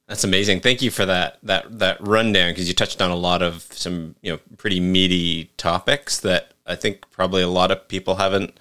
That's 0.08 0.24
amazing. 0.24 0.62
Thank 0.62 0.82
you 0.82 0.90
for 0.90 1.06
that 1.06 1.38
that 1.44 1.78
that 1.78 1.98
rundown 2.00 2.52
because 2.52 2.68
you 2.68 2.74
touched 2.74 3.00
on 3.00 3.12
a 3.12 3.16
lot 3.16 3.44
of 3.44 3.68
some 3.72 4.16
you 4.24 4.32
know 4.32 4.40
pretty 4.58 4.80
meaty 4.80 5.52
topics 5.58 6.22
that 6.22 6.54
I 6.66 6.76
think 6.76 7.08
probably 7.12 7.44
a 7.44 7.48
lot 7.48 7.70
of 7.70 7.88
people 7.88 8.16
haven't 8.16 8.58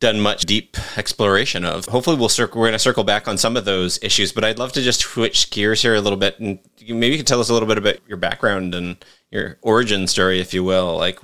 done 0.00 0.20
much 0.20 0.42
deep 0.46 0.76
exploration 0.98 1.64
of. 1.64 1.84
Hopefully, 1.86 2.16
we'll 2.16 2.28
circle. 2.28 2.60
We're 2.60 2.68
going 2.68 2.72
to 2.74 2.78
circle 2.78 3.04
back 3.04 3.28
on 3.28 3.38
some 3.38 3.56
of 3.56 3.64
those 3.64 3.98
issues, 4.02 4.32
but 4.32 4.44
I'd 4.44 4.58
love 4.58 4.72
to 4.72 4.82
just 4.82 5.00
switch 5.00 5.50
gears 5.50 5.82
here 5.82 5.94
a 5.94 6.00
little 6.00 6.18
bit, 6.18 6.38
and 6.40 6.58
maybe 6.88 7.08
you 7.08 7.16
can 7.18 7.26
tell 7.26 7.40
us 7.40 7.48
a 7.50 7.52
little 7.52 7.68
bit 7.68 7.78
about 7.78 7.96
your 8.08 8.16
background 8.16 8.74
and 8.74 8.96
your 9.30 9.58
origin 9.62 10.06
story, 10.06 10.40
if 10.40 10.52
you 10.54 10.64
will. 10.64 10.96
Like, 10.96 11.20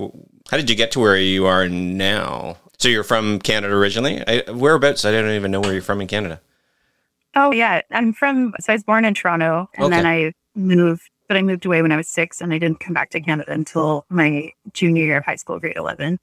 How 0.50 0.56
did 0.56 0.70
you 0.70 0.76
get 0.76 0.92
to 0.92 1.00
where 1.00 1.16
you 1.16 1.46
are 1.46 1.68
now? 1.68 2.58
So 2.78 2.88
you're 2.88 3.02
from 3.04 3.38
Canada 3.38 3.74
originally? 3.74 4.22
I, 4.28 4.50
whereabouts? 4.50 5.04
I 5.06 5.10
don't 5.10 5.30
even 5.30 5.50
know 5.50 5.60
where 5.60 5.72
you're 5.72 5.82
from 5.82 6.00
in 6.02 6.06
Canada. 6.06 6.40
Oh 7.34 7.50
yeah, 7.52 7.80
I'm 7.90 8.12
from. 8.12 8.52
So 8.60 8.72
I 8.72 8.76
was 8.76 8.84
born 8.84 9.04
in 9.04 9.14
Toronto, 9.14 9.68
and 9.74 9.84
Okay. 9.86 9.96
then 9.96 10.06
I 10.06 10.32
moved. 10.54 11.02
But 11.28 11.36
I 11.36 11.42
moved 11.42 11.66
away 11.66 11.82
when 11.82 11.90
I 11.90 11.96
was 11.96 12.06
six, 12.08 12.40
and 12.40 12.52
I 12.54 12.58
didn't 12.58 12.78
come 12.78 12.94
back 12.94 13.10
to 13.10 13.20
Canada 13.20 13.50
until 13.50 14.04
my 14.08 14.52
junior 14.74 15.04
year 15.04 15.16
of 15.16 15.24
high 15.24 15.34
school, 15.34 15.58
grade 15.58 15.76
eleven. 15.76 16.18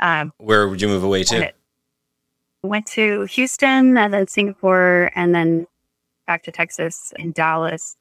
Um, 0.00 0.32
Where 0.38 0.66
would 0.68 0.82
you 0.82 0.88
move 0.88 1.04
away 1.04 1.22
to? 1.24 1.52
Went 2.62 2.86
to 2.86 3.22
Houston, 3.24 3.96
and 3.96 4.12
then 4.12 4.26
Singapore, 4.28 5.10
and 5.14 5.34
then 5.34 5.66
back 6.26 6.42
to 6.44 6.52
Texas 6.52 7.12
and 7.18 7.32
Dallas, 7.34 7.96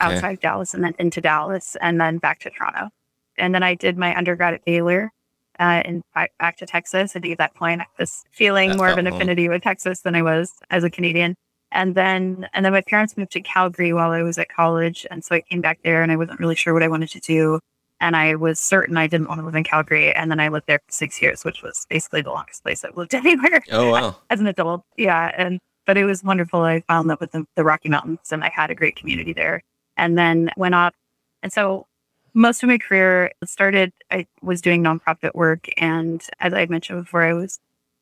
Okay. 0.00 0.14
outside 0.14 0.40
Dallas, 0.40 0.74
and 0.74 0.84
then 0.84 0.94
into 0.98 1.20
Dallas, 1.20 1.76
and 1.80 2.00
then 2.00 2.18
back 2.18 2.38
to 2.40 2.50
Toronto. 2.50 2.88
And 3.36 3.54
then 3.54 3.62
I 3.62 3.74
did 3.74 3.96
my 3.98 4.16
undergrad 4.16 4.54
at 4.54 4.64
Baylor, 4.64 5.10
uh, 5.58 5.82
and 5.84 6.02
back, 6.14 6.56
to 6.58 6.66
Texas. 6.66 7.14
And 7.16 7.26
at 7.26 7.38
that 7.38 7.54
point, 7.54 7.80
I 7.80 7.86
was 7.98 8.24
feeling 8.30 8.70
That 8.70 8.76
more 8.76 8.88
of 8.88 8.98
an 8.98 9.06
home. 9.06 9.14
affinity 9.14 9.48
with 9.48 9.62
Texas 9.62 10.00
than 10.02 10.14
I 10.14 10.22
was 10.22 10.52
as 10.70 10.84
a 10.84 10.90
Canadian. 10.90 11.34
And 11.72 11.94
then, 11.94 12.48
and 12.54 12.64
then 12.64 12.72
my 12.72 12.80
parents 12.80 13.16
moved 13.16 13.32
to 13.32 13.40
Calgary 13.40 13.92
while 13.92 14.10
I 14.12 14.22
was 14.22 14.38
at 14.38 14.48
college, 14.48 15.06
and 15.10 15.24
so 15.24 15.34
I 15.34 15.40
came 15.42 15.60
back 15.60 15.80
there, 15.84 16.02
and 16.02 16.10
I 16.10 16.16
wasn't 16.16 16.40
really 16.40 16.54
sure 16.54 16.72
what 16.72 16.82
I 16.82 16.88
wanted 16.88 17.10
to 17.10 17.20
do. 17.20 17.60
And 18.00 18.14
I 18.16 18.36
was 18.36 18.60
certain 18.60 18.96
I 18.96 19.06
didn't 19.08 19.28
want 19.28 19.40
to 19.40 19.44
live 19.44 19.54
in 19.56 19.64
Calgary. 19.64 20.12
And 20.14 20.30
then 20.30 20.38
I 20.40 20.48
lived 20.48 20.66
there 20.68 20.78
for 20.78 20.92
six 20.92 21.20
years, 21.20 21.44
which 21.44 21.62
was 21.62 21.86
basically 21.90 22.22
the 22.22 22.30
longest 22.30 22.62
place 22.62 22.84
I've 22.84 22.96
lived 22.96 23.14
anywhere 23.14 23.62
Oh, 23.72 23.90
wow. 23.90 24.16
as 24.30 24.38
an 24.40 24.46
adult. 24.46 24.84
Yeah. 24.96 25.32
And, 25.36 25.58
but 25.86 25.96
it 25.98 26.04
was 26.04 26.22
wonderful. 26.22 26.60
I 26.62 26.80
found 26.82 27.10
that 27.10 27.18
with 27.20 27.32
the, 27.32 27.44
the 27.56 27.64
Rocky 27.64 27.88
Mountains 27.88 28.30
and 28.30 28.44
I 28.44 28.50
had 28.50 28.70
a 28.70 28.74
great 28.74 28.94
community 28.96 29.32
there. 29.32 29.62
And 29.96 30.16
then 30.16 30.50
went 30.56 30.74
off. 30.76 30.94
And 31.42 31.52
so 31.52 31.86
most 32.34 32.62
of 32.62 32.68
my 32.68 32.78
career 32.78 33.32
started, 33.44 33.92
I 34.12 34.26
was 34.42 34.60
doing 34.60 34.82
nonprofit 34.84 35.34
work. 35.34 35.68
And 35.76 36.24
as 36.38 36.52
I 36.52 36.60
had 36.60 36.70
mentioned 36.70 37.02
before, 37.02 37.24
I 37.24 37.32
was 37.32 37.58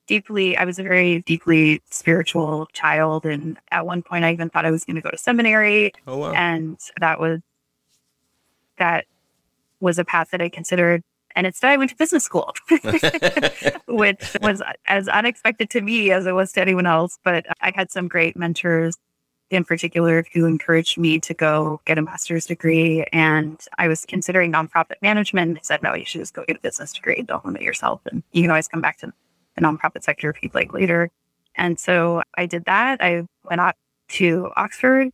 deeply, 0.07 0.59
I 0.59 0.64
was 0.66 0.78
a 0.78 0.82
very 0.82 1.22
deeply 1.22 1.80
spiritual 1.90 2.66
child. 2.74 3.24
And 3.24 3.57
at 3.70 3.86
one 3.86 4.03
point, 4.03 4.26
I 4.26 4.32
even 4.32 4.51
thought 4.51 4.66
I 4.66 4.70
was 4.70 4.84
going 4.84 4.97
to 4.97 5.01
go 5.03 5.11
to 5.11 5.16
seminary 5.16 5.92
Oh, 6.07 6.18
wow. 6.18 6.32
and 6.32 6.78
that 7.01 7.18
was 7.18 7.40
that 8.78 9.07
was 9.81 9.99
a 9.99 10.05
path 10.05 10.31
that 10.31 10.41
I 10.41 10.49
considered. 10.49 11.03
And 11.35 11.47
instead, 11.47 11.70
I 11.70 11.77
went 11.77 11.91
to 11.91 11.97
business 11.97 12.24
school, 12.24 12.55
which 13.89 14.37
was 14.41 14.62
as 14.87 15.07
unexpected 15.09 15.68
to 15.70 15.83
me 15.83 16.11
as 16.11 16.27
it 16.27 16.33
was 16.33 16.53
to 16.53 16.62
anyone 16.62 16.87
else. 16.87 17.18
But 17.22 17.47
I 17.61 17.72
had 17.74 17.91
some 17.91 18.09
great 18.09 18.37
mentors, 18.37 18.97
in 19.51 19.62
particular, 19.64 20.24
who 20.33 20.47
encouraged 20.47 20.97
me 20.97 21.20
to 21.20 21.35
go 21.35 21.81
get 21.85 21.99
a 21.99 22.03
master's 22.03 22.47
degree. 22.47 23.05
And 23.12 23.61
I 23.79 23.87
was 23.87 24.07
considering 24.07 24.51
nonprofit 24.51 24.97
management. 25.03 25.57
They 25.57 25.61
said, 25.62 25.83
"No, 25.83 25.95
you 25.95 26.07
should 26.07 26.22
just 26.22 26.33
go 26.33 26.45
get 26.47 26.57
a 26.57 26.61
business 26.61 26.95
degree. 26.95 27.20
Don't 27.22 27.45
limit 27.45 27.61
yourself, 27.61 28.01
and 28.11 28.22
you 28.33 28.43
can 28.43 28.51
always 28.51 28.68
come 28.68 28.81
back 28.81 28.97
to 28.99 29.12
the 29.57 29.61
nonprofit 29.61 30.05
sector 30.05 30.31
if 30.31 30.43
you'd 30.43 30.55
like 30.55 30.72
later." 30.72 31.11
And 31.55 31.79
so 31.79 32.22
I 32.37 32.47
did 32.47 32.64
that. 32.64 33.03
I 33.03 33.27
went 33.45 33.61
out 33.61 33.74
to 34.09 34.51
Oxford, 34.57 35.11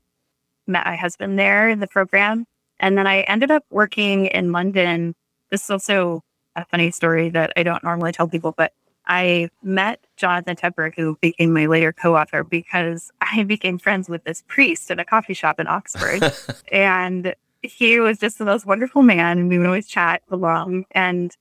met 0.67 0.87
my 0.87 0.97
husband 0.97 1.39
there 1.39 1.69
in 1.69 1.81
the 1.81 1.87
program. 1.87 2.47
And 2.83 2.99
then 2.99 3.07
I 3.07 3.21
ended 3.21 3.51
up 3.51 3.65
working 3.71 4.27
in 4.27 4.53
London. 4.53 5.15
This 5.51 5.63
is 5.65 5.71
also 5.71 6.23
a 6.57 6.65
funny 6.67 6.91
story 6.91 7.31
that 7.31 7.53
I 7.57 7.63
don't 7.63 7.83
normally 7.83 8.13
tell 8.13 8.29
people, 8.29 8.53
but 8.57 8.73
I 9.07 9.49
met 9.63 10.05
Jonathan 10.17 10.57
Tepper, 10.57 10.95
who 10.95 11.17
became 11.21 11.53
my 11.53 11.67
later 11.67 11.93
co 11.93 12.17
author, 12.17 12.45
because 12.45 13.11
I 13.21 13.45
became 13.45 13.79
friends 13.79 14.09
with 14.09 14.25
this 14.25 14.43
priest 14.47 14.91
in 14.91 14.99
a 14.99 15.05
coffee 15.05 15.35
shop 15.35 15.59
in 15.59 15.67
Oxford. 15.67 16.33
and 16.73 17.35
he 17.63 18.01
was 18.01 18.19
just 18.19 18.39
the 18.39 18.45
most 18.45 18.67
wonderful 18.67 19.03
man. 19.03 19.39
And 19.39 19.49
we 19.49 19.59
would 19.59 19.67
always 19.67 19.89
chat 19.89 20.23
along. 20.31 20.85
And 20.91 21.35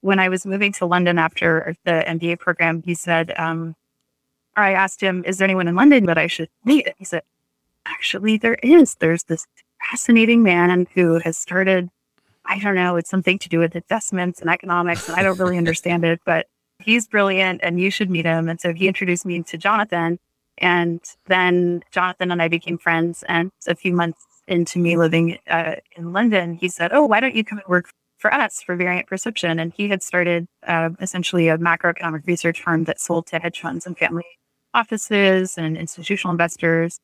when 0.00 0.18
I 0.18 0.28
was 0.28 0.44
moving 0.44 0.72
to 0.74 0.86
London 0.86 1.18
after 1.18 1.76
the 1.84 2.04
MBA 2.06 2.40
program, 2.40 2.82
he 2.82 2.94
said, 2.94 3.32
um, 3.36 3.74
or 4.56 4.64
I 4.64 4.72
asked 4.72 5.00
him, 5.00 5.24
Is 5.26 5.38
there 5.38 5.46
anyone 5.46 5.68
in 5.68 5.76
London 5.76 6.06
that 6.06 6.18
I 6.18 6.26
should 6.26 6.50
meet? 6.64 6.86
And 6.86 6.94
he 6.98 7.04
said, 7.04 7.22
Actually, 7.86 8.36
there 8.36 8.58
is. 8.62 8.96
There's 8.96 9.24
this 9.24 9.46
fascinating 9.90 10.42
man 10.42 10.86
who 10.94 11.18
has 11.20 11.36
started, 11.36 11.88
I 12.44 12.58
don't 12.58 12.74
know, 12.74 12.96
it's 12.96 13.10
something 13.10 13.38
to 13.40 13.48
do 13.48 13.58
with 13.58 13.76
investments 13.76 14.40
and 14.40 14.50
economics, 14.50 15.08
and 15.08 15.16
I 15.18 15.22
don't 15.22 15.38
really 15.38 15.58
understand 15.58 16.04
it, 16.04 16.20
but 16.24 16.46
he's 16.78 17.06
brilliant 17.06 17.60
and 17.62 17.80
you 17.80 17.90
should 17.90 18.10
meet 18.10 18.24
him. 18.24 18.48
And 18.48 18.60
so 18.60 18.72
he 18.72 18.88
introduced 18.88 19.26
me 19.26 19.42
to 19.42 19.58
Jonathan. 19.58 20.18
And 20.58 21.00
then 21.26 21.82
Jonathan 21.90 22.30
and 22.30 22.42
I 22.42 22.48
became 22.48 22.78
friends. 22.78 23.24
And 23.28 23.50
a 23.66 23.74
few 23.74 23.92
months 23.92 24.24
into 24.46 24.78
me 24.78 24.96
living 24.96 25.38
uh, 25.48 25.76
in 25.96 26.12
London, 26.12 26.54
he 26.54 26.68
said, 26.68 26.92
Oh, 26.92 27.06
why 27.06 27.20
don't 27.20 27.34
you 27.34 27.44
come 27.44 27.58
and 27.58 27.68
work 27.68 27.90
for 28.18 28.32
us 28.32 28.62
for 28.62 28.74
Variant 28.74 29.06
Perception? 29.06 29.58
And 29.58 29.72
he 29.72 29.88
had 29.88 30.02
started 30.02 30.46
uh, 30.66 30.90
essentially 31.00 31.48
a 31.48 31.58
macroeconomic 31.58 32.26
research 32.26 32.62
firm 32.62 32.84
that 32.84 33.00
sold 33.00 33.26
to 33.28 33.38
hedge 33.38 33.60
funds 33.60 33.86
and 33.86 33.96
family 33.96 34.24
offices 34.74 35.58
and 35.58 35.76
institutional 35.76 36.32
investors. 36.32 36.98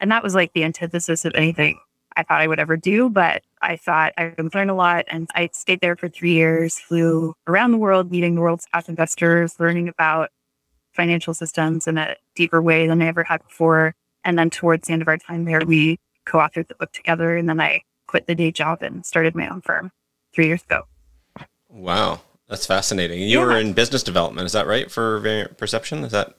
And 0.00 0.10
that 0.10 0.22
was 0.22 0.34
like 0.34 0.52
the 0.52 0.64
antithesis 0.64 1.24
of 1.24 1.32
anything 1.34 1.78
I 2.18 2.22
thought 2.24 2.42
I 2.42 2.46
would 2.46 2.58
ever 2.60 2.76
do. 2.76 3.08
But 3.08 3.42
I 3.62 3.76
thought 3.76 4.12
I 4.18 4.34
would 4.36 4.54
learn 4.54 4.68
a 4.68 4.74
lot. 4.74 5.06
And 5.08 5.28
I 5.34 5.48
stayed 5.52 5.80
there 5.80 5.96
for 5.96 6.08
three 6.08 6.32
years, 6.32 6.78
flew 6.78 7.34
around 7.46 7.72
the 7.72 7.78
world, 7.78 8.10
meeting 8.10 8.34
the 8.34 8.42
world's 8.42 8.66
top 8.72 8.88
investors, 8.88 9.58
learning 9.58 9.88
about 9.88 10.28
financial 10.92 11.32
systems 11.32 11.86
in 11.86 11.96
a 11.96 12.16
deeper 12.34 12.60
way 12.60 12.86
than 12.86 13.00
I 13.00 13.06
ever 13.06 13.24
had 13.24 13.42
before. 13.44 13.94
And 14.24 14.38
then 14.38 14.50
towards 14.50 14.88
the 14.88 14.92
end 14.92 15.02
of 15.02 15.08
our 15.08 15.16
time 15.16 15.44
there, 15.44 15.64
we 15.64 15.98
co 16.26 16.38
authored 16.38 16.68
the 16.68 16.74
book 16.74 16.92
together. 16.92 17.36
And 17.36 17.48
then 17.48 17.60
I 17.60 17.82
quit 18.06 18.26
the 18.26 18.34
day 18.34 18.50
job 18.50 18.82
and 18.82 19.06
started 19.06 19.34
my 19.34 19.48
own 19.48 19.60
firm 19.62 19.92
three 20.34 20.46
years 20.46 20.62
ago. 20.62 20.82
Wow. 21.70 22.20
That's 22.48 22.66
fascinating. 22.66 23.20
You 23.20 23.40
Yeah. 23.40 23.44
were 23.44 23.58
in 23.58 23.74
business 23.74 24.02
development, 24.02 24.46
is 24.46 24.52
that 24.52 24.66
right? 24.66 24.90
For 24.90 25.18
Variant 25.20 25.58
Perception? 25.58 26.02
Is 26.02 26.12
that 26.12 26.34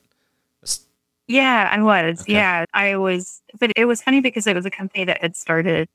Yeah, 1.30 1.70
I 1.72 1.82
was. 1.82 2.22
Okay. 2.22 2.34
Yeah, 2.34 2.66
I 2.74 2.98
was. 2.98 3.42
But 3.60 3.72
it 3.76 3.86
was 3.86 4.02
funny 4.02 4.20
because 4.20 4.48
it 4.48 4.56
was 4.56 4.66
a 4.66 4.72
company 4.72 5.06
that 5.06 5.22
had 5.22 5.36
started. 5.38 5.88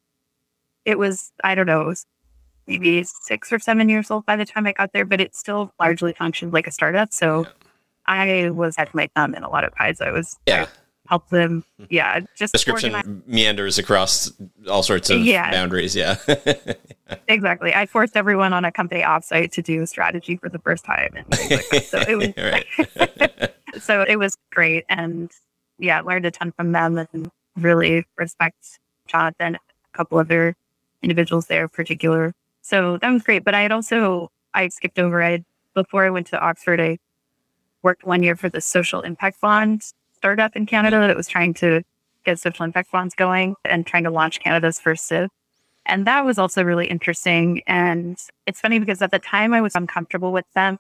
It 0.85 0.97
was, 0.97 1.33
I 1.43 1.55
don't 1.55 1.67
know, 1.67 1.93
maybe 2.67 3.03
six 3.05 3.53
or 3.53 3.59
seven 3.59 3.89
years 3.89 4.11
old 4.11 4.25
by 4.27 4.37
the 4.37 4.45
time 4.45 4.67
I 4.67 4.73
got 4.73 4.93
there, 4.93 5.05
but 5.05 5.21
it 5.21 5.35
still 5.35 5.73
largely 5.81 6.13
functioned 6.13 6.53
like 6.53 6.67
a 6.69 6.71
startup. 6.71 7.13
So 7.13 7.47
I 8.07 8.51
was 8.51 8.77
had 8.77 8.95
my 8.95 9.09
thumb 9.17 9.35
in 9.35 9.43
a 9.43 9.51
lot 9.51 9.65
of 9.65 9.73
pies. 9.73 10.01
I 10.01 10.13
was 10.13 10.39
yeah? 10.47 10.67
help 11.09 11.29
them. 11.31 11.65
Mm-hmm. 11.81 11.93
Yeah, 11.93 12.21
just 12.37 12.53
Description 12.53 12.95
organize- 12.95 13.23
meanders 13.27 13.79
across 13.79 14.31
all 14.71 14.85
sorts 14.85 15.11
of 15.11 15.21
Yeah. 15.21 15.51
boundaries. 15.51 15.97
Yeah. 15.97 16.17
Exactly. 17.29 17.75
I 17.75 17.85
forced 17.85 18.17
everyone 18.17 18.55
on 18.55 18.65
a 18.65 18.73
company 18.73 19.03
offsite 19.03 19.53
to 19.53 19.63
do 19.63 19.85
strategy 19.85 20.39
for 20.39 20.49
the 20.49 20.59
first 20.59 20.87
time, 20.87 21.13
and 21.15 21.27
like 21.31 21.63
oh, 21.73 21.79
so 21.81 21.99
it 22.09 22.17
was. 22.79 23.49
so 23.79 24.03
it 24.03 24.17
was 24.17 24.37
great. 24.51 24.85
And 24.89 25.31
yeah 25.79 26.01
learned 26.01 26.27
a 26.27 26.31
ton 26.31 26.53
from 26.53 26.73
them 26.73 26.99
and 26.99 27.31
really 27.57 28.07
respect 28.17 28.79
jonathan 29.07 29.47
and 29.47 29.57
a 29.57 29.97
couple 29.97 30.19
other 30.19 30.55
individuals 31.03 31.47
there 31.47 31.65
in 31.65 31.69
particular. 31.69 32.33
So 32.63 32.97
that 32.99 33.11
was 33.11 33.23
great. 33.23 33.45
But 33.45 33.55
i 33.55 33.63
had 33.63 33.73
also 33.73 34.31
i 34.55 34.69
skipped 34.69 34.99
over 34.99 35.23
i 35.23 35.45
before 35.75 36.05
i 36.05 36.11
went 36.11 36.27
to 36.29 36.39
oxford 36.39 36.81
i 36.81 36.99
worked 37.83 38.05
one 38.05 38.23
year 38.23 38.37
for 38.37 38.49
the 38.49 38.61
social 38.61 39.03
impact 39.03 39.39
fund 39.39 39.83
startup 40.15 40.57
in 40.57 40.65
canada 40.67 41.01
that 41.01 41.17
was 41.17 41.29
trying 41.29 41.53
to 41.53 41.83
get 42.25 42.39
social 42.39 42.65
impact 42.65 42.91
bonds 42.91 43.15
going 43.15 43.55
and 43.65 43.87
trying 43.87 44.05
to 44.05 44.11
launch 44.11 44.41
canada's 44.41 44.81
first 44.81 45.07
SIB. 45.07 45.29
And 45.87 46.07
that 46.07 46.25
was 46.25 46.39
also 46.39 46.63
really 46.63 46.87
interesting. 46.87 47.61
And 47.67 48.17
it's 48.47 48.59
funny 48.59 48.79
because 48.79 49.03
at 49.03 49.11
the 49.11 49.19
time 49.19 49.53
i 49.53 49.61
was 49.61 49.75
uncomfortable 49.75 50.33
with 50.33 50.47
them 50.55 50.79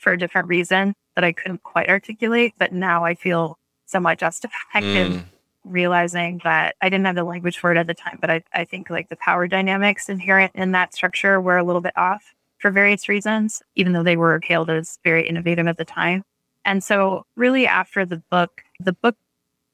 for 0.00 0.12
a 0.12 0.18
different 0.18 0.48
reason 0.48 0.94
that 1.14 1.24
I 1.24 1.32
couldn't 1.32 1.62
quite 1.62 1.88
articulate, 1.88 2.54
but 2.58 2.72
now 2.72 3.04
I 3.04 3.14
feel 3.14 3.58
somewhat 3.86 4.18
justified 4.18 4.84
in 4.84 5.12
Mm. 5.12 5.24
realizing 5.64 6.40
that 6.42 6.74
I 6.80 6.88
didn't 6.88 7.04
have 7.06 7.16
the 7.16 7.24
language 7.24 7.58
for 7.58 7.70
it 7.70 7.76
at 7.76 7.86
the 7.86 7.94
time, 7.94 8.18
but 8.20 8.30
I, 8.30 8.42
I 8.54 8.64
think 8.64 8.88
like 8.88 9.08
the 9.10 9.16
power 9.16 9.46
dynamics 9.46 10.08
inherent 10.08 10.52
in 10.54 10.72
that 10.72 10.94
structure 10.94 11.40
were 11.40 11.58
a 11.58 11.64
little 11.64 11.82
bit 11.82 11.96
off 11.96 12.34
for 12.58 12.70
various 12.70 13.08
reasons, 13.08 13.62
even 13.74 13.92
though 13.92 14.02
they 14.02 14.16
were 14.16 14.40
hailed 14.42 14.70
as 14.70 14.98
very 15.04 15.28
innovative 15.28 15.66
at 15.66 15.76
the 15.76 15.84
time. 15.84 16.24
And 16.64 16.82
so 16.82 17.26
really 17.36 17.66
after 17.66 18.06
the 18.06 18.22
book, 18.30 18.62
the 18.78 18.92
book 18.94 19.16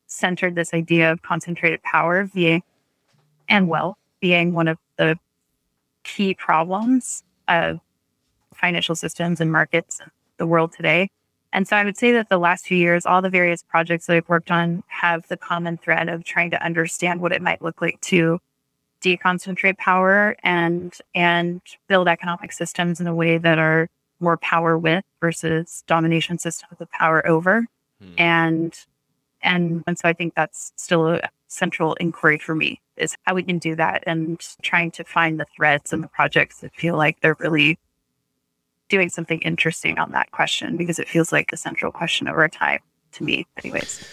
centered 0.08 0.54
this 0.54 0.72
idea 0.74 1.12
of 1.12 1.22
concentrated 1.22 1.82
power 1.82 2.24
being 2.34 2.62
and 3.48 3.68
wealth 3.68 3.96
being 4.20 4.54
one 4.54 4.66
of 4.68 4.78
the 4.96 5.16
key 6.04 6.34
problems 6.34 7.22
of 7.48 7.80
financial 8.54 8.94
systems 8.96 9.40
and 9.40 9.52
markets 9.52 10.00
in 10.00 10.10
the 10.38 10.46
world 10.46 10.72
today. 10.72 11.10
And 11.52 11.66
so 11.66 11.76
I 11.76 11.84
would 11.84 11.96
say 11.96 12.12
that 12.12 12.28
the 12.28 12.38
last 12.38 12.66
few 12.66 12.76
years, 12.76 13.06
all 13.06 13.22
the 13.22 13.30
various 13.30 13.62
projects 13.62 14.06
that 14.06 14.16
I've 14.16 14.28
worked 14.28 14.50
on 14.50 14.82
have 14.88 15.26
the 15.28 15.36
common 15.36 15.78
thread 15.78 16.08
of 16.08 16.24
trying 16.24 16.50
to 16.50 16.62
understand 16.62 17.20
what 17.20 17.32
it 17.32 17.40
might 17.40 17.62
look 17.62 17.80
like 17.80 18.00
to 18.02 18.40
deconcentrate 19.02 19.78
power 19.78 20.36
and 20.42 20.96
and 21.14 21.60
build 21.88 22.08
economic 22.08 22.52
systems 22.52 23.00
in 23.00 23.06
a 23.06 23.14
way 23.14 23.38
that 23.38 23.58
are 23.58 23.88
more 24.20 24.36
power 24.38 24.76
with 24.76 25.04
versus 25.20 25.84
domination 25.86 26.38
systems 26.38 26.80
of 26.80 26.90
power 26.90 27.26
over. 27.26 27.66
Hmm. 28.00 28.14
And 28.18 28.78
and 29.42 29.84
and 29.86 29.98
so 29.98 30.08
I 30.08 30.12
think 30.12 30.34
that's 30.34 30.72
still 30.76 31.08
a 31.08 31.28
central 31.48 31.94
inquiry 31.94 32.38
for 32.38 32.54
me 32.54 32.80
is 32.96 33.16
how 33.24 33.34
we 33.34 33.42
can 33.42 33.58
do 33.58 33.76
that 33.76 34.02
and 34.06 34.40
trying 34.62 34.90
to 34.90 35.04
find 35.04 35.38
the 35.38 35.46
threads 35.56 35.92
and 35.92 36.02
the 36.02 36.08
projects 36.08 36.60
that 36.60 36.74
feel 36.74 36.96
like 36.96 37.20
they're 37.20 37.36
really 37.38 37.78
doing 38.88 39.08
something 39.08 39.40
interesting 39.40 39.98
on 39.98 40.12
that 40.12 40.30
question 40.30 40.76
because 40.76 40.98
it 40.98 41.08
feels 41.08 41.32
like 41.32 41.52
a 41.52 41.56
central 41.56 41.90
question 41.92 42.28
over 42.28 42.48
time 42.48 42.80
to 43.12 43.24
me 43.24 43.46
anyways. 43.62 44.06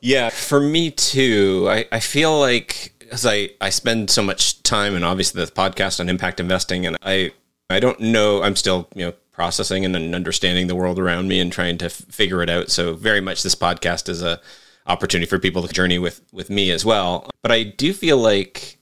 Yeah 0.00 0.30
for 0.30 0.60
me 0.60 0.90
too 0.92 1.66
i, 1.68 1.84
I 1.90 2.00
feel 2.00 2.38
like 2.38 2.94
as 3.10 3.26
I, 3.26 3.50
I 3.60 3.70
spend 3.70 4.10
so 4.10 4.22
much 4.22 4.62
time 4.62 4.94
and 4.94 5.04
obviously 5.04 5.44
the 5.44 5.50
podcast 5.50 5.98
on 5.98 6.08
impact 6.08 6.38
investing 6.38 6.86
and 6.86 6.96
i 7.02 7.32
i 7.68 7.80
don't 7.80 7.98
know 7.98 8.42
i'm 8.42 8.54
still 8.54 8.88
you 8.94 9.06
know 9.06 9.12
processing 9.38 9.84
and 9.84 10.16
understanding 10.16 10.66
the 10.66 10.74
world 10.74 10.98
around 10.98 11.28
me 11.28 11.38
and 11.38 11.52
trying 11.52 11.78
to 11.78 11.84
f- 11.84 11.92
figure 11.92 12.42
it 12.42 12.50
out. 12.50 12.72
So 12.72 12.94
very 12.94 13.20
much 13.20 13.44
this 13.44 13.54
podcast 13.54 14.08
is 14.08 14.20
a 14.20 14.40
opportunity 14.84 15.30
for 15.30 15.38
people 15.38 15.62
to 15.62 15.72
journey 15.72 15.96
with 15.96 16.20
with 16.32 16.50
me 16.50 16.72
as 16.72 16.84
well. 16.84 17.30
But 17.40 17.52
i 17.52 17.62
do 17.62 17.92
feel 17.92 18.18
like 18.18 18.78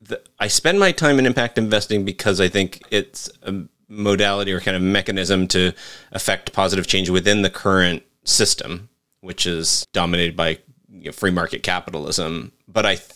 the, 0.00 0.22
i 0.38 0.48
spend 0.48 0.80
my 0.80 0.90
time 0.90 1.18
in 1.18 1.26
impact 1.26 1.58
investing 1.58 2.02
because 2.02 2.40
i 2.40 2.48
think 2.48 2.82
it's 2.90 3.30
a 3.42 3.52
modality 3.92 4.52
or 4.52 4.60
kind 4.60 4.76
of 4.76 4.82
mechanism 4.82 5.46
to 5.48 5.72
affect 6.12 6.52
positive 6.52 6.86
change 6.86 7.10
within 7.10 7.42
the 7.42 7.50
current 7.50 8.02
system, 8.24 8.88
which 9.20 9.46
is 9.46 9.86
dominated 9.92 10.34
by 10.36 10.58
you 10.90 11.06
know, 11.06 11.12
free 11.12 11.30
market 11.30 11.62
capitalism. 11.62 12.52
But 12.66 12.86
I 12.86 12.94
th- 12.96 13.10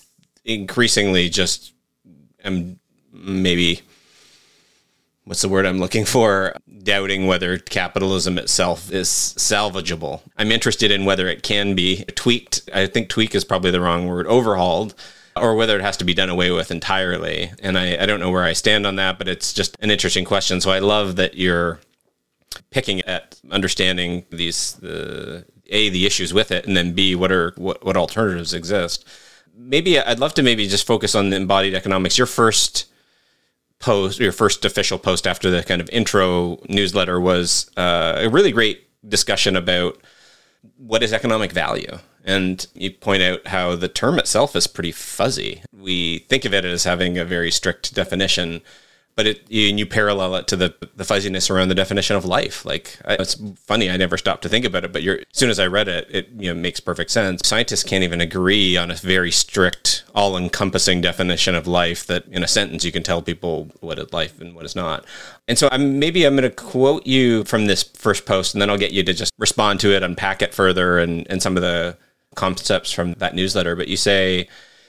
increasingly 0.45 1.29
just 1.31 1.73
am 2.45 2.79
maybe 3.13 3.81
what's 5.25 5.43
the 5.43 5.49
word 5.49 5.67
I'm 5.67 5.79
looking 5.81 6.05
for? 6.05 6.55
Doubting 6.83 7.27
whether 7.27 7.59
capitalism 7.59 8.39
itself 8.39 8.93
is 8.93 9.09
salvageable. 9.09 10.21
I'm 10.37 10.53
interested 10.53 10.91
in 10.91 11.05
whether 11.05 11.27
it 11.27 11.43
can 11.43 11.75
be 11.75 12.05
tweaked. 12.15 12.69
I 12.73 12.87
think 12.87 13.09
tweak 13.09 13.35
is 13.35 13.45
probably 13.45 13.71
the 13.71 13.81
wrong 13.81 14.07
word, 14.07 14.27
overhauled 14.27 14.95
or 15.37 15.55
whether 15.55 15.77
it 15.77 15.83
has 15.83 15.97
to 15.99 16.05
be 16.05 16.15
done 16.15 16.29
away 16.29 16.51
with 16.51 16.71
entirely. 16.71 17.53
And 17.61 17.79
I, 17.79 18.03
I 18.03 18.07
don't 18.07 18.21
know 18.21 18.31
where 18.31 18.45
I 18.45 18.53
stand 18.53 18.87
on 18.87 18.97
that, 18.97 19.19
but 19.19 19.29
it's 19.29 19.53
just 19.53 19.77
an 19.81 19.91
interesting 19.91 20.25
question. 20.25 20.61
So 20.61 20.71
I 20.71 20.79
love 20.79 21.17
that 21.17 21.37
you're 21.37 21.81
picking 22.71 23.01
at 23.03 23.39
understanding 23.51 24.25
these 24.31 24.75
the 24.75 25.45
a 25.69 25.89
the 25.91 26.07
issues 26.07 26.33
with 26.33 26.51
it, 26.51 26.67
and 26.67 26.77
then 26.77 26.93
b 26.93 27.15
what 27.15 27.33
are 27.33 27.53
what, 27.57 27.85
what 27.85 27.97
alternatives 27.97 28.55
exist. 28.55 29.07
Maybe 29.55 29.99
I'd 29.99 30.21
love 30.21 30.35
to 30.35 30.43
maybe 30.43 30.67
just 30.69 30.87
focus 30.87 31.15
on 31.15 31.33
embodied 31.33 31.75
economics. 31.75 32.19
Your 32.19 32.27
first 32.27 32.87
post, 33.79 34.19
your 34.19 34.33
first 34.33 34.65
official 34.65 34.99
post 34.99 35.27
after 35.27 35.51
the 35.51 35.63
kind 35.63 35.81
of 35.81 35.91
intro 35.91 36.59
newsletter 36.69 37.21
was 37.21 37.71
uh, 37.77 38.15
a 38.17 38.29
really 38.29 38.53
great 38.53 38.87
discussion 39.09 39.57
about 39.57 40.01
what 40.77 41.03
is 41.03 41.13
economic 41.13 41.53
value 41.53 41.99
and 42.27 42.67
you 42.75 42.91
point 42.91 43.23
out 43.23 43.47
how 43.47 43.77
the 43.77 43.89
term 43.89 44.19
itself 44.19 44.57
is 44.57 44.67
pretty 44.67 44.91
fuzzy. 44.91 45.63
We 45.73 46.19
think 46.29 46.45
of 46.45 46.53
it 46.53 46.65
as 46.65 46.83
having 46.83 47.17
a 47.17 47.25
very 47.25 47.53
strict 47.53 47.95
definition, 47.95 48.63
but 49.17 49.27
it 49.27 49.51
you, 49.51 49.63
you 49.75 49.87
parallel 49.87 50.37
it 50.37 50.47
to 50.49 50.57
the 50.57 50.75
the 50.95 51.05
fuzziness 51.05 51.51
around 51.51 51.69
the 51.69 51.75
definition 51.75 52.17
of 52.17 52.25
life. 52.25 52.65
Like 52.65 52.99
it's 53.07 53.37
funny, 53.57 53.91
I 53.91 53.97
never 53.97 54.19
stopped 54.19 54.43
to 54.43 54.49
think 54.49 54.65
about 54.65 54.85
it, 54.85 54.93
but 54.93 55.03
as 55.03 55.25
soon 55.33 55.51
as 55.51 55.59
I 55.59 55.67
read 55.67 55.89
it, 55.89 56.07
it 56.11 56.29
you 56.37 56.53
know 56.53 56.61
makes 56.61 56.81
perfect 56.81 57.11
sense. 57.11 57.41
Scientists 57.45 57.83
can't 57.83 58.05
even 58.05 58.21
agree 58.21 58.77
on 58.77 58.91
a 58.91 58.95
very 58.95 59.33
strict, 59.33 60.05
all-encompassing 60.15 61.01
definition 61.01 61.55
of 61.55 61.67
life 61.67 62.07
that 62.07 62.27
in 62.29 62.45
a 62.45 62.49
sentence 62.49 62.85
you 62.85 62.93
can 62.93 63.03
tell 63.03 63.23
people 63.23 63.71
what 63.81 63.99
is 63.99 64.13
life 64.13 64.41
and 64.41 64.55
what 64.55 64.67
is 64.67 64.77
not. 64.77 65.05
And 65.49 65.59
so 65.59 65.69
I'm 65.73 65.99
maybe 65.99 66.25
I'm 66.25 66.37
going 66.37 66.49
to 66.49 66.55
quote 66.55 67.07
you 67.07 67.45
from 67.45 67.67
this 67.67 67.83
first 67.83 68.27
post, 68.27 68.55
and 68.55 68.61
then 68.61 68.69
I'll 68.69 68.79
get 68.79 68.93
you 68.93 69.03
to 69.03 69.15
just 69.15 69.33
respond 69.39 69.81
to 69.81 69.97
it, 69.97 70.03
unpack 70.03 70.43
it 70.43 70.55
further, 70.55 70.99
and 70.99 71.27
and 71.31 71.43
some 71.43 71.57
of 71.57 71.63
the 71.63 71.97
concepts 72.35 72.93
from 72.93 73.15
that 73.15 73.35
newsletter, 73.35 73.75
but 73.75 73.89
you 73.89 73.97
say, 73.97 74.47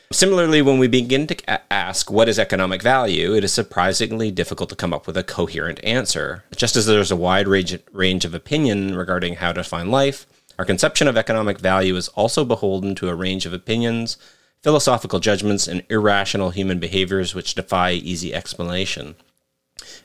Similarly, 0.09 0.61
when 0.61 0.79
we 0.79 0.87
begin 0.87 1.27
to 1.27 1.73
ask 1.73 2.09
what 2.09 2.29
is 2.29 2.39
economic 2.39 2.81
value, 2.81 3.35
it 3.35 3.43
is 3.43 3.51
surprisingly 3.51 4.31
difficult 4.31 4.69
to 4.69 4.75
come 4.75 4.93
up 4.93 5.05
with 5.05 5.17
a 5.17 5.23
coherent 5.23 5.83
answer. 5.83 6.45
Just 6.55 6.77
as 6.77 6.85
there's 6.85 7.11
a 7.11 7.15
wide 7.17 7.45
range, 7.45 7.77
range 7.91 8.23
of 8.23 8.33
opinion 8.33 8.95
regarding 8.95 9.35
how 9.35 9.51
to 9.51 9.61
define 9.63 9.91
life, 9.91 10.25
our 10.57 10.63
conception 10.63 11.09
of 11.09 11.17
economic 11.17 11.59
value 11.59 11.95
is 11.97 12.07
also 12.09 12.45
beholden 12.45 12.95
to 12.95 13.09
a 13.09 13.15
range 13.15 13.45
of 13.45 13.51
opinions, 13.51 14.17
philosophical 14.63 15.19
judgments, 15.19 15.67
and 15.67 15.83
irrational 15.89 16.51
human 16.51 16.79
behaviors 16.79 17.35
which 17.35 17.53
defy 17.53 17.91
easy 17.91 18.33
explanation. 18.33 19.15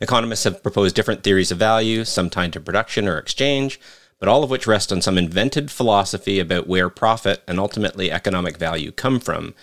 Economists 0.00 0.44
have 0.44 0.64
proposed 0.64 0.96
different 0.96 1.22
theories 1.22 1.52
of 1.52 1.58
value, 1.58 2.04
some 2.04 2.28
tied 2.28 2.52
to 2.52 2.60
production 2.60 3.06
or 3.06 3.18
exchange, 3.18 3.78
but 4.18 4.28
all 4.28 4.42
of 4.42 4.50
which 4.50 4.66
rest 4.66 4.92
on 4.92 5.00
some 5.00 5.16
invented 5.16 5.70
philosophy 5.70 6.40
about 6.40 6.66
where 6.66 6.90
profit 6.90 7.42
and 7.46 7.60
ultimately 7.60 8.10
economic 8.10 8.56
value 8.56 8.90
come 8.90 9.20
from. 9.20 9.54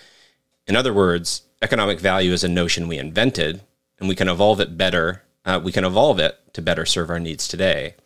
In 0.70 0.76
other 0.76 0.94
words, 0.94 1.42
economic 1.62 1.98
value 1.98 2.32
is 2.32 2.44
a 2.44 2.48
notion 2.48 2.86
we 2.86 2.96
invented, 2.96 3.60
and 3.98 4.08
we 4.08 4.14
can 4.14 4.28
evolve 4.28 4.60
it 4.60 4.78
better. 4.78 5.24
Uh, 5.44 5.60
we 5.60 5.72
can 5.72 5.84
evolve 5.84 6.20
it 6.20 6.38
to 6.52 6.62
better 6.62 6.86
serve 6.86 7.10
our 7.10 7.18
needs 7.18 7.48
today. 7.48 7.96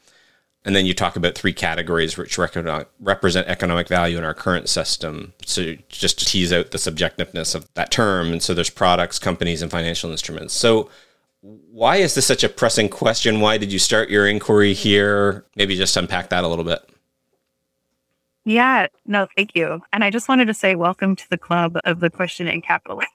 And 0.65 0.75
then 0.75 0.87
you 0.87 0.95
talk 0.95 1.15
about 1.15 1.35
three 1.35 1.53
categories 1.53 2.17
which 2.17 2.39
represent 2.39 3.49
economic 3.49 3.87
value 3.87 4.17
in 4.17 4.25
our 4.25 4.33
current 4.33 4.71
system. 4.71 5.35
So 5.45 5.75
just 5.91 6.19
to 6.21 6.25
tease 6.25 6.55
out 6.55 6.71
the 6.71 6.79
subjectiveness 6.79 7.55
of 7.55 7.69
that 7.75 7.91
term. 7.91 8.33
And 8.33 8.43
so 8.43 8.55
there's 8.55 8.71
products, 8.71 9.19
companies, 9.19 9.61
and 9.61 9.71
financial 9.71 10.11
instruments. 10.11 10.55
So 10.55 10.89
why 11.43 11.97
is 11.97 12.15
this 12.15 12.25
such 12.25 12.45
a 12.45 12.49
pressing 12.49 12.89
question? 12.89 13.41
Why 13.41 13.59
did 13.59 13.75
you 13.75 13.79
start 13.79 14.09
your 14.09 14.27
inquiry 14.27 14.73
here? 14.73 15.45
Maybe 15.55 15.77
just 15.77 15.99
unpack 15.99 16.31
that 16.31 16.45
a 16.45 16.49
little 16.49 16.65
bit. 16.65 16.81
Yeah, 18.45 18.89
no, 19.07 19.27
thank 19.37 19.55
you. 19.55 19.81
And 19.93 20.05
I 20.05 20.11
just 20.11 20.29
wanted 20.29 20.47
to 20.47 20.55
say 20.55 20.75
welcome 20.75 21.17
to 21.17 21.31
the 21.31 21.39
club 21.39 21.79
of 21.85 22.01
the 22.01 22.11
questioning 22.11 22.61
capitalist 22.61 23.11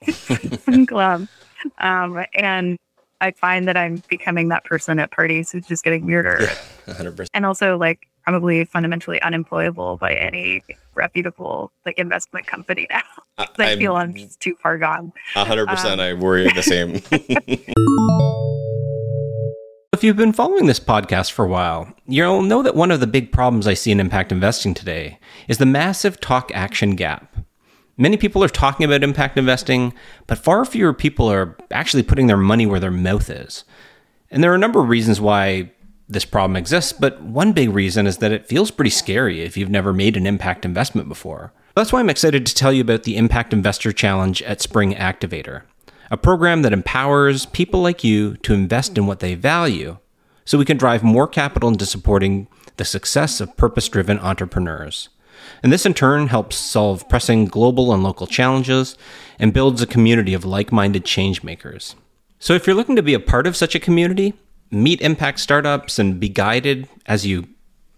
club. 0.88 1.28
Um, 1.78 2.24
and 2.34 2.76
I 3.20 3.30
find 3.32 3.68
that 3.68 3.76
I'm 3.76 4.02
becoming 4.08 4.48
that 4.48 4.64
person 4.64 4.98
at 4.98 5.10
parties 5.10 5.52
who's 5.52 5.66
just 5.66 5.84
getting 5.84 6.06
weirder. 6.06 6.38
Yeah, 6.40 6.94
100%. 6.94 7.26
And 7.34 7.46
also 7.46 7.76
like 7.76 8.08
probably 8.24 8.64
fundamentally 8.64 9.20
unemployable 9.22 9.98
by 9.98 10.14
any 10.14 10.62
reputable 10.94 11.72
like 11.86 11.98
investment 11.98 12.46
company 12.46 12.86
now. 12.90 13.02
I, 13.38 13.48
I 13.58 13.76
feel 13.76 13.96
I'm 13.96 14.14
just 14.14 14.40
too 14.40 14.56
far 14.56 14.78
gone. 14.78 15.12
hundred 15.34 15.68
um, 15.68 15.76
percent. 15.76 16.00
I 16.00 16.14
worry 16.14 16.50
the 16.52 16.62
same. 16.62 17.00
if 20.00 20.04
you've 20.04 20.16
been 20.16 20.32
following 20.32 20.64
this 20.64 20.80
podcast 20.80 21.30
for 21.30 21.44
a 21.44 21.48
while, 21.48 21.92
you'll 22.06 22.40
know 22.40 22.62
that 22.62 22.74
one 22.74 22.90
of 22.90 23.00
the 23.00 23.06
big 23.06 23.30
problems 23.30 23.66
I 23.66 23.74
see 23.74 23.90
in 23.90 24.00
impact 24.00 24.32
investing 24.32 24.72
today 24.72 25.18
is 25.46 25.58
the 25.58 25.66
massive 25.66 26.18
talk 26.22 26.50
action 26.54 26.96
gap. 26.96 27.36
Many 27.98 28.16
people 28.16 28.42
are 28.42 28.48
talking 28.48 28.86
about 28.86 29.02
impact 29.02 29.36
investing, 29.36 29.92
but 30.26 30.38
far 30.38 30.64
fewer 30.64 30.94
people 30.94 31.30
are 31.30 31.54
actually 31.70 32.02
putting 32.02 32.28
their 32.28 32.38
money 32.38 32.64
where 32.64 32.80
their 32.80 32.90
mouth 32.90 33.28
is. 33.28 33.64
And 34.30 34.42
there 34.42 34.50
are 34.50 34.54
a 34.54 34.58
number 34.58 34.80
of 34.80 34.88
reasons 34.88 35.20
why 35.20 35.70
this 36.08 36.24
problem 36.24 36.56
exists, 36.56 36.94
but 36.94 37.22
one 37.22 37.52
big 37.52 37.68
reason 37.68 38.06
is 38.06 38.16
that 38.18 38.32
it 38.32 38.46
feels 38.46 38.70
pretty 38.70 38.88
scary 38.88 39.42
if 39.42 39.54
you've 39.58 39.68
never 39.68 39.92
made 39.92 40.16
an 40.16 40.26
impact 40.26 40.64
investment 40.64 41.10
before. 41.10 41.52
That's 41.76 41.92
why 41.92 42.00
I'm 42.00 42.08
excited 42.08 42.46
to 42.46 42.54
tell 42.54 42.72
you 42.72 42.80
about 42.80 43.02
the 43.02 43.18
Impact 43.18 43.52
Investor 43.52 43.92
Challenge 43.92 44.40
at 44.44 44.62
Spring 44.62 44.94
Activator, 44.94 45.64
a 46.10 46.16
program 46.16 46.62
that 46.62 46.72
empowers 46.72 47.46
people 47.46 47.80
like 47.80 48.02
you 48.02 48.36
to 48.38 48.54
invest 48.54 48.98
in 48.98 49.06
what 49.06 49.20
they 49.20 49.34
value 49.34 49.98
so 50.44 50.58
we 50.58 50.64
can 50.64 50.76
drive 50.76 51.02
more 51.02 51.28
capital 51.28 51.68
into 51.68 51.86
supporting 51.86 52.48
the 52.76 52.84
success 52.84 53.40
of 53.40 53.56
purpose 53.56 53.88
driven 53.88 54.18
entrepreneurs. 54.18 55.08
And 55.62 55.72
this 55.72 55.86
in 55.86 55.94
turn 55.94 56.28
helps 56.28 56.56
solve 56.56 57.08
pressing 57.08 57.44
global 57.44 57.92
and 57.92 58.02
local 58.02 58.26
challenges 58.26 58.96
and 59.38 59.52
builds 59.52 59.80
a 59.80 59.86
community 59.86 60.34
of 60.34 60.44
like 60.44 60.72
minded 60.72 61.04
changemakers. 61.04 61.94
So 62.38 62.54
if 62.54 62.66
you're 62.66 62.76
looking 62.76 62.96
to 62.96 63.02
be 63.02 63.14
a 63.14 63.20
part 63.20 63.46
of 63.46 63.56
such 63.56 63.74
a 63.74 63.80
community, 63.80 64.34
meet 64.70 65.00
impact 65.00 65.40
startups 65.40 65.98
and 65.98 66.18
be 66.18 66.28
guided 66.28 66.88
as 67.06 67.26
you 67.26 67.46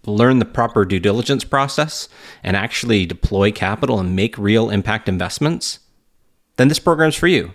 learn 0.05 0.39
the 0.39 0.45
proper 0.45 0.85
due 0.85 0.99
diligence 0.99 1.43
process 1.43 2.09
and 2.43 2.57
actually 2.57 3.05
deploy 3.05 3.51
capital 3.51 3.99
and 3.99 4.15
make 4.15 4.37
real 4.37 4.69
impact 4.69 5.07
investments, 5.07 5.79
then 6.57 6.67
this 6.67 6.79
program's 6.79 7.15
for 7.15 7.27
you. 7.27 7.53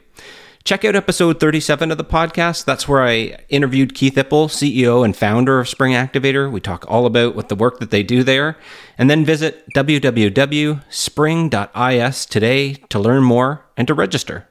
Check 0.68 0.84
out 0.84 0.94
episode 0.94 1.40
37 1.40 1.90
of 1.90 1.96
the 1.96 2.04
podcast. 2.04 2.66
That's 2.66 2.86
where 2.86 3.02
I 3.02 3.38
interviewed 3.48 3.94
Keith 3.94 4.16
Ippel, 4.16 4.50
CEO 4.50 5.02
and 5.02 5.16
founder 5.16 5.60
of 5.60 5.66
Spring 5.66 5.94
Activator. 5.94 6.52
We 6.52 6.60
talk 6.60 6.84
all 6.86 7.06
about 7.06 7.34
what 7.34 7.48
the 7.48 7.54
work 7.54 7.78
that 7.78 7.90
they 7.90 8.02
do 8.02 8.22
there. 8.22 8.58
And 8.98 9.08
then 9.08 9.24
visit 9.24 9.64
www.spring.is 9.74 12.26
today 12.26 12.74
to 12.74 12.98
learn 12.98 13.22
more 13.22 13.64
and 13.78 13.88
to 13.88 13.94
register. 13.94 14.46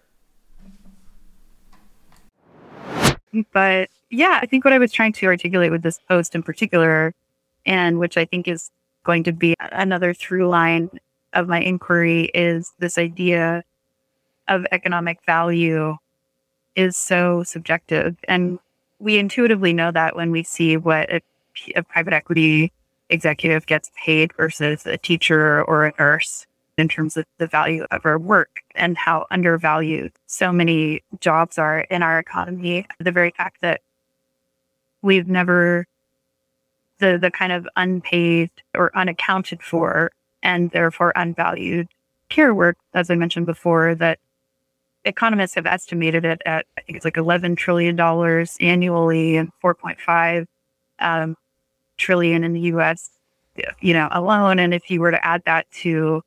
But 3.54 3.90
yeah, 4.10 4.40
I 4.42 4.48
think 4.48 4.66
what 4.66 4.74
I 4.74 4.80
was 4.80 4.92
trying 4.92 5.14
to 5.14 5.28
articulate 5.28 5.70
with 5.70 5.84
this 5.84 6.00
post 6.10 6.34
in 6.34 6.42
particular, 6.42 7.14
and 7.64 8.00
which 8.00 8.18
I 8.18 8.26
think 8.26 8.48
is 8.48 8.72
going 9.04 9.24
to 9.26 9.32
be 9.32 9.54
another 9.60 10.16
through 10.16 10.50
line 10.50 10.90
of 11.34 11.48
my 11.48 11.62
inquiry, 11.62 12.32
is 12.34 12.74
this 12.80 12.98
idea 12.98 13.64
of 14.48 14.66
economic 14.72 15.20
value 15.24 15.96
is 16.78 16.96
so 16.96 17.44
subjective. 17.44 18.16
And 18.28 18.60
we 19.00 19.18
intuitively 19.18 19.74
know 19.74 19.92
that 19.92 20.16
when 20.16 20.32
we 20.32 20.44
see 20.44 20.78
what 20.78 21.12
a, 21.12 21.22
a 21.76 21.84
private 21.84 22.14
equity 22.14 22.72
executive 23.10 23.66
gets 23.66 23.92
paid 24.02 24.32
versus 24.34 24.86
a 24.86 24.98
teacher 24.98 25.64
or 25.64 25.86
a 25.86 25.94
nurse 26.00 26.46
in 26.78 26.88
terms 26.88 27.18
of 27.18 27.26
the 27.40 27.48
value 27.48 27.86
of 27.90 28.06
our 28.06 28.20
work 28.20 28.62
and 28.76 28.98
how 28.98 29.26
undervalued 29.32 30.12
so 30.28 30.52
many 30.52 31.02
jobs 31.20 31.58
are 31.58 31.80
in 31.82 32.04
our 32.04 32.20
economy. 32.20 32.86
The 33.00 33.12
very 33.12 33.32
fact 33.32 33.62
that 33.62 33.82
we've 35.02 35.28
never 35.28 35.88
the 37.00 37.18
the 37.18 37.32
kind 37.32 37.52
of 37.52 37.68
unpaid 37.76 38.50
or 38.76 38.96
unaccounted 38.96 39.62
for 39.62 40.12
and 40.44 40.72
therefore 40.72 41.14
unvalued 41.16 41.88
care 42.30 42.54
work, 42.54 42.78
as 42.94 43.10
I 43.10 43.16
mentioned 43.16 43.46
before, 43.46 43.96
that 43.96 44.20
economists 45.08 45.56
have 45.56 45.66
estimated 45.66 46.26
it 46.26 46.42
at 46.46 46.66
I 46.78 46.82
think 46.82 46.96
it's 46.98 47.06
like 47.06 47.18
eleven 47.18 47.56
trillion 47.56 47.96
dollars 47.96 48.58
annually 48.60 49.38
and 49.38 49.52
four 49.62 49.74
point 49.74 50.00
five 50.00 50.48
um, 51.00 51.36
trillion 51.98 52.44
in 52.44 52.54
the 52.54 52.62
U.S. 52.62 53.10
You 53.80 53.94
know 53.94 54.08
alone, 54.12 54.60
and 54.60 54.74
if 54.74 54.90
you 54.92 55.02
were 55.02 55.12
to 55.12 55.26
add 55.26 55.44
that 55.46 55.70
to 55.82 56.22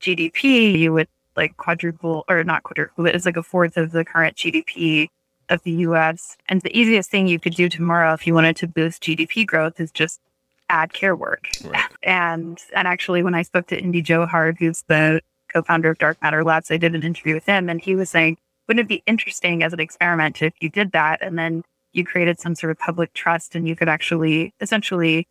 GDP, 0.00 0.78
you 0.78 0.92
would 0.92 1.08
like 1.36 1.56
quadruple 1.56 2.24
or 2.28 2.42
not 2.44 2.62
quadruple, 2.62 3.04
but 3.04 3.14
it's 3.14 3.26
like 3.26 3.36
a 3.36 3.42
fourth 3.42 3.76
of 3.76 3.92
the 3.92 4.04
current 4.04 4.36
GDP 4.36 5.08
of 5.48 5.62
the 5.64 5.72
US. 5.72 6.36
And 6.48 6.60
the 6.62 6.76
easiest 6.76 7.10
thing 7.10 7.26
you 7.26 7.38
could 7.38 7.54
do 7.54 7.68
tomorrow 7.68 8.12
if 8.14 8.26
you 8.26 8.34
wanted 8.34 8.56
to 8.56 8.68
boost 8.68 9.02
GDP 9.02 9.46
growth 9.46 9.80
is 9.80 9.90
just 9.90 10.20
add 10.68 10.92
care 10.92 11.16
work. 11.16 11.48
Right. 11.64 11.90
And 12.02 12.58
and 12.74 12.88
actually 12.88 13.22
when 13.22 13.34
I 13.34 13.42
spoke 13.42 13.66
to 13.68 13.78
Indy 13.78 14.02
Johar, 14.02 14.56
who's 14.58 14.84
the 14.86 15.20
co-founder 15.52 15.90
of 15.90 15.98
Dark 15.98 16.20
Matter 16.22 16.44
Labs, 16.44 16.70
I 16.70 16.76
did 16.76 16.94
an 16.94 17.02
interview 17.02 17.34
with 17.34 17.46
him 17.46 17.68
and 17.68 17.80
he 17.80 17.94
was 17.94 18.10
saying, 18.10 18.38
wouldn't 18.68 18.84
it 18.84 18.88
be 18.88 19.02
interesting 19.06 19.62
as 19.62 19.72
an 19.72 19.80
experiment 19.80 20.42
if 20.42 20.54
you 20.60 20.68
did 20.70 20.92
that 20.92 21.20
and 21.22 21.38
then 21.38 21.64
you 21.92 22.04
created 22.04 22.38
some 22.38 22.54
sort 22.54 22.70
of 22.70 22.78
public 22.78 23.12
trust 23.14 23.54
and 23.54 23.66
you 23.66 23.74
could 23.74 23.88
actually 23.88 24.54
essentially 24.60 25.26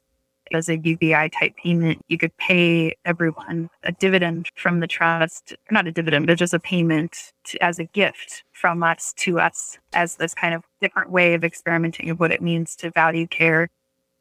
as 0.51 0.69
a 0.69 0.77
UBI 0.77 1.29
type 1.29 1.55
payment, 1.57 2.03
you 2.07 2.17
could 2.17 2.35
pay 2.37 2.95
everyone 3.05 3.69
a 3.83 3.91
dividend 3.91 4.49
from 4.55 4.79
the 4.79 4.87
trust, 4.87 5.53
not 5.71 5.87
a 5.87 5.91
dividend, 5.91 6.27
but 6.27 6.37
just 6.37 6.53
a 6.53 6.59
payment 6.59 7.33
to, 7.45 7.63
as 7.63 7.79
a 7.79 7.85
gift 7.85 8.43
from 8.51 8.83
us 8.83 9.13
to 9.17 9.39
us 9.39 9.77
as 9.93 10.15
this 10.15 10.33
kind 10.33 10.53
of 10.53 10.63
different 10.81 11.11
way 11.11 11.33
of 11.33 11.43
experimenting 11.43 12.09
of 12.09 12.19
what 12.19 12.31
it 12.31 12.41
means 12.41 12.75
to 12.77 12.91
value 12.91 13.27
care. 13.27 13.69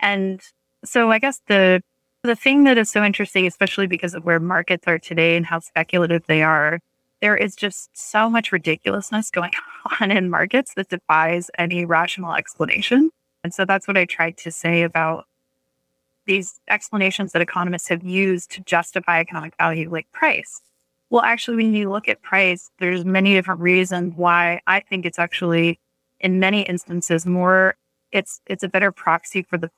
And 0.01 0.41
so 0.85 1.11
I 1.11 1.19
guess 1.19 1.41
the 1.49 1.83
the 2.23 2.37
thing 2.37 2.65
that 2.65 2.79
is 2.79 2.91
so 2.91 3.05
interesting, 3.05 3.47
especially 3.47 3.87
because 3.87 4.15
of 4.15 4.25
where 4.25 4.41
markets 4.41 4.87
are 4.87 4.99
today 4.99 5.37
and 5.37 5.47
how 5.47 5.61
speculative 5.61 6.25
they 6.27 6.43
are, 6.43 6.81
there 7.21 7.37
is 7.37 7.57
just 7.57 7.91
so 7.95 8.29
much 8.31 8.53
ridiculousness 8.53 9.31
going 9.31 9.53
on 10.01 10.11
in 10.11 10.31
markets 10.31 10.75
that 10.75 10.89
defies 10.89 11.51
any 11.59 11.85
rational 11.85 12.35
explanation. 12.35 13.11
And 13.45 13.55
so 13.55 13.65
that's 13.65 13.87
what 13.87 13.97
I 13.97 14.05
tried 14.05 14.37
to 14.39 14.51
say 14.51 14.83
about 14.83 15.27
these 16.27 16.61
explanations 16.69 17.33
that 17.33 17.43
economists 17.43 17.89
have 17.89 18.05
used 18.05 18.51
to 18.53 18.61
justify 18.61 19.21
economic 19.21 19.57
value, 19.57 19.91
like 19.91 20.11
price. 20.13 20.61
Well, 21.11 21.23
actually, 21.23 21.57
when 21.57 21.73
you 21.73 21.91
look 21.91 22.09
at 22.09 22.21
price, 22.21 22.71
there's 22.79 23.05
many 23.05 23.33
different 23.33 23.61
reasons 23.61 24.13
why 24.15 24.61
I 24.67 24.81
think 24.81 25.07
it's 25.07 25.19
actually, 25.19 25.81
in 26.21 26.39
many 26.39 26.63
instances, 26.63 27.25
more 27.25 27.77
it's 28.13 28.41
it's 28.47 28.63
a 28.63 28.69
better 28.69 28.93
proxy 28.93 29.43
for 29.43 29.59
the 29.59 29.71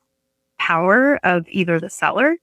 power 0.70 1.18
of 1.24 1.46
either 1.48 1.80
the 1.80 1.90
seller, 1.90 2.36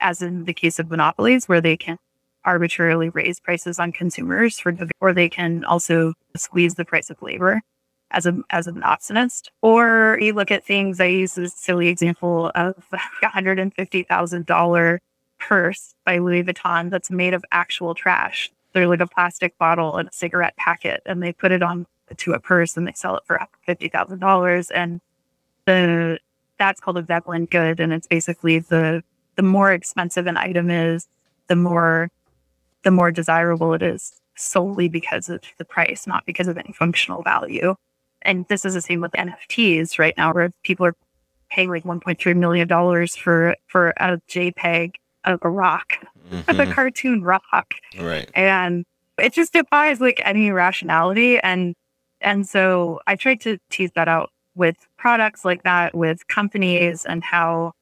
as 0.00 0.20
in 0.20 0.44
the 0.44 0.52
case 0.52 0.78
of 0.78 0.90
monopolies, 0.90 1.48
where 1.48 1.62
they 1.62 1.78
can 1.78 1.96
arbitrarily 2.44 3.08
raise 3.08 3.40
prices 3.40 3.78
on 3.78 3.90
consumers 3.90 4.58
for, 4.58 4.76
or 5.00 5.14
they 5.14 5.30
can 5.30 5.64
also 5.64 6.12
squeeze 6.36 6.74
the 6.74 6.84
price 6.84 7.08
of 7.08 7.22
labor 7.22 7.62
as 8.10 8.26
a 8.26 8.38
as 8.50 8.66
a 8.66 8.72
monopsonist. 8.72 9.48
Or 9.62 10.18
you 10.20 10.34
look 10.34 10.50
at 10.50 10.64
things. 10.64 11.00
I 11.00 11.06
use 11.06 11.34
this 11.34 11.54
silly 11.54 11.88
example 11.88 12.52
of 12.54 12.74
a 12.92 13.28
hundred 13.28 13.58
and 13.58 13.72
fifty 13.72 14.02
thousand 14.02 14.44
dollar 14.44 15.00
purse 15.38 15.94
by 16.04 16.18
Louis 16.18 16.44
Vuitton 16.44 16.90
that's 16.90 17.10
made 17.10 17.32
of 17.32 17.42
actual 17.50 17.94
trash. 17.94 18.50
They're 18.74 18.88
like 18.88 19.00
a 19.00 19.06
plastic 19.06 19.56
bottle 19.56 19.96
and 19.96 20.06
a 20.08 20.12
cigarette 20.12 20.56
packet, 20.58 21.02
and 21.06 21.22
they 21.22 21.32
put 21.32 21.50
it 21.50 21.62
on 21.62 21.86
to 22.18 22.32
a 22.32 22.40
purse 22.40 22.76
and 22.76 22.86
they 22.86 22.92
sell 22.92 23.16
it 23.16 23.22
for 23.24 23.40
fifty 23.64 23.88
thousand 23.88 24.18
dollars. 24.18 24.70
And 24.70 25.00
the 25.64 26.18
that's 26.60 26.80
called 26.80 26.98
a 26.98 27.02
Veblen 27.02 27.46
good, 27.46 27.80
and 27.80 27.92
it's 27.92 28.06
basically 28.06 28.60
the 28.60 29.02
the 29.34 29.42
more 29.42 29.72
expensive 29.72 30.28
an 30.28 30.36
item 30.36 30.70
is, 30.70 31.08
the 31.48 31.56
more 31.56 32.08
the 32.84 32.92
more 32.92 33.10
desirable 33.10 33.74
it 33.74 33.82
is 33.82 34.12
solely 34.36 34.88
because 34.88 35.28
of 35.28 35.42
the 35.58 35.64
price, 35.64 36.06
not 36.06 36.24
because 36.24 36.46
of 36.46 36.56
any 36.56 36.72
functional 36.72 37.22
value 37.22 37.74
and 38.22 38.46
this 38.48 38.64
is 38.64 38.74
the 38.74 38.80
same 38.80 39.00
with 39.00 39.12
NFTs 39.12 39.98
right 39.98 40.14
now, 40.16 40.32
where 40.32 40.50
people 40.62 40.86
are 40.86 40.96
paying 41.50 41.70
like 41.70 41.84
1.3 41.84 42.36
million 42.36 42.68
dollars 42.68 43.16
for 43.16 43.56
for 43.66 43.90
a 43.96 44.20
JPEG 44.28 44.94
of 45.24 45.38
a 45.42 45.50
rock, 45.50 45.94
mm-hmm. 46.30 46.50
of 46.50 46.58
a 46.58 46.72
cartoon 46.72 47.22
rock, 47.22 47.74
right? 47.98 48.30
And 48.34 48.84
it 49.18 49.32
just 49.32 49.52
defies 49.52 50.00
like 50.00 50.20
any 50.24 50.50
rationality, 50.50 51.38
and 51.38 51.74
and 52.20 52.48
so 52.48 53.00
I 53.06 53.16
tried 53.16 53.40
to 53.42 53.58
tease 53.70 53.90
that 53.94 54.08
out 54.08 54.30
with 54.54 54.76
products 54.96 55.44
like 55.44 55.62
that, 55.64 55.94
with 55.94 56.26
companies, 56.28 57.04
and 57.04 57.22
how 57.22 57.72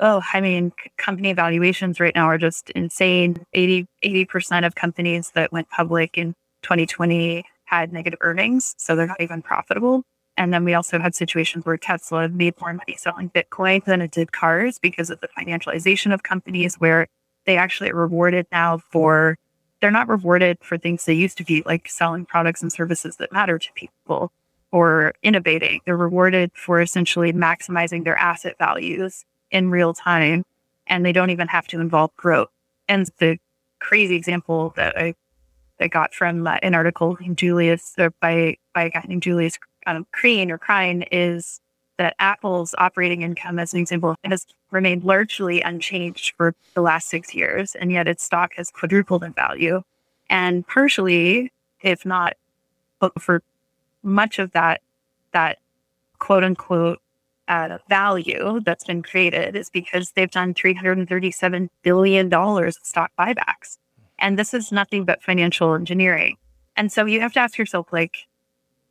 oh, 0.00 0.22
I 0.32 0.40
mean, 0.40 0.72
company 0.96 1.32
valuations 1.32 1.98
right 1.98 2.14
now 2.14 2.26
are 2.26 2.38
just 2.38 2.70
insane. 2.70 3.44
80 3.52 3.86
percent 4.26 4.64
of 4.64 4.74
companies 4.74 5.32
that 5.32 5.52
went 5.52 5.68
public 5.70 6.16
in 6.16 6.34
2020 6.62 7.44
had 7.64 7.92
negative 7.92 8.18
earnings, 8.22 8.74
so 8.78 8.96
they're 8.96 9.06
not 9.06 9.20
even 9.20 9.42
profitable. 9.42 10.02
And 10.36 10.54
then 10.54 10.64
we 10.64 10.74
also 10.74 11.00
had 11.00 11.14
situations 11.16 11.66
where 11.66 11.76
Tesla 11.76 12.28
made 12.28 12.54
more 12.60 12.72
money 12.72 12.94
selling 12.96 13.28
Bitcoin 13.30 13.84
than 13.84 14.00
it 14.00 14.12
did 14.12 14.30
cars 14.32 14.78
because 14.78 15.10
of 15.10 15.20
the 15.20 15.28
financialization 15.36 16.14
of 16.14 16.22
companies 16.22 16.76
where 16.76 17.08
they 17.44 17.56
actually 17.56 17.90
are 17.90 17.96
rewarded 17.96 18.46
now 18.52 18.78
for 18.78 19.36
they're 19.80 19.90
not 19.90 20.08
rewarded 20.08 20.58
for 20.62 20.78
things 20.78 21.04
they 21.04 21.14
used 21.14 21.38
to 21.38 21.44
be 21.44 21.62
like 21.66 21.88
selling 21.88 22.24
products 22.24 22.62
and 22.62 22.72
services 22.72 23.16
that 23.16 23.32
matter 23.32 23.58
to 23.58 23.72
people 23.74 24.30
or 24.72 25.14
innovating. 25.22 25.80
They're 25.84 25.96
rewarded 25.96 26.50
for 26.54 26.80
essentially 26.80 27.32
maximizing 27.32 28.04
their 28.04 28.16
asset 28.16 28.56
values 28.58 29.24
in 29.50 29.70
real 29.70 29.94
time 29.94 30.44
and 30.88 31.04
they 31.04 31.12
don't 31.12 31.30
even 31.30 31.48
have 31.48 31.66
to 31.68 31.80
involve 31.80 32.14
growth. 32.16 32.48
And 32.88 33.08
the 33.18 33.38
crazy 33.78 34.16
example 34.16 34.72
that 34.76 34.98
I 34.98 35.14
I 35.80 35.86
got 35.86 36.12
from 36.12 36.44
uh, 36.46 36.56
an 36.62 36.74
article 36.74 37.16
Julius 37.34 37.94
or 37.98 38.10
by 38.20 38.56
by 38.74 38.84
a 38.84 38.90
guy 38.90 39.04
named 39.06 39.22
Julius 39.22 39.58
um, 39.86 40.06
Krien 40.14 40.50
or 40.50 40.58
Krine 40.58 41.06
is 41.12 41.60
that 41.98 42.14
Apple's 42.20 42.74
operating 42.78 43.22
income, 43.22 43.58
as 43.58 43.74
an 43.74 43.80
example, 43.80 44.14
has 44.24 44.46
remained 44.70 45.04
largely 45.04 45.60
unchanged 45.62 46.34
for 46.36 46.54
the 46.74 46.80
last 46.80 47.08
six 47.08 47.34
years, 47.34 47.74
and 47.74 47.90
yet 47.90 48.06
its 48.06 48.22
stock 48.22 48.52
has 48.54 48.70
quadrupled 48.70 49.24
in 49.24 49.32
value. 49.32 49.82
And 50.30 50.66
partially, 50.66 51.50
if 51.82 52.06
not 52.06 52.34
for 53.18 53.42
much 54.02 54.38
of 54.38 54.52
that, 54.52 54.80
that 55.32 55.58
quote 56.18 56.44
unquote 56.44 57.00
uh, 57.48 57.78
value 57.88 58.60
that's 58.64 58.84
been 58.84 59.02
created 59.02 59.56
is 59.56 59.70
because 59.70 60.12
they've 60.12 60.30
done 60.30 60.54
$337 60.54 61.68
billion 61.82 62.32
of 62.32 62.74
stock 62.82 63.10
buybacks. 63.18 63.78
And 64.18 64.38
this 64.38 64.52
is 64.52 64.70
nothing 64.70 65.04
but 65.04 65.22
financial 65.22 65.74
engineering. 65.74 66.36
And 66.76 66.92
so 66.92 67.06
you 67.06 67.20
have 67.20 67.32
to 67.32 67.40
ask 67.40 67.58
yourself, 67.58 67.92
like, 67.92 68.18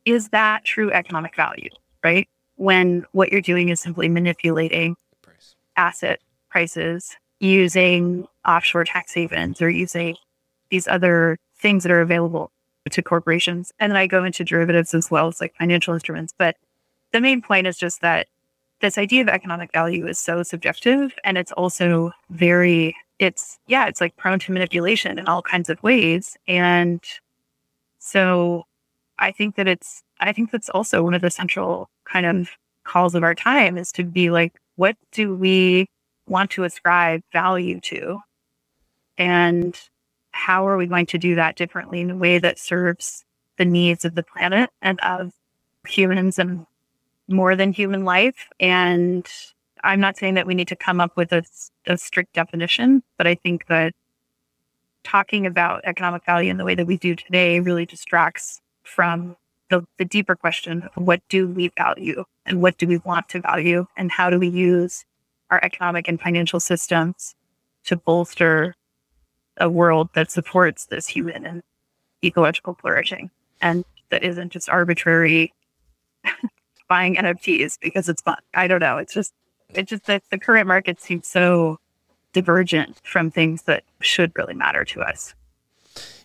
is 0.04 0.30
that 0.30 0.64
true 0.64 0.90
economic 0.90 1.36
value, 1.36 1.70
right? 2.02 2.28
When 2.56 3.04
what 3.12 3.30
you're 3.30 3.40
doing 3.40 3.68
is 3.68 3.80
simply 3.80 4.08
manipulating 4.08 4.96
Price. 5.22 5.54
asset 5.76 6.20
prices 6.50 7.16
using 7.40 8.26
offshore 8.46 8.84
tax 8.84 9.14
havens 9.14 9.62
or 9.62 9.70
using 9.70 10.16
these 10.70 10.88
other 10.88 11.38
things 11.58 11.82
that 11.84 11.92
are 11.92 12.00
available 12.00 12.50
to 12.88 13.02
corporations. 13.02 13.72
And 13.78 13.90
then 13.90 13.96
I 13.96 14.06
go 14.06 14.24
into 14.24 14.44
derivatives 14.44 14.94
as 14.94 15.10
well 15.10 15.28
as 15.28 15.40
like 15.40 15.54
financial 15.56 15.94
instruments. 15.94 16.34
But 16.36 16.56
the 17.12 17.20
main 17.20 17.42
point 17.42 17.66
is 17.66 17.78
just 17.78 18.00
that 18.00 18.28
this 18.80 18.98
idea 18.98 19.22
of 19.22 19.28
economic 19.28 19.72
value 19.72 20.06
is 20.06 20.18
so 20.18 20.42
subjective 20.42 21.14
and 21.24 21.36
it's 21.36 21.52
also 21.52 22.12
very 22.30 22.94
it's 23.18 23.58
yeah, 23.66 23.86
it's 23.86 24.00
like 24.00 24.16
prone 24.16 24.38
to 24.38 24.52
manipulation 24.52 25.18
in 25.18 25.26
all 25.26 25.42
kinds 25.42 25.68
of 25.68 25.82
ways. 25.82 26.36
And 26.46 27.02
so 27.98 28.64
I 29.18 29.32
think 29.32 29.56
that 29.56 29.66
it's 29.66 30.02
I 30.20 30.32
think 30.32 30.50
that's 30.50 30.68
also 30.68 31.02
one 31.02 31.14
of 31.14 31.22
the 31.22 31.30
central 31.30 31.90
kind 32.04 32.26
of 32.26 32.50
calls 32.84 33.14
of 33.14 33.22
our 33.22 33.34
time 33.34 33.76
is 33.76 33.92
to 33.92 34.04
be 34.04 34.30
like, 34.30 34.54
what 34.76 34.96
do 35.12 35.34
we 35.34 35.86
want 36.26 36.50
to 36.52 36.64
ascribe 36.64 37.22
value 37.32 37.80
to? 37.80 38.20
And 39.16 39.78
how 40.38 40.66
are 40.68 40.76
we 40.76 40.86
going 40.86 41.06
to 41.06 41.18
do 41.18 41.34
that 41.34 41.56
differently 41.56 42.00
in 42.00 42.10
a 42.10 42.16
way 42.16 42.38
that 42.38 42.60
serves 42.60 43.24
the 43.56 43.64
needs 43.64 44.04
of 44.04 44.14
the 44.14 44.22
planet 44.22 44.70
and 44.80 45.00
of 45.00 45.32
humans 45.86 46.38
and 46.38 46.64
more 47.26 47.56
than 47.56 47.72
human 47.72 48.04
life? 48.04 48.48
And 48.60 49.26
I'm 49.82 49.98
not 49.98 50.16
saying 50.16 50.34
that 50.34 50.46
we 50.46 50.54
need 50.54 50.68
to 50.68 50.76
come 50.76 51.00
up 51.00 51.16
with 51.16 51.32
a, 51.32 51.42
a 51.86 51.98
strict 51.98 52.34
definition, 52.34 53.02
but 53.16 53.26
I 53.26 53.34
think 53.34 53.66
that 53.66 53.92
talking 55.02 55.44
about 55.44 55.80
economic 55.84 56.24
value 56.24 56.50
in 56.50 56.56
the 56.56 56.64
way 56.64 56.76
that 56.76 56.86
we 56.86 56.96
do 56.96 57.16
today 57.16 57.58
really 57.58 57.84
distracts 57.84 58.60
from 58.84 59.36
the, 59.70 59.84
the 59.98 60.04
deeper 60.04 60.36
question 60.36 60.88
of 60.94 61.02
what 61.02 61.20
do 61.28 61.48
we 61.48 61.72
value 61.76 62.24
and 62.46 62.62
what 62.62 62.78
do 62.78 62.86
we 62.86 62.98
want 62.98 63.28
to 63.30 63.40
value? 63.40 63.86
And 63.96 64.12
how 64.12 64.30
do 64.30 64.38
we 64.38 64.48
use 64.48 65.04
our 65.50 65.62
economic 65.64 66.06
and 66.06 66.20
financial 66.20 66.60
systems 66.60 67.34
to 67.84 67.96
bolster 67.96 68.76
a 69.60 69.68
world 69.68 70.08
that 70.14 70.30
supports 70.30 70.86
this 70.86 71.06
human 71.06 71.44
and 71.44 71.62
ecological 72.24 72.74
flourishing 72.74 73.30
and 73.60 73.84
that 74.10 74.22
isn't 74.22 74.52
just 74.52 74.68
arbitrary 74.68 75.52
buying 76.88 77.16
NFTs 77.16 77.78
because 77.80 78.08
it's 78.08 78.22
fun. 78.22 78.38
I 78.54 78.66
don't 78.66 78.80
know. 78.80 78.98
It's 78.98 79.12
just 79.12 79.32
it's 79.70 79.90
just 79.90 80.06
that 80.06 80.22
the 80.30 80.38
current 80.38 80.66
market 80.66 81.00
seems 81.00 81.28
so 81.28 81.78
divergent 82.32 83.00
from 83.04 83.30
things 83.30 83.62
that 83.62 83.84
should 84.00 84.32
really 84.36 84.54
matter 84.54 84.84
to 84.84 85.02
us. 85.02 85.34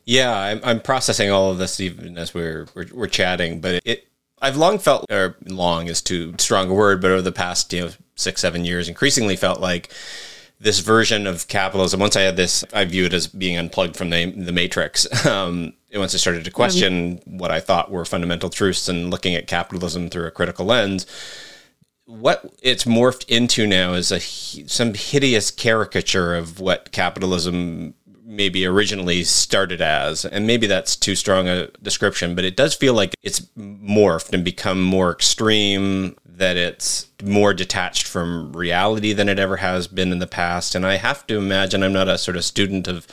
Yeah, 0.05 0.35
I'm, 0.35 0.59
I'm 0.63 0.79
processing 0.81 1.31
all 1.31 1.51
of 1.51 1.57
this 1.57 1.79
even 1.79 2.17
as 2.17 2.33
we're 2.33 2.67
we're, 2.73 2.87
we're 2.93 3.07
chatting, 3.07 3.59
but 3.61 3.81
it 3.85 4.07
I've 4.41 4.57
long 4.57 4.77
felt, 4.77 5.05
or 5.09 5.37
long 5.45 5.87
is 5.87 6.01
too 6.01 6.35
strong 6.37 6.69
a 6.69 6.73
word, 6.73 7.01
but 7.01 7.11
over 7.11 7.21
the 7.21 7.31
past 7.31 7.71
you 7.71 7.81
know 7.81 7.91
six 8.15 8.41
seven 8.41 8.65
years, 8.65 8.89
increasingly 8.89 9.35
felt 9.35 9.61
like 9.61 9.89
this 10.63 10.79
version 10.79 11.27
of 11.27 11.47
capitalism. 11.49 11.99
Once 11.99 12.15
I 12.15 12.21
had 12.21 12.37
this, 12.37 12.63
I 12.73 12.85
view 12.85 13.05
it 13.05 13.13
as 13.13 13.27
being 13.27 13.57
unplugged 13.57 13.97
from 13.97 14.09
the 14.09 14.31
the 14.31 14.51
matrix. 14.51 15.07
Um, 15.33 15.73
once 15.93 16.13
I 16.13 16.17
started 16.17 16.43
to 16.45 16.51
question 16.51 17.17
mm-hmm. 17.17 17.37
what 17.37 17.51
I 17.51 17.59
thought 17.59 17.91
were 17.91 18.05
fundamental 18.05 18.49
truths 18.49 18.87
and 18.89 19.09
looking 19.09 19.35
at 19.35 19.47
capitalism 19.47 20.09
through 20.09 20.25
a 20.25 20.31
critical 20.31 20.65
lens, 20.65 21.05
what 22.05 22.53
it's 22.61 22.83
morphed 22.83 23.27
into 23.29 23.65
now 23.65 23.93
is 23.93 24.11
a 24.11 24.19
some 24.19 24.93
hideous 24.93 25.49
caricature 25.51 26.35
of 26.35 26.59
what 26.59 26.91
capitalism 26.91 27.93
maybe 28.25 28.65
originally 28.65 29.23
started 29.23 29.81
as. 29.81 30.25
And 30.25 30.47
maybe 30.47 30.67
that's 30.67 30.95
too 30.95 31.15
strong 31.15 31.47
a 31.47 31.67
description, 31.81 32.35
but 32.35 32.45
it 32.45 32.55
does 32.55 32.73
feel 32.73 32.93
like 32.93 33.13
it's 33.21 33.41
morphed 33.57 34.33
and 34.33 34.43
become 34.43 34.81
more 34.81 35.11
extreme, 35.11 36.15
that 36.25 36.57
it's 36.57 37.07
more 37.23 37.53
detached 37.53 38.07
from 38.07 38.53
reality 38.53 39.13
than 39.13 39.29
it 39.29 39.39
ever 39.39 39.57
has 39.57 39.87
been 39.87 40.11
in 40.11 40.19
the 40.19 40.27
past. 40.27 40.73
And 40.73 40.85
I 40.85 40.95
have 40.95 41.27
to 41.27 41.37
imagine 41.37 41.83
I'm 41.83 41.93
not 41.93 42.07
a 42.07 42.17
sort 42.17 42.37
of 42.37 42.45
student 42.45 42.87
of 42.87 43.07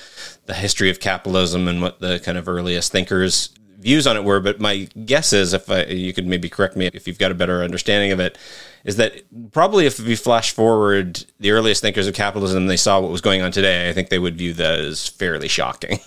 the 0.46 0.54
history 0.54 0.90
of 0.90 1.00
capitalism 1.00 1.68
and 1.68 1.82
what 1.82 2.00
the 2.00 2.20
kind 2.20 2.38
of 2.38 2.48
earliest 2.48 2.92
thinkers 2.92 3.50
views 3.78 4.06
on 4.06 4.16
it 4.16 4.24
were, 4.24 4.40
but 4.40 4.60
my 4.60 4.88
guess 5.06 5.32
is, 5.32 5.52
if 5.54 5.70
I, 5.70 5.84
you 5.84 6.12
could 6.12 6.26
maybe 6.26 6.48
correct 6.48 6.76
me 6.76 6.90
if 6.92 7.08
you've 7.08 7.18
got 7.18 7.30
a 7.30 7.34
better 7.34 7.62
understanding 7.62 8.12
of 8.12 8.20
it, 8.20 8.36
is 8.84 8.96
that 8.96 9.22
probably 9.52 9.86
if 9.86 10.00
we 10.00 10.16
flash 10.16 10.52
forward 10.52 11.24
the 11.38 11.50
earliest 11.50 11.82
thinkers 11.82 12.06
of 12.06 12.14
capitalism, 12.14 12.66
they 12.66 12.76
saw 12.76 13.00
what 13.00 13.10
was 13.10 13.20
going 13.20 13.42
on 13.42 13.52
today. 13.52 13.88
I 13.90 13.92
think 13.92 14.08
they 14.08 14.18
would 14.18 14.36
view 14.36 14.52
that 14.54 14.80
as 14.80 15.08
fairly 15.08 15.48
shocking. 15.48 15.98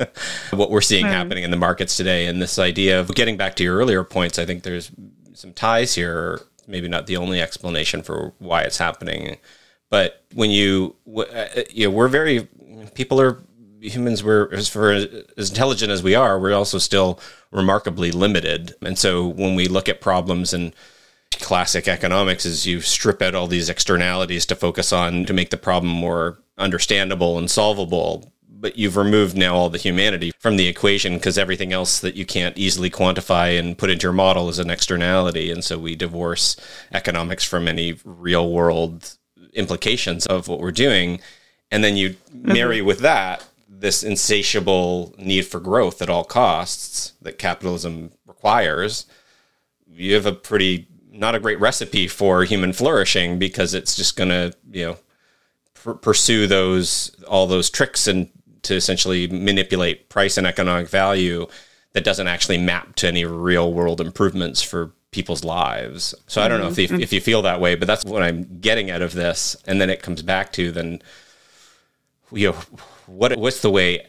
what 0.50 0.70
we're 0.70 0.80
seeing 0.80 1.06
mm. 1.06 1.10
happening 1.10 1.44
in 1.44 1.50
the 1.50 1.56
markets 1.56 1.96
today, 1.96 2.26
and 2.26 2.40
this 2.40 2.58
idea 2.58 2.98
of 3.00 3.14
getting 3.14 3.36
back 3.36 3.54
to 3.56 3.62
your 3.62 3.76
earlier 3.76 4.02
points, 4.02 4.38
I 4.38 4.46
think 4.46 4.62
there's 4.62 4.90
some 5.34 5.52
ties 5.52 5.94
here. 5.94 6.40
Maybe 6.66 6.88
not 6.88 7.06
the 7.06 7.16
only 7.16 7.40
explanation 7.40 8.02
for 8.02 8.32
why 8.38 8.62
it's 8.62 8.78
happening, 8.78 9.36
but 9.90 10.24
when 10.32 10.50
you, 10.50 10.96
uh, 11.16 11.46
you 11.70 11.88
know, 11.88 11.94
we're 11.94 12.08
very 12.08 12.48
people 12.94 13.20
are 13.20 13.38
humans 13.80 14.22
we're 14.22 14.48
as 14.54 14.68
for 14.68 14.92
as 14.92 15.50
intelligent 15.50 15.90
as 15.90 16.04
we 16.04 16.14
are 16.14 16.38
we're 16.38 16.54
also 16.54 16.78
still 16.78 17.18
remarkably 17.50 18.12
limited 18.12 18.74
and 18.82 18.96
so 18.96 19.26
when 19.26 19.56
we 19.56 19.66
look 19.66 19.88
at 19.88 20.00
problems 20.00 20.54
and 20.54 20.72
classic 21.40 21.88
economics 21.88 22.44
is 22.44 22.66
you 22.66 22.80
strip 22.80 23.22
out 23.22 23.34
all 23.34 23.46
these 23.46 23.68
externalities 23.68 24.46
to 24.46 24.56
focus 24.56 24.92
on 24.92 25.24
to 25.26 25.32
make 25.32 25.50
the 25.50 25.56
problem 25.56 25.92
more 25.92 26.38
understandable 26.58 27.38
and 27.38 27.50
solvable. 27.50 28.32
But 28.48 28.78
you've 28.78 28.96
removed 28.96 29.36
now 29.36 29.54
all 29.54 29.70
the 29.70 29.78
humanity 29.78 30.32
from 30.38 30.56
the 30.56 30.68
equation 30.68 31.14
because 31.14 31.36
everything 31.36 31.72
else 31.72 31.98
that 32.00 32.14
you 32.14 32.24
can't 32.24 32.56
easily 32.56 32.90
quantify 32.90 33.58
and 33.58 33.76
put 33.76 33.90
into 33.90 34.04
your 34.04 34.12
model 34.12 34.48
is 34.48 34.60
an 34.60 34.70
externality. 34.70 35.50
And 35.50 35.64
so 35.64 35.78
we 35.78 35.96
divorce 35.96 36.56
economics 36.92 37.44
from 37.44 37.66
any 37.66 37.98
real 38.04 38.52
world 38.52 39.16
implications 39.52 40.26
of 40.26 40.46
what 40.46 40.60
we're 40.60 40.70
doing. 40.70 41.20
And 41.72 41.82
then 41.82 41.96
you 41.96 42.10
mm-hmm. 42.10 42.52
marry 42.52 42.82
with 42.82 43.00
that 43.00 43.44
this 43.82 44.04
insatiable 44.04 45.12
need 45.18 45.42
for 45.42 45.58
growth 45.58 46.00
at 46.00 46.08
all 46.08 46.24
costs 46.24 47.14
that 47.20 47.36
capitalism 47.36 48.12
requires, 48.26 49.06
you 49.86 50.14
have 50.14 50.24
a 50.24 50.32
pretty 50.32 50.86
not 51.12 51.34
a 51.34 51.40
great 51.40 51.60
recipe 51.60 52.08
for 52.08 52.44
human 52.44 52.72
flourishing 52.72 53.38
because 53.38 53.74
it's 53.74 53.94
just 53.94 54.16
going 54.16 54.30
to 54.30 54.52
you 54.70 54.86
know 54.86 54.96
pr- 55.74 55.92
pursue 55.92 56.46
those 56.46 57.14
all 57.28 57.46
those 57.46 57.70
tricks 57.70 58.06
and 58.06 58.30
to 58.62 58.74
essentially 58.74 59.26
manipulate 59.26 60.08
price 60.08 60.38
and 60.38 60.46
economic 60.46 60.88
value 60.88 61.46
that 61.92 62.04
doesn't 62.04 62.28
actually 62.28 62.58
map 62.58 62.94
to 62.96 63.08
any 63.08 63.24
real 63.24 63.72
world 63.72 64.00
improvements 64.00 64.62
for 64.62 64.92
people's 65.10 65.44
lives. 65.44 66.14
So 66.26 66.40
I 66.40 66.48
don't 66.48 66.60
know 66.60 66.68
if 66.68 66.78
you, 66.78 66.88
mm-hmm. 66.88 67.02
if 67.02 67.12
you 67.12 67.20
feel 67.20 67.42
that 67.42 67.60
way, 67.60 67.74
but 67.74 67.86
that's 67.86 68.04
what 68.04 68.22
I'm 68.22 68.60
getting 68.60 68.90
out 68.90 69.02
of 69.02 69.12
this. 69.12 69.56
And 69.66 69.78
then 69.78 69.90
it 69.90 70.02
comes 70.02 70.22
back 70.22 70.52
to 70.52 70.72
then 70.72 71.02
you 72.32 72.50
know 72.50 72.56
what 73.06 73.36
what's 73.36 73.60
the 73.60 73.70
way 73.70 74.06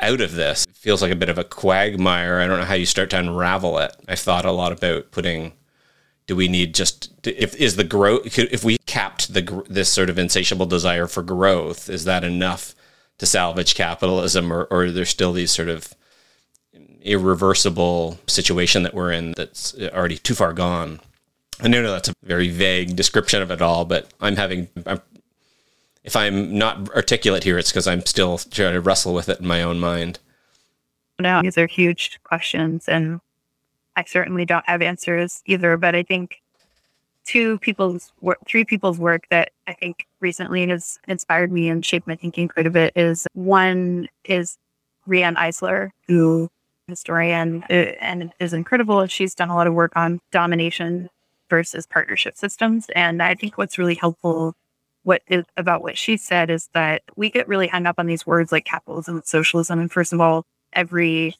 out 0.00 0.20
of 0.20 0.34
this? 0.34 0.66
It 0.68 0.76
feels 0.76 1.02
like 1.02 1.12
a 1.12 1.16
bit 1.16 1.30
of 1.30 1.38
a 1.38 1.44
quagmire. 1.44 2.40
I 2.40 2.46
don't 2.46 2.58
know 2.58 2.66
how 2.66 2.74
you 2.74 2.86
start 2.86 3.10
to 3.10 3.18
unravel 3.18 3.78
it. 3.78 3.96
I've 4.06 4.18
thought 4.18 4.44
a 4.44 4.52
lot 4.52 4.72
about 4.72 5.10
putting. 5.10 5.52
Do 6.26 6.36
we 6.36 6.48
need 6.48 6.74
just 6.74 7.10
if 7.26 7.54
is 7.56 7.76
the 7.76 7.84
growth 7.84 8.38
if 8.38 8.64
we 8.64 8.78
capped 8.86 9.34
the 9.34 9.64
this 9.68 9.90
sort 9.90 10.08
of 10.08 10.18
insatiable 10.18 10.66
desire 10.66 11.06
for 11.06 11.22
growth 11.22 11.90
is 11.90 12.04
that 12.04 12.24
enough 12.24 12.74
to 13.18 13.26
salvage 13.26 13.74
capitalism 13.74 14.52
or 14.52 14.64
or 14.70 14.90
there's 14.90 15.10
still 15.10 15.32
these 15.32 15.50
sort 15.50 15.68
of 15.68 15.94
irreversible 17.02 18.18
situation 18.26 18.82
that 18.84 18.94
we're 18.94 19.12
in 19.12 19.32
that's 19.36 19.74
already 19.92 20.16
too 20.16 20.34
far 20.34 20.54
gone. 20.54 21.00
I 21.60 21.68
know 21.68 21.82
that's 21.82 22.08
a 22.08 22.14
very 22.22 22.48
vague 22.48 22.96
description 22.96 23.42
of 23.42 23.50
it 23.50 23.60
all, 23.60 23.84
but 23.84 24.10
I'm 24.20 24.36
having 24.36 24.68
I'm 24.86 25.02
if 26.04 26.14
I'm 26.14 26.56
not 26.56 26.90
articulate 26.90 27.44
here, 27.44 27.58
it's 27.58 27.70
because 27.70 27.88
I'm 27.88 28.04
still 28.04 28.38
trying 28.38 28.74
to 28.74 28.80
wrestle 28.80 29.14
with 29.14 29.28
it 29.28 29.40
in 29.40 29.46
my 29.46 29.62
own 29.62 29.80
mind. 29.80 30.18
No, 31.18 31.40
these 31.42 31.56
are 31.56 31.66
huge 31.66 32.20
questions, 32.24 32.88
and 32.88 33.20
I 33.96 34.04
certainly 34.04 34.44
don't 34.44 34.66
have 34.66 34.82
answers 34.82 35.42
either. 35.46 35.76
But 35.76 35.94
I 35.94 36.02
think 36.02 36.42
two 37.24 37.58
people's 37.58 38.12
work, 38.20 38.38
three 38.46 38.64
people's 38.64 38.98
work 38.98 39.26
that 39.30 39.50
I 39.66 39.72
think 39.72 40.06
recently 40.20 40.66
has 40.68 40.98
inspired 41.08 41.50
me 41.52 41.68
and 41.68 41.84
shaped 41.84 42.06
my 42.06 42.16
thinking 42.16 42.48
quite 42.48 42.66
a 42.66 42.70
bit 42.70 42.92
is 42.96 43.26
one 43.34 44.08
is 44.24 44.58
Riane 45.06 45.36
Eisler, 45.36 45.90
who 46.06 46.50
historian 46.88 47.64
uh, 47.70 47.92
and 48.00 48.32
is 48.40 48.52
incredible. 48.52 49.06
She's 49.06 49.34
done 49.34 49.48
a 49.48 49.54
lot 49.54 49.66
of 49.66 49.74
work 49.74 49.92
on 49.96 50.20
domination 50.30 51.08
versus 51.48 51.86
partnership 51.86 52.36
systems, 52.36 52.86
and 52.94 53.22
I 53.22 53.34
think 53.34 53.58
what's 53.58 53.78
really 53.78 53.94
helpful 53.94 54.54
what 55.04 55.22
is 55.28 55.44
about 55.56 55.82
what 55.82 55.96
she 55.96 56.16
said 56.16 56.50
is 56.50 56.68
that 56.72 57.02
we 57.14 57.30
get 57.30 57.46
really 57.46 57.68
hung 57.68 57.86
up 57.86 57.96
on 57.98 58.06
these 58.06 58.26
words 58.26 58.50
like 58.50 58.64
capitalism 58.64 59.16
and 59.16 59.24
socialism. 59.24 59.78
And 59.78 59.92
first 59.92 60.12
of 60.12 60.20
all, 60.20 60.46
every 60.72 61.36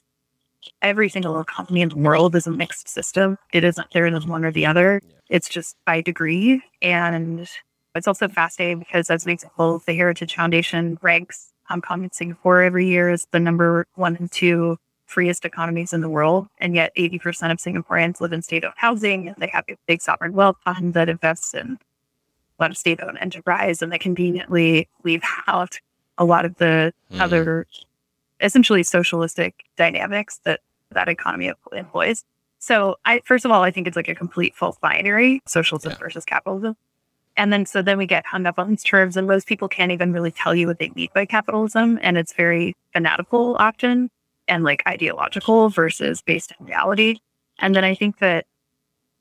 every 0.81 1.09
single 1.09 1.39
economy 1.39 1.81
in 1.81 1.89
the 1.89 1.97
world 1.97 2.35
is 2.35 2.47
a 2.47 2.51
mixed 2.51 2.87
system. 2.87 3.37
It 3.53 3.63
isn't 3.63 3.87
there 3.93 4.05
is 4.05 4.25
one 4.25 4.45
or 4.45 4.51
the 4.51 4.65
other. 4.65 5.01
It's 5.29 5.49
just 5.49 5.75
by 5.85 6.01
degree. 6.01 6.61
And 6.81 7.47
it's 7.95 8.07
also 8.07 8.27
fascinating 8.27 8.79
because 8.79 9.09
as 9.09 9.25
an 9.25 9.31
example, 9.31 9.81
the 9.85 9.95
Heritage 9.95 10.35
Foundation 10.35 10.97
ranks 11.01 11.51
Hong 11.67 11.81
Kong 11.81 12.03
and 12.03 12.13
Singapore 12.13 12.61
every 12.61 12.87
year 12.87 13.09
as 13.09 13.27
the 13.31 13.39
number 13.39 13.87
one 13.95 14.15
and 14.17 14.31
two 14.31 14.77
freest 15.05 15.45
economies 15.45 15.93
in 15.93 16.01
the 16.01 16.09
world. 16.09 16.47
And 16.59 16.75
yet 16.75 16.91
80% 16.95 17.51
of 17.51 17.57
Singaporeans 17.57 18.19
live 18.21 18.33
in 18.33 18.41
state-owned 18.41 18.73
housing 18.77 19.27
and 19.27 19.37
they 19.37 19.47
have 19.47 19.65
a 19.69 19.77
big 19.87 20.01
sovereign 20.01 20.33
wealth 20.33 20.57
fund 20.63 20.93
that 20.93 21.09
invests 21.09 21.53
in 21.53 21.77
a 22.59 22.63
lot 22.63 22.71
of 22.71 22.77
state 22.77 23.01
owned 23.01 23.17
enterprise 23.19 23.81
and 23.81 23.91
they 23.91 23.99
conveniently 23.99 24.87
leave 25.03 25.23
out 25.47 25.79
a 26.17 26.25
lot 26.25 26.45
of 26.45 26.55
the 26.55 26.93
mm. 27.11 27.19
other 27.19 27.67
essentially 28.45 28.83
socialistic 28.83 29.65
dynamics 29.75 30.39
that 30.45 30.61
that 30.91 31.09
economy 31.09 31.51
employs. 31.73 32.23
So 32.59 32.95
I 33.05 33.21
first 33.25 33.45
of 33.45 33.51
all, 33.51 33.63
I 33.63 33.71
think 33.71 33.87
it's 33.87 33.95
like 33.95 34.07
a 34.07 34.15
complete 34.15 34.55
false 34.55 34.77
binary, 34.77 35.41
socialism 35.45 35.91
yeah. 35.91 35.97
versus 35.97 36.25
capitalism. 36.25 36.75
And 37.37 37.51
then 37.51 37.65
so 37.65 37.81
then 37.81 37.97
we 37.97 38.05
get 38.05 38.25
hung 38.25 38.45
up 38.45 38.57
on 38.57 38.69
these 38.69 38.83
terms 38.83 39.17
and 39.17 39.27
most 39.27 39.47
people 39.47 39.67
can't 39.67 39.91
even 39.91 40.13
really 40.13 40.31
tell 40.31 40.55
you 40.55 40.67
what 40.67 40.79
they 40.79 40.91
mean 40.95 41.09
by 41.13 41.25
capitalism. 41.25 41.99
And 42.01 42.17
it's 42.17 42.33
very 42.33 42.75
fanatical 42.93 43.55
often 43.57 44.09
and 44.47 44.63
like 44.63 44.83
ideological 44.87 45.69
versus 45.69 46.21
based 46.21 46.53
in 46.59 46.65
reality. 46.65 47.17
And 47.59 47.75
then 47.75 47.83
I 47.83 47.95
think 47.95 48.19
that 48.19 48.45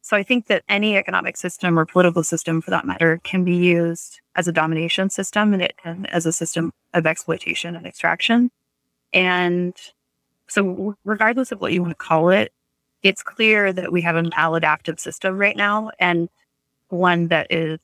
so 0.02 0.18
I 0.18 0.22
think 0.22 0.48
that 0.48 0.62
any 0.68 0.98
economic 0.98 1.36
system 1.38 1.78
or 1.78 1.86
political 1.86 2.22
system 2.22 2.60
for 2.60 2.70
that 2.70 2.84
matter 2.84 3.20
can 3.24 3.42
be 3.42 3.56
used 3.56 4.20
as 4.36 4.46
a 4.46 4.52
domination 4.52 5.08
system 5.08 5.54
and, 5.54 5.62
it, 5.62 5.74
and 5.82 6.08
as 6.10 6.26
a 6.26 6.32
system 6.32 6.72
of 6.92 7.06
exploitation 7.06 7.74
and 7.74 7.86
extraction. 7.86 8.50
And 9.14 9.74
so 10.46 10.94
regardless 11.04 11.52
of 11.52 11.60
what 11.60 11.72
you 11.72 11.80
want 11.80 11.92
to 11.92 12.04
call 12.04 12.28
it, 12.28 12.52
it's 13.02 13.22
clear 13.22 13.72
that 13.72 13.92
we 13.92 14.02
have 14.02 14.16
a 14.16 14.22
maladaptive 14.22 15.00
system 15.00 15.38
right 15.38 15.56
now 15.56 15.90
and 15.98 16.28
one 16.88 17.28
that 17.28 17.46
is 17.50 17.78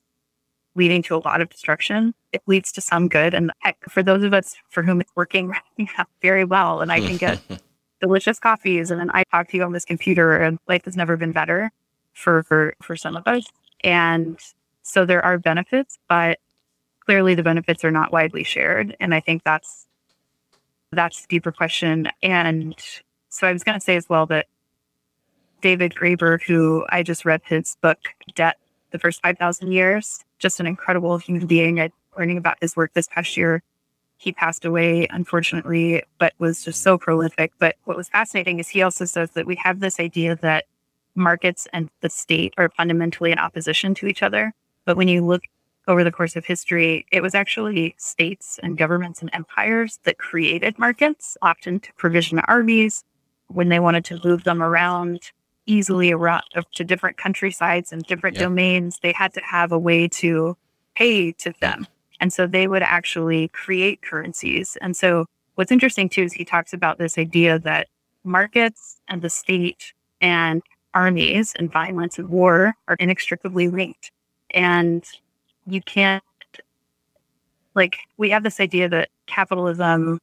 leading 0.75 1.01
to 1.03 1.15
a 1.15 1.17
lot 1.17 1.41
of 1.41 1.49
destruction. 1.49 2.13
It 2.31 2.43
leads 2.45 2.71
to 2.73 2.81
some 2.81 3.07
good. 3.07 3.33
And 3.33 3.51
heck, 3.59 3.77
for 3.89 4.03
those 4.03 4.23
of 4.23 4.33
us 4.33 4.55
for 4.69 4.83
whom 4.83 5.01
it's 5.01 5.11
working 5.15 5.47
right 5.49 5.61
now 5.77 6.05
very 6.21 6.43
well, 6.43 6.81
and 6.81 6.91
I 6.91 6.99
can 6.99 7.17
get 7.17 7.39
delicious 8.01 8.39
coffees, 8.39 8.91
and 8.91 8.99
then 8.99 9.09
I 9.13 9.23
talk 9.25 9.49
to 9.49 9.57
you 9.57 9.63
on 9.63 9.73
this 9.73 9.85
computer, 9.85 10.37
and 10.37 10.59
life 10.67 10.85
has 10.85 10.95
never 10.95 11.17
been 11.17 11.31
better 11.31 11.71
for 12.13 12.43
for 12.43 12.73
for 12.81 12.95
some 12.95 13.15
of 13.15 13.27
us 13.27 13.45
and 13.83 14.39
so 14.83 15.05
there 15.05 15.23
are 15.23 15.37
benefits 15.37 15.97
but 16.09 16.39
clearly 17.05 17.35
the 17.35 17.43
benefits 17.43 17.83
are 17.83 17.91
not 17.91 18.11
widely 18.11 18.43
shared 18.43 18.95
and 18.99 19.13
i 19.13 19.19
think 19.19 19.43
that's 19.43 19.87
That's 20.91 21.21
the 21.21 21.27
deeper 21.27 21.51
question. 21.51 22.09
And 22.21 22.75
so 23.29 23.47
I 23.47 23.53
was 23.53 23.63
going 23.63 23.79
to 23.79 23.83
say 23.83 23.95
as 23.95 24.09
well 24.09 24.25
that 24.27 24.47
David 25.61 25.93
Graeber, 25.93 26.41
who 26.41 26.85
I 26.89 27.03
just 27.03 27.23
read 27.23 27.41
his 27.45 27.77
book, 27.81 27.99
Debt, 28.35 28.57
the 28.91 28.99
First 28.99 29.21
5,000 29.21 29.71
Years, 29.71 30.19
just 30.39 30.59
an 30.59 30.67
incredible 30.67 31.17
human 31.17 31.47
being. 31.47 31.79
I 31.79 31.91
learning 32.17 32.37
about 32.37 32.57
his 32.61 32.75
work 32.75 32.93
this 32.93 33.07
past 33.07 33.37
year. 33.37 33.63
He 34.17 34.31
passed 34.31 34.65
away, 34.65 35.07
unfortunately, 35.09 36.03
but 36.19 36.33
was 36.39 36.63
just 36.63 36.83
so 36.83 36.97
prolific. 36.97 37.53
But 37.57 37.75
what 37.85 37.97
was 37.97 38.09
fascinating 38.09 38.59
is 38.59 38.67
he 38.67 38.81
also 38.81 39.05
says 39.05 39.31
that 39.31 39.47
we 39.47 39.55
have 39.55 39.79
this 39.79 39.99
idea 39.99 40.35
that 40.37 40.65
markets 41.15 41.67
and 41.73 41.89
the 42.01 42.09
state 42.09 42.53
are 42.57 42.69
fundamentally 42.69 43.31
in 43.31 43.39
opposition 43.39 43.95
to 43.95 44.07
each 44.07 44.21
other. 44.21 44.53
But 44.85 44.97
when 44.97 45.07
you 45.07 45.25
look 45.25 45.43
over 45.87 46.03
the 46.03 46.11
course 46.11 46.35
of 46.35 46.45
history, 46.45 47.05
it 47.11 47.21
was 47.21 47.35
actually 47.35 47.95
states 47.97 48.59
and 48.61 48.77
governments 48.77 49.21
and 49.21 49.29
empires 49.33 49.99
that 50.03 50.17
created 50.17 50.77
markets, 50.77 51.37
often 51.41 51.79
to 51.79 51.93
provision 51.93 52.39
armies 52.39 53.03
when 53.47 53.69
they 53.69 53.79
wanted 53.79 54.05
to 54.05 54.19
move 54.23 54.43
them 54.43 54.61
around 54.61 55.31
easily 55.65 56.11
around 56.11 56.43
to 56.73 56.83
different 56.83 57.17
countrysides 57.17 57.91
and 57.91 58.03
different 58.03 58.35
yeah. 58.35 58.43
domains. 58.43 58.99
They 59.01 59.11
had 59.11 59.33
to 59.33 59.41
have 59.41 59.71
a 59.71 59.79
way 59.79 60.07
to 60.07 60.57
pay 60.95 61.31
to 61.33 61.53
them. 61.61 61.87
And 62.19 62.31
so 62.31 62.45
they 62.47 62.67
would 62.67 62.83
actually 62.83 63.47
create 63.49 64.01
currencies. 64.01 64.77
And 64.81 64.95
so 64.95 65.25
what's 65.55 65.71
interesting 65.71 66.09
too 66.09 66.23
is 66.23 66.33
he 66.33 66.45
talks 66.45 66.73
about 66.73 66.97
this 66.97 67.17
idea 67.17 67.59
that 67.59 67.87
markets 68.23 68.99
and 69.07 69.21
the 69.21 69.29
state 69.29 69.93
and 70.19 70.61
armies 70.93 71.53
and 71.57 71.71
violence 71.71 72.19
and 72.19 72.29
war 72.29 72.73
are 72.87 72.95
inextricably 72.99 73.67
linked. 73.67 74.11
And 74.51 75.03
you 75.71 75.81
can't, 75.81 76.23
like, 77.75 77.99
we 78.17 78.29
have 78.29 78.43
this 78.43 78.59
idea 78.59 78.89
that 78.89 79.09
capitalism 79.27 80.19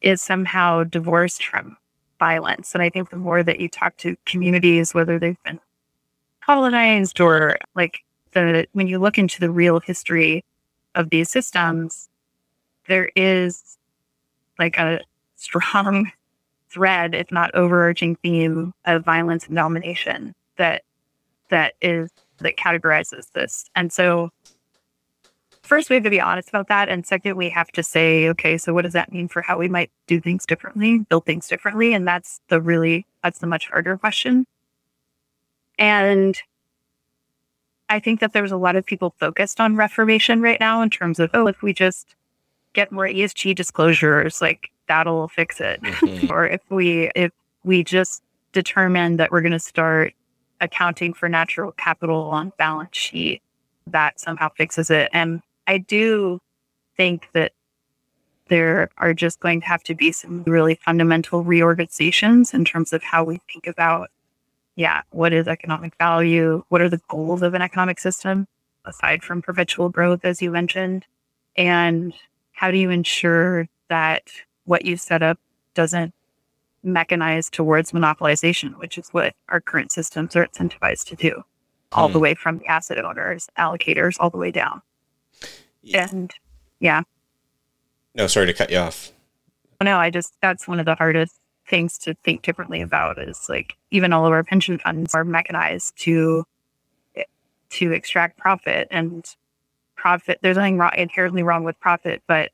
is 0.00 0.20
somehow 0.20 0.84
divorced 0.84 1.44
from 1.46 1.76
violence. 2.18 2.74
And 2.74 2.82
I 2.82 2.90
think 2.90 3.10
the 3.10 3.16
more 3.16 3.42
that 3.42 3.60
you 3.60 3.68
talk 3.68 3.96
to 3.98 4.16
communities, 4.26 4.94
whether 4.94 5.18
they've 5.18 5.42
been 5.44 5.60
colonized 6.44 7.20
or 7.20 7.56
like 7.74 8.00
the, 8.32 8.66
when 8.72 8.86
you 8.86 8.98
look 8.98 9.18
into 9.18 9.40
the 9.40 9.50
real 9.50 9.80
history 9.80 10.44
of 10.94 11.10
these 11.10 11.30
systems, 11.30 12.08
there 12.88 13.10
is 13.16 13.78
like 14.58 14.78
a 14.78 15.00
strong 15.36 16.10
thread, 16.70 17.14
if 17.14 17.30
not 17.30 17.54
overarching 17.54 18.16
theme 18.16 18.72
of 18.84 19.04
violence 19.04 19.46
and 19.46 19.56
domination 19.56 20.34
that 20.56 20.82
that 21.50 21.74
is 21.80 22.10
that 22.44 22.56
categorizes 22.56 23.32
this. 23.32 23.64
And 23.74 23.92
so 23.92 24.30
first 25.62 25.90
we 25.90 25.94
have 25.94 26.04
to 26.04 26.10
be 26.10 26.20
honest 26.20 26.48
about 26.48 26.68
that. 26.68 26.88
And 26.88 27.04
second, 27.06 27.36
we 27.36 27.48
have 27.50 27.68
to 27.72 27.82
say, 27.82 28.28
okay, 28.28 28.56
so 28.56 28.72
what 28.72 28.82
does 28.82 28.92
that 28.92 29.12
mean 29.12 29.28
for 29.28 29.42
how 29.42 29.58
we 29.58 29.68
might 29.68 29.90
do 30.06 30.20
things 30.20 30.46
differently, 30.46 30.98
build 30.98 31.26
things 31.26 31.48
differently? 31.48 31.92
And 31.94 32.06
that's 32.06 32.40
the 32.48 32.60
really 32.60 33.06
that's 33.22 33.40
the 33.40 33.46
much 33.46 33.68
harder 33.68 33.96
question. 33.96 34.46
And 35.78 36.38
I 37.88 37.98
think 37.98 38.20
that 38.20 38.32
there's 38.32 38.52
a 38.52 38.56
lot 38.56 38.76
of 38.76 38.86
people 38.86 39.14
focused 39.18 39.60
on 39.60 39.76
reformation 39.76 40.40
right 40.40 40.60
now 40.60 40.82
in 40.82 40.90
terms 40.90 41.18
of, 41.18 41.30
oh, 41.34 41.46
if 41.46 41.62
we 41.62 41.72
just 41.72 42.14
get 42.72 42.92
more 42.92 43.06
ESG 43.06 43.54
disclosures, 43.54 44.40
like 44.40 44.70
that'll 44.88 45.28
fix 45.28 45.60
it. 45.60 45.82
Mm-hmm. 45.82 46.30
or 46.32 46.46
if 46.46 46.60
we 46.70 47.10
if 47.14 47.32
we 47.64 47.82
just 47.82 48.22
determine 48.52 49.16
that 49.16 49.32
we're 49.32 49.40
going 49.40 49.52
to 49.52 49.58
start 49.58 50.14
accounting 50.60 51.12
for 51.12 51.28
natural 51.28 51.72
capital 51.72 52.22
on 52.30 52.52
balance 52.58 52.96
sheet, 52.96 53.42
that 53.86 54.18
somehow 54.20 54.48
fixes 54.56 54.90
it. 54.90 55.10
And 55.12 55.42
I 55.66 55.78
do 55.78 56.40
think 56.96 57.28
that 57.32 57.52
there 58.48 58.90
are 58.98 59.14
just 59.14 59.40
going 59.40 59.60
to 59.60 59.66
have 59.66 59.82
to 59.84 59.94
be 59.94 60.12
some 60.12 60.42
really 60.44 60.74
fundamental 60.74 61.42
reorganizations 61.42 62.52
in 62.52 62.64
terms 62.64 62.92
of 62.92 63.02
how 63.02 63.24
we 63.24 63.40
think 63.50 63.66
about 63.66 64.10
yeah, 64.76 65.02
what 65.10 65.32
is 65.32 65.46
economic 65.46 65.94
value? 65.98 66.64
What 66.68 66.80
are 66.80 66.88
the 66.88 67.00
goals 67.08 67.42
of 67.42 67.54
an 67.54 67.62
economic 67.62 68.00
system 68.00 68.48
aside 68.84 69.22
from 69.22 69.40
perpetual 69.40 69.88
growth, 69.88 70.24
as 70.24 70.42
you 70.42 70.50
mentioned? 70.50 71.06
And 71.56 72.12
how 72.52 72.70
do 72.70 72.78
you 72.78 72.90
ensure 72.90 73.68
that 73.88 74.24
what 74.64 74.84
you 74.84 74.96
set 74.96 75.22
up 75.22 75.38
doesn't 75.74 76.12
mechanize 76.84 77.50
towards 77.50 77.92
monopolization, 77.92 78.78
which 78.78 78.98
is 78.98 79.08
what 79.10 79.34
our 79.48 79.60
current 79.60 79.92
systems 79.92 80.36
are 80.36 80.46
incentivized 80.46 81.06
to 81.06 81.16
do, 81.16 81.42
all 81.92 82.08
the 82.08 82.14
hmm. 82.14 82.22
way 82.22 82.34
from 82.34 82.58
the 82.58 82.66
asset 82.66 83.04
owners, 83.04 83.48
allocators, 83.58 84.16
all 84.20 84.30
the 84.30 84.38
way 84.38 84.50
down. 84.50 84.82
Yeah. 85.82 86.08
And 86.10 86.32
yeah. 86.80 87.02
No, 88.14 88.26
sorry 88.26 88.46
to 88.46 88.54
cut 88.54 88.70
you 88.70 88.78
off. 88.78 89.12
No, 89.82 89.98
I 89.98 90.10
just, 90.10 90.34
that's 90.40 90.68
one 90.68 90.80
of 90.80 90.86
the 90.86 90.94
hardest 90.94 91.40
things 91.68 91.98
to 91.98 92.14
think 92.24 92.42
differently 92.42 92.80
about 92.80 93.18
is 93.18 93.46
like 93.48 93.74
even 93.90 94.12
all 94.12 94.26
of 94.26 94.32
our 94.32 94.44
pension 94.44 94.78
funds 94.78 95.14
are 95.14 95.24
mechanized 95.24 95.96
to 95.96 96.44
to 97.70 97.92
extract 97.92 98.38
profit 98.38 98.86
and 98.90 99.34
profit 99.96 100.38
there's 100.42 100.56
nothing 100.56 100.78
wrong, 100.78 100.92
inherently 100.96 101.42
wrong 101.42 101.64
with 101.64 101.78
profit 101.80 102.22
but 102.26 102.50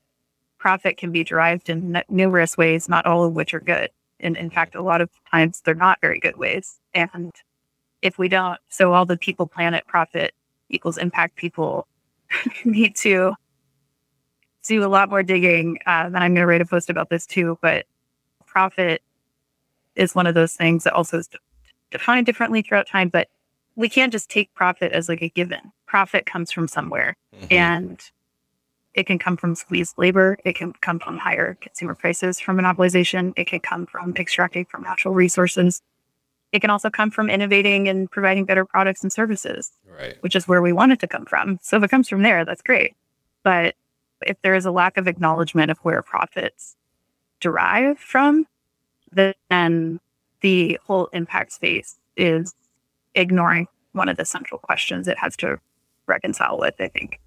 profit 0.58 0.96
can 0.96 1.10
be 1.10 1.24
derived 1.24 1.68
in 1.68 2.00
numerous 2.08 2.56
ways 2.56 2.88
not 2.88 3.06
all 3.06 3.24
of 3.24 3.32
which 3.32 3.52
are 3.52 3.60
good 3.60 3.90
and 4.20 4.36
in 4.36 4.50
fact 4.50 4.74
a 4.74 4.82
lot 4.82 5.00
of 5.00 5.10
times 5.30 5.62
they're 5.64 5.74
not 5.74 6.00
very 6.00 6.20
good 6.20 6.36
ways 6.36 6.78
and 6.94 7.32
if 8.02 8.18
we 8.18 8.28
don't 8.28 8.58
so 8.68 8.92
all 8.92 9.06
the 9.06 9.16
people 9.16 9.46
planet 9.46 9.86
profit 9.86 10.32
equals 10.68 10.98
impact 10.98 11.36
people 11.36 11.86
need 12.64 12.94
to 12.94 13.34
do 14.66 14.84
a 14.84 14.88
lot 14.88 15.08
more 15.08 15.22
digging 15.22 15.78
uh, 15.86 16.04
and 16.06 16.16
i'm 16.16 16.34
going 16.34 16.42
to 16.42 16.46
write 16.46 16.60
a 16.60 16.66
post 16.66 16.90
about 16.90 17.10
this 17.10 17.26
too 17.26 17.58
but 17.62 17.86
profit 18.46 19.02
is 19.96 20.14
one 20.14 20.26
of 20.26 20.34
those 20.34 20.54
things 20.54 20.84
that 20.84 20.92
also 20.92 21.18
is 21.18 21.28
defined 21.90 22.26
differently 22.26 22.62
throughout 22.62 22.86
time, 22.86 23.08
but 23.08 23.28
we 23.76 23.88
can't 23.88 24.12
just 24.12 24.30
take 24.30 24.52
profit 24.54 24.92
as 24.92 25.08
like 25.08 25.22
a 25.22 25.28
given. 25.28 25.72
Profit 25.86 26.26
comes 26.26 26.50
from 26.50 26.68
somewhere 26.68 27.16
mm-hmm. 27.34 27.46
and 27.50 28.10
it 28.94 29.06
can 29.06 29.18
come 29.18 29.36
from 29.36 29.54
squeezed 29.54 29.96
labor. 29.98 30.38
It 30.44 30.56
can 30.56 30.72
come 30.72 30.98
from 30.98 31.18
higher 31.18 31.56
consumer 31.60 31.94
prices 31.94 32.40
from 32.40 32.58
monopolization. 32.58 33.32
It 33.36 33.46
can 33.46 33.60
come 33.60 33.86
from 33.86 34.14
extracting 34.16 34.64
from 34.64 34.82
natural 34.82 35.14
resources. 35.14 35.80
It 36.52 36.60
can 36.60 36.70
also 36.70 36.90
come 36.90 37.12
from 37.12 37.30
innovating 37.30 37.88
and 37.88 38.10
providing 38.10 38.44
better 38.44 38.64
products 38.64 39.02
and 39.02 39.12
services, 39.12 39.70
right. 39.98 40.16
which 40.20 40.34
is 40.34 40.48
where 40.48 40.60
we 40.60 40.72
want 40.72 40.90
it 40.90 40.98
to 41.00 41.06
come 41.06 41.24
from. 41.24 41.60
So 41.62 41.76
if 41.76 41.84
it 41.84 41.90
comes 41.90 42.08
from 42.08 42.22
there, 42.22 42.44
that's 42.44 42.62
great. 42.62 42.96
But 43.44 43.76
if 44.22 44.36
there 44.42 44.56
is 44.56 44.66
a 44.66 44.72
lack 44.72 44.96
of 44.96 45.06
acknowledgement 45.06 45.70
of 45.70 45.78
where 45.78 46.02
profits 46.02 46.76
derive 47.38 47.98
from, 47.98 48.46
then 49.12 50.00
the 50.40 50.78
whole 50.84 51.06
impact 51.12 51.52
space 51.52 51.98
is 52.16 52.54
ignoring 53.14 53.68
one 53.92 54.08
of 54.08 54.16
the 54.16 54.24
central 54.24 54.58
questions 54.58 55.06
it 55.06 55.18
has 55.18 55.36
to 55.36 55.58
reconcile 56.06 56.58
with, 56.58 56.74
I 56.80 56.88
think. 56.88 57.20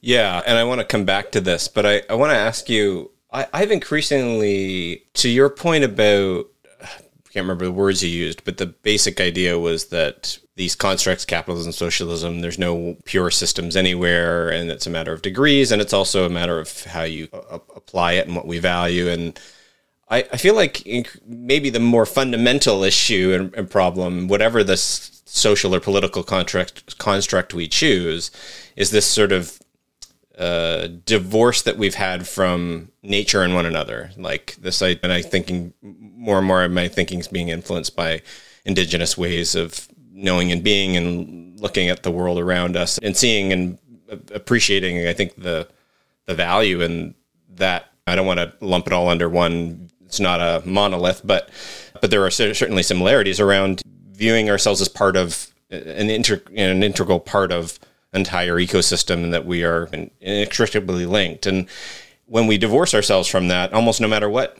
Yeah, 0.00 0.42
and 0.46 0.56
I 0.58 0.64
want 0.64 0.80
to 0.80 0.86
come 0.86 1.04
back 1.04 1.32
to 1.32 1.40
this, 1.40 1.68
but 1.68 1.84
I, 1.84 2.02
I 2.08 2.14
want 2.14 2.30
to 2.30 2.36
ask 2.36 2.68
you 2.68 3.10
I, 3.32 3.46
I've 3.52 3.70
increasingly, 3.70 5.04
to 5.14 5.28
your 5.28 5.50
point 5.50 5.84
about, 5.84 6.46
I 6.82 6.86
can't 7.30 7.44
remember 7.44 7.66
the 7.66 7.72
words 7.72 8.02
you 8.02 8.10
used, 8.10 8.44
but 8.44 8.56
the 8.56 8.66
basic 8.66 9.20
idea 9.20 9.58
was 9.58 9.86
that 9.86 10.38
these 10.56 10.74
constructs, 10.74 11.24
capitalism, 11.24 11.72
socialism, 11.72 12.40
there's 12.40 12.58
no 12.58 12.96
pure 13.04 13.30
systems 13.30 13.76
anywhere, 13.76 14.48
and 14.48 14.70
it's 14.70 14.86
a 14.86 14.90
matter 14.90 15.12
of 15.12 15.22
degrees, 15.22 15.70
and 15.70 15.82
it's 15.82 15.92
also 15.92 16.24
a 16.24 16.30
matter 16.30 16.58
of 16.58 16.84
how 16.84 17.02
you 17.02 17.28
uh, 17.32 17.58
apply 17.76 18.12
it 18.12 18.26
and 18.26 18.34
what 18.34 18.46
we 18.46 18.58
value. 18.58 19.08
And 19.08 19.38
I, 20.08 20.26
I 20.32 20.36
feel 20.36 20.54
like 20.54 20.82
maybe 21.26 21.70
the 21.70 21.80
more 21.80 22.06
fundamental 22.06 22.82
issue 22.82 23.36
and, 23.38 23.54
and 23.54 23.70
problem, 23.70 24.26
whatever 24.26 24.64
this 24.64 25.22
social 25.26 25.74
or 25.74 25.80
political 25.80 26.22
contract 26.22 26.98
construct 26.98 27.52
we 27.52 27.68
choose, 27.68 28.30
is 28.74 28.90
this 28.90 29.06
sort 29.06 29.32
of 29.32 29.60
uh, 30.38 30.88
divorce 31.04 31.62
that 31.62 31.76
we've 31.76 31.96
had 31.96 32.26
from 32.26 32.92
nature 33.02 33.42
and 33.42 33.54
one 33.54 33.66
another. 33.66 34.10
Like 34.16 34.56
this, 34.56 34.80
I, 34.82 34.98
and 35.02 35.12
I 35.12 35.22
thinking 35.22 35.74
more 35.82 36.38
and 36.38 36.46
more 36.46 36.62
of 36.62 36.70
my 36.70 36.88
thinking 36.88 37.18
is 37.18 37.28
being 37.28 37.48
influenced 37.48 37.96
by 37.96 38.22
indigenous 38.64 39.18
ways 39.18 39.54
of 39.54 39.88
knowing 40.12 40.52
and 40.52 40.62
being 40.62 40.96
and 40.96 41.58
looking 41.60 41.88
at 41.88 42.02
the 42.02 42.10
world 42.10 42.38
around 42.38 42.76
us 42.76 42.98
and 42.98 43.16
seeing 43.16 43.52
and 43.52 43.78
appreciating 44.32 45.06
i 45.06 45.12
think 45.12 45.34
the 45.36 45.68
the 46.26 46.34
value 46.34 46.80
in 46.80 47.14
that 47.48 47.92
i 48.06 48.14
don't 48.14 48.26
want 48.26 48.38
to 48.38 48.52
lump 48.60 48.86
it 48.86 48.92
all 48.92 49.08
under 49.08 49.28
one 49.28 49.88
it's 50.04 50.20
not 50.20 50.40
a 50.40 50.66
monolith 50.66 51.20
but 51.24 51.50
but 52.00 52.10
there 52.10 52.24
are 52.24 52.30
certainly 52.30 52.82
similarities 52.82 53.38
around 53.40 53.82
viewing 54.10 54.50
ourselves 54.50 54.80
as 54.80 54.88
part 54.88 55.16
of 55.16 55.52
an 55.70 56.10
inter, 56.10 56.40
an 56.56 56.82
integral 56.82 57.20
part 57.20 57.52
of 57.52 57.78
entire 58.12 58.56
ecosystem 58.56 59.30
that 59.30 59.46
we 59.46 59.64
are 59.64 59.88
inextricably 60.20 61.06
linked. 61.06 61.46
And 61.46 61.68
when 62.26 62.46
we 62.46 62.58
divorce 62.58 62.94
ourselves 62.94 63.28
from 63.28 63.48
that 63.48 63.72
almost 63.72 64.00
no 64.00 64.08
matter 64.08 64.28
what 64.28 64.58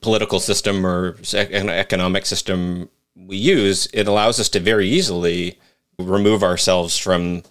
political 0.00 0.40
system 0.40 0.84
or 0.84 1.16
economic 1.32 2.26
system 2.26 2.88
we 3.16 3.36
use, 3.36 3.88
it 3.92 4.08
allows 4.08 4.40
us 4.40 4.48
to 4.50 4.60
very 4.60 4.88
easily 4.88 5.58
remove 5.98 6.42
ourselves 6.42 6.98
from 6.98 7.42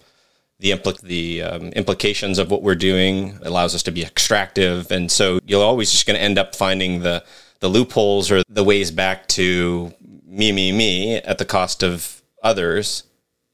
the 0.58 0.70
impl- 0.70 1.00
the 1.00 1.42
um, 1.42 1.68
implications 1.70 2.38
of 2.38 2.50
what 2.50 2.62
we're 2.62 2.74
doing. 2.74 3.28
It 3.40 3.46
allows 3.46 3.74
us 3.74 3.82
to 3.84 3.90
be 3.90 4.02
extractive, 4.02 4.90
and 4.90 5.10
so 5.10 5.40
you're 5.46 5.64
always 5.64 5.90
just 5.90 6.06
going 6.06 6.16
to 6.16 6.22
end 6.22 6.38
up 6.38 6.54
finding 6.54 7.00
the 7.00 7.24
the 7.60 7.68
loopholes 7.68 8.30
or 8.30 8.42
the 8.48 8.64
ways 8.64 8.90
back 8.90 9.26
to 9.28 9.94
me, 10.26 10.52
me, 10.52 10.72
me 10.72 11.16
at 11.16 11.38
the 11.38 11.44
cost 11.44 11.82
of 11.82 12.22
others, 12.42 13.04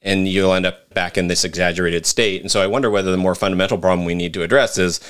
and 0.02 0.26
you'll 0.28 0.54
end 0.54 0.66
up 0.66 0.92
back 0.94 1.18
in 1.18 1.28
this 1.28 1.44
exaggerated 1.44 2.06
state. 2.06 2.40
And 2.40 2.50
so 2.50 2.62
I 2.62 2.66
wonder 2.66 2.90
whether 2.90 3.10
the 3.10 3.16
more 3.16 3.34
fundamental 3.34 3.78
problem 3.78 4.06
we 4.06 4.14
need 4.14 4.34
to 4.34 4.42
address 4.42 4.78
is 4.78 5.00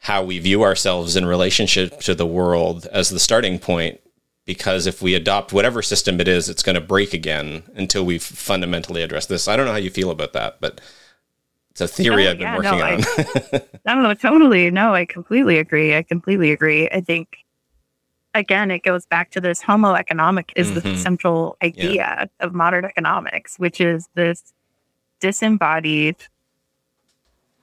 how 0.00 0.22
we 0.24 0.38
view 0.38 0.62
ourselves 0.62 1.16
in 1.16 1.26
relationship 1.26 2.00
to 2.00 2.14
the 2.14 2.26
world 2.26 2.86
as 2.92 3.10
the 3.10 3.20
starting 3.20 3.58
point 3.58 4.00
because 4.44 4.86
if 4.86 5.00
we 5.00 5.14
adopt 5.14 5.52
whatever 5.52 5.82
system 5.82 6.20
it 6.20 6.26
is, 6.26 6.48
it's 6.48 6.62
going 6.62 6.74
to 6.74 6.80
break 6.80 7.14
again 7.14 7.62
until 7.76 8.04
we 8.04 8.18
fundamentally 8.18 9.02
address 9.02 9.26
this. 9.26 9.46
I 9.46 9.56
don't 9.56 9.66
know 9.66 9.72
how 9.72 9.78
you 9.78 9.90
feel 9.90 10.10
about 10.10 10.32
that, 10.32 10.60
but 10.60 10.80
it's 11.70 11.80
a 11.80 11.88
theory 11.88 12.26
Oh, 12.26 12.30
I've 12.32 12.38
been 12.38 12.42
yeah, 12.42 12.56
working 12.56 12.78
no, 12.78 12.84
on. 12.84 13.60
I 13.86 13.94
don't 13.94 14.02
know, 14.02 14.14
totally. 14.14 14.70
No, 14.70 14.94
I 14.94 15.04
completely 15.04 15.58
agree. 15.58 15.96
I 15.96 16.02
completely 16.02 16.50
agree. 16.50 16.88
I 16.90 17.00
think, 17.00 17.41
again, 18.34 18.70
it 18.70 18.82
goes 18.82 19.06
back 19.06 19.30
to 19.30 19.40
this 19.40 19.62
homo 19.62 19.94
economicus 19.94 20.74
the 20.74 20.80
Mhm. 20.80 20.96
central 20.96 21.56
idea 21.62 22.28
of 22.40 22.54
modern 22.54 22.84
economics, 22.84 23.58
which 23.58 23.80
is 23.80 24.08
this 24.14 24.52
disembodied, 25.20 26.16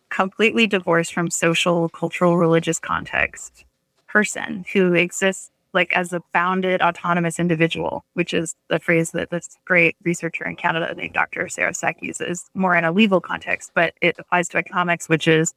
completely 0.09 0.65
divorced 0.67 1.13
from 1.13 1.29
social, 1.29 1.89
cultural, 1.89 2.37
religious 2.37 2.79
context 2.79 3.65
person 4.07 4.65
who 4.73 4.93
exists 4.93 5.51
like 5.71 5.93
as 5.93 6.11
a 6.13 6.21
bounded 6.33 6.81
autonomous 6.81 7.37
individual, 7.39 8.03
which 8.13 8.33
is 8.33 8.55
the 8.69 8.79
phrase 8.79 9.11
that 9.11 9.29
this 9.29 9.55
great 9.65 9.95
researcher 10.03 10.43
in 10.43 10.55
Canada 10.55 10.95
named 10.95 11.13
Dr. 11.13 11.47
Sarah 11.47 11.75
Sack 11.75 11.97
uses 12.01 12.49
more 12.55 12.75
in 12.75 12.83
a 12.83 12.91
legal 12.91 13.21
context, 13.21 13.71
but 13.75 13.93
it 14.01 14.15
applies 14.17 14.49
to 14.49 14.57
economics, 14.57 15.07
which 15.07 15.27
is 15.27 15.53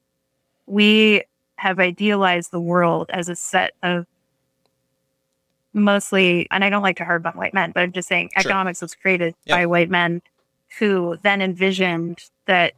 we 0.66 1.22
have 1.56 1.78
idealized 1.80 2.50
the 2.50 2.60
world 2.60 3.08
as 3.10 3.30
a 3.30 3.36
set 3.36 3.72
of 3.82 4.04
mostly, 5.72 6.46
and 6.50 6.64
I 6.64 6.70
don't 6.70 6.82
like 6.82 6.96
to 6.98 7.04
harp 7.04 7.26
on 7.26 7.32
white 7.34 7.54
men, 7.54 7.72
but 7.72 7.80
I'm 7.82 7.92
just 7.92 8.08
saying 8.08 8.30
Sure. 8.34 8.40
economics 8.40 8.82
was 8.82 8.94
created 8.94 9.34
Yep. 9.44 9.56
by 9.56 9.66
white 9.66 9.90
men 9.90 10.22
who 10.78 11.18
then 11.22 11.42
envisioned 11.42 12.18
that 12.46 12.74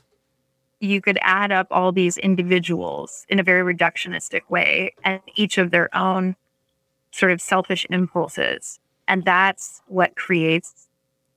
you 0.81 1.01
could 1.01 1.19
add 1.23 1.51
up 1.53 1.67
all 1.71 1.93
these 1.93 2.19
individuals 2.19 3.25
in 3.29 3.39
a 3.39 3.43
very 3.43 3.75
reductionistic 3.75 4.43
way 4.49 4.93
and 5.05 5.21
each 5.35 5.57
of 5.59 5.71
their 5.71 5.95
own 5.97 6.37
sort 7.11 7.33
of 7.33 7.41
selfish 7.41 7.87
impulses. 7.91 8.81
And 9.09 9.25
that's 9.25 9.81
what 9.87 10.17
creates 10.17 10.89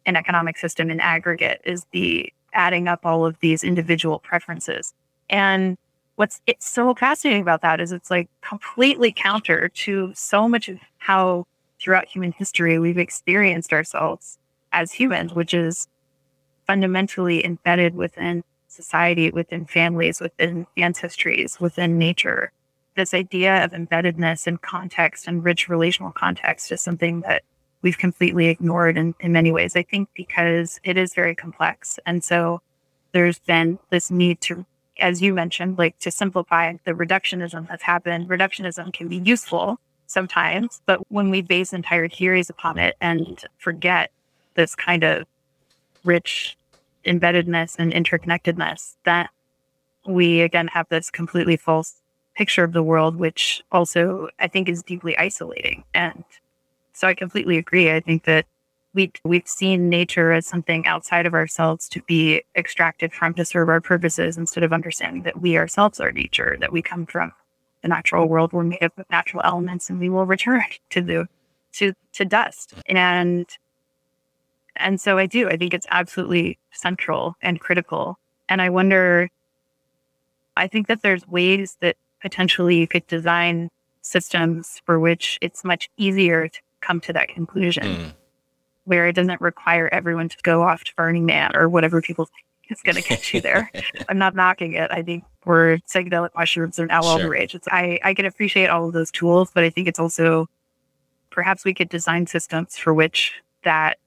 an 0.06 0.16
economic 0.16 0.58
system 0.58 0.90
in 0.90 1.00
aggregate 1.00 1.62
is 1.64 1.86
the 1.92 2.32
adding 2.54 2.88
up 2.88 3.06
all 3.06 3.26
of 3.26 3.40
these 3.40 3.64
individual 3.64 4.20
preferences. 4.20 4.94
And 5.30 5.78
what's 6.18 6.42
it's 6.48 6.68
so 6.68 6.94
fascinating 6.94 7.42
about 7.42 7.62
that 7.62 7.80
is 7.80 7.92
it's 7.92 8.12
like 8.12 8.28
completely 8.42 9.12
counter 9.12 9.70
to 9.70 10.12
so 10.14 10.50
much 10.50 10.68
of 10.68 10.80
how 10.98 11.46
throughout 11.80 12.08
human 12.08 12.32
history 12.32 12.80
we've 12.80 12.98
experienced 12.98 13.72
ourselves 13.72 14.38
as 14.74 14.92
humans, 14.92 15.34
which 15.34 15.54
is 15.54 15.88
fundamentally 16.66 17.46
embedded 17.46 17.96
within 17.96 18.44
society, 18.68 19.30
within 19.30 19.66
families, 19.66 20.20
within 20.20 20.66
ancestries, 20.76 21.60
within 21.60 21.98
nature. 21.98 22.52
This 22.96 23.14
idea 23.14 23.64
of 23.64 23.72
embeddedness 23.72 24.48
and 24.48 24.60
context 24.62 25.28
and 25.28 25.44
rich 25.44 25.70
relational 25.70 26.12
context 26.12 26.72
is 26.72 26.82
something 26.82 27.22
that 27.22 27.44
we've 27.84 27.98
completely 27.98 28.48
ignored 28.48 28.98
in, 28.98 29.14
in 29.20 29.32
many 29.32 29.52
ways. 29.52 29.76
I 29.76 29.84
think 29.84 30.10
because 30.16 30.80
it 30.84 30.98
is 30.98 31.14
very 31.14 31.36
complex. 31.36 32.00
And 32.08 32.24
so 32.24 32.62
there's 33.12 33.38
been 33.38 33.78
this 33.92 34.10
need 34.10 34.42
to, 34.42 34.66
as 35.00 35.22
you 35.22 35.34
mentioned, 35.34 35.78
like 35.78 35.98
to 36.00 36.12
simplify 36.12 36.74
the 36.86 36.94
reductionism 36.94 37.68
that's 37.68 37.84
happened. 37.84 38.28
Reductionism 38.30 38.94
can 38.94 39.08
be 39.08 39.18
useful 39.18 39.80
sometimes, 40.08 40.82
but 40.86 41.00
when 41.12 41.30
we 41.30 41.42
base 41.42 41.74
entire 41.74 42.08
theories 42.08 42.50
upon 42.50 42.78
it 42.78 42.96
and 43.02 43.44
forget 43.58 44.12
this 44.56 44.76
kind 44.76 45.04
of 45.04 45.26
rich 46.04 46.58
embeddedness 47.06 47.76
and 47.78 47.92
interconnectedness, 47.94 48.96
that 49.06 49.30
we 50.06 50.42
again 50.42 50.68
have 50.68 50.88
this 50.90 51.10
completely 51.10 51.58
false 51.58 52.02
picture 52.36 52.64
of 52.64 52.72
the 52.74 52.84
world, 52.84 53.18
which 53.18 53.64
also 53.72 54.30
I 54.40 54.48
think 54.48 54.70
is 54.70 54.84
deeply 54.84 55.18
isolating. 55.18 55.84
And 55.94 56.24
so 56.94 57.08
I 57.08 57.14
completely 57.14 57.58
agree. 57.58 57.92
I 57.92 58.00
think 58.00 58.24
that 58.26 58.46
we 58.98 59.12
we've 59.24 59.48
seen 59.48 59.90
nature 59.90 60.34
as 60.34 60.48
something 60.48 60.86
outside 60.88 61.26
of 61.28 61.34
ourselves 61.36 61.88
to 61.90 62.02
be 62.02 62.42
extracted 62.56 63.14
from 63.14 63.36
to 63.36 63.46
serve 63.46 63.70
our 63.70 63.80
purposes 63.80 64.38
instead 64.38 64.64
of 64.64 64.74
understanding 64.74 65.22
that 65.24 65.40
we 65.40 65.56
ourselves 65.56 66.00
are 66.02 66.12
nature, 66.12 66.58
that 66.60 66.74
we 66.74 66.82
come 66.82 67.06
from 67.06 67.32
the 67.84 67.88
natural 67.88 68.28
world, 68.28 68.52
we're 68.52 68.64
made 68.64 68.82
up 68.82 68.98
of 68.98 69.06
natural 69.12 69.44
elements 69.46 69.90
and 69.90 70.00
we 70.00 70.10
will 70.10 70.26
return 70.26 70.64
to 70.90 71.02
the 71.02 71.28
to 71.74 71.94
to 72.14 72.26
dust. 72.26 72.74
And 72.90 73.46
and 74.76 75.00
so 75.00 75.18
I 75.18 75.28
do. 75.28 75.48
I 75.48 75.58
think 75.58 75.74
it's 75.74 75.88
absolutely 75.92 76.58
central 76.72 77.36
and 77.42 77.60
critical. 77.60 78.18
And 78.50 78.62
I 78.62 78.70
wonder 78.70 79.30
I 80.58 80.68
think 80.68 80.88
that 80.88 81.04
there's 81.04 81.28
ways 81.28 81.78
that 81.82 81.98
potentially 82.20 82.78
you 82.78 82.88
could 82.88 83.06
design 83.06 83.70
systems 84.02 84.82
for 84.86 85.00
which 85.00 85.38
it's 85.40 85.64
much 85.64 85.88
easier 85.98 86.48
to 86.48 86.60
come 86.82 87.00
to 87.02 87.14
that 87.14 87.28
conclusion 87.28 87.84
Mm. 87.84 88.14
Where 88.88 89.08
it 89.08 89.14
doesn't 89.14 89.42
require 89.42 89.90
everyone 89.92 90.30
to 90.30 90.38
go 90.44 90.64
off 90.64 90.86
to 90.86 90.96
Burning 90.96 91.26
Man 91.26 91.56
or 91.56 91.68
whatever 91.68 92.02
people 92.02 92.26
think 92.26 92.72
is 92.72 92.82
going 92.82 92.96
to 92.96 93.02
get 93.02 93.34
you 93.34 93.42
there. 93.42 93.70
I'm 94.10 94.18
not 94.18 94.34
knocking 94.34 94.74
it. 94.74 94.90
I 94.92 95.04
think 95.04 95.26
we're 95.46 95.80
psychedelic 95.80 96.30
mushrooms 96.36 96.80
are 96.80 96.86
now 96.86 97.02
all 97.02 97.18
the 97.18 97.28
rage. 97.28 97.54
It's, 97.54 97.68
I, 97.70 98.00
I 98.04 98.14
can 98.14 98.26
appreciate 98.26 98.68
all 98.68 98.88
of 98.88 98.94
those 98.94 99.12
tools, 99.12 99.52
but 99.54 99.66
I 99.66 99.70
think 99.70 99.90
it's 99.90 100.00
also 100.00 100.50
perhaps 101.32 101.66
we 101.66 101.74
could 101.74 101.90
design 101.90 102.28
systems 102.28 102.78
for 102.78 102.94
which 102.94 103.34
that 103.64 103.98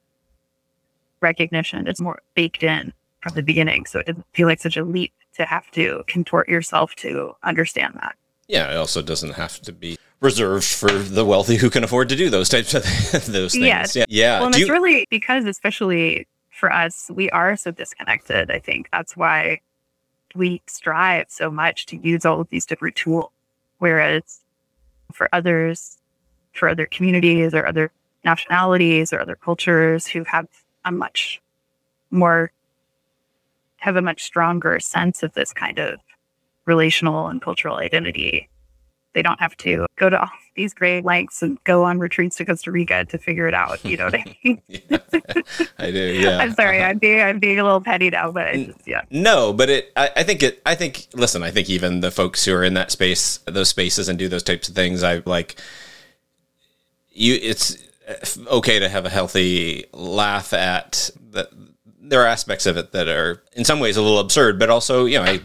recognition 1.21 1.87
is 1.87 2.01
more 2.01 2.23
baked 2.35 2.63
in 2.63 2.95
from 3.21 3.35
the 3.35 3.43
beginning. 3.43 3.85
So 3.85 3.99
it 3.99 4.07
doesn't 4.07 4.27
feel 4.33 4.49
like 4.49 4.61
such 4.61 4.79
a 4.79 4.85
leap 4.85 5.13
to 5.35 5.45
have 5.45 5.71
to 5.73 6.05
contort 6.07 6.49
yourself 6.49 6.95
to 6.97 7.35
understand 7.43 7.95
that. 7.97 8.17
Yeah, 8.49 8.73
it 8.73 8.77
also 8.77 9.03
doesn't 9.03 9.35
have 9.35 9.61
to 9.61 9.73
be 9.73 9.99
reserved 10.21 10.65
for 10.67 10.91
the 10.91 11.25
wealthy 11.25 11.57
who 11.57 11.71
can 11.71 11.83
afford 11.85 12.09
to 12.11 12.17
do 12.17 12.29
those 12.31 12.49
types 12.49 12.75
of 12.75 12.83
those 13.27 13.53
things. 13.53 13.57
Yes. 13.65 13.97
Yeah, 13.97 14.05
yeah. 14.09 14.39
well, 14.39 14.47
and 14.47 14.55
Do 14.55 14.61
it's 14.61 14.69
you- 14.69 14.73
really 14.75 15.07
because, 15.11 15.45
especially 15.47 16.27
for 16.51 16.71
us, 16.73 17.11
we 17.15 17.31
are 17.31 17.57
so 17.57 17.71
disconnected. 17.71 18.51
I 18.51 18.59
think 18.59 18.89
that's 18.93 19.17
why 19.17 19.61
we 20.35 20.63
strive 20.67 21.27
so 21.29 21.51
much 21.51 21.87
to 21.87 21.97
use 21.97 22.25
all 22.27 22.41
of 22.41 22.49
these 22.51 22.67
different 22.67 22.97
tools. 22.97 23.31
Whereas 23.79 24.41
for 25.13 25.29
others, 25.33 25.97
for 26.53 26.69
other 26.69 26.85
communities 26.85 27.55
or 27.55 27.67
other 27.67 27.91
nationalities 28.27 29.13
or 29.15 29.21
other 29.21 29.37
cultures 29.37 30.07
who 30.07 30.23
have 30.25 30.47
a 30.85 30.93
much 30.93 31.41
more, 32.11 32.53
have 33.79 33.97
a 33.97 34.03
much 34.03 34.23
stronger 34.23 34.79
sense 34.81 35.23
of 35.23 35.33
this 35.33 35.55
kind 35.55 35.79
of 35.79 35.99
relational 36.67 37.29
and 37.29 37.41
cultural 37.41 37.77
identity, 37.77 38.50
they 39.13 39.23
don't 39.23 39.41
have 39.41 39.57
to 39.59 39.87
go 39.97 40.09
to 40.09 40.21
all 40.21 40.31
these 40.57 40.75
great 40.75 41.05
lengths 41.05 41.43
and 41.43 41.63
go 41.65 41.85
on 41.85 41.99
retreats 41.99 42.37
to 42.37 42.45
Costa 42.45 42.71
Rica 42.71 43.05
to 43.07 43.19
figure 43.19 43.49
it 43.49 43.55
out. 43.55 43.85
You 43.85 43.97
know 43.97 44.05
what 44.07 44.15
I 44.15 44.37
mean? 44.45 44.63
yeah, 44.69 44.99
I 45.79 45.91
do. 45.91 45.99
Yeah. 45.99 46.39
I'm 46.39 46.53
sorry, 46.55 46.83
I'm 46.83 46.99
being 46.99 47.21
I'm 47.21 47.39
being 47.39 47.59
a 47.59 47.65
little 47.65 47.81
petty 47.81 48.11
now, 48.11 48.31
but 48.31 48.47
I 48.49 48.65
just 48.65 48.87
yeah. 48.87 49.03
No, 49.11 49.53
but 49.53 49.71
it. 49.71 49.93
I, 49.97 50.11
I 50.17 50.23
think 50.23 50.43
it. 50.43 50.63
I 50.65 50.75
think. 50.75 51.09
Listen, 51.15 51.43
I 51.43 51.51
think 51.51 51.71
even 51.71 52.01
the 52.01 52.11
folks 52.11 52.45
who 52.45 52.55
are 52.55 52.65
in 52.65 52.75
that 52.75 52.91
space, 52.91 53.39
those 53.47 53.69
spaces, 53.69 54.09
and 54.09 54.19
do 54.19 54.29
those 54.29 54.43
types 54.43 54.69
of 54.69 54.75
things, 54.75 55.03
I 55.03 55.23
like. 55.27 55.61
You. 57.11 57.39
It's 57.41 57.77
uh, 58.09 58.55
okay 58.55 58.79
to 58.79 58.89
have 58.89 59.07
a 59.07 59.11
healthy 59.11 59.87
laugh 59.93 60.53
at 60.53 61.11
that. 61.31 61.49
There 62.03 62.23
are 62.23 62.27
aspects 62.27 62.67
of 62.67 62.77
it 62.77 62.93
that 62.93 63.07
are, 63.07 63.43
in 63.53 63.65
some 63.65 63.79
ways, 63.79 63.97
a 63.97 64.03
little 64.03 64.19
absurd, 64.19 64.59
but 64.59 64.71
also, 64.71 65.05
you 65.05 65.19
know, 65.19 65.25
I. 65.25 65.41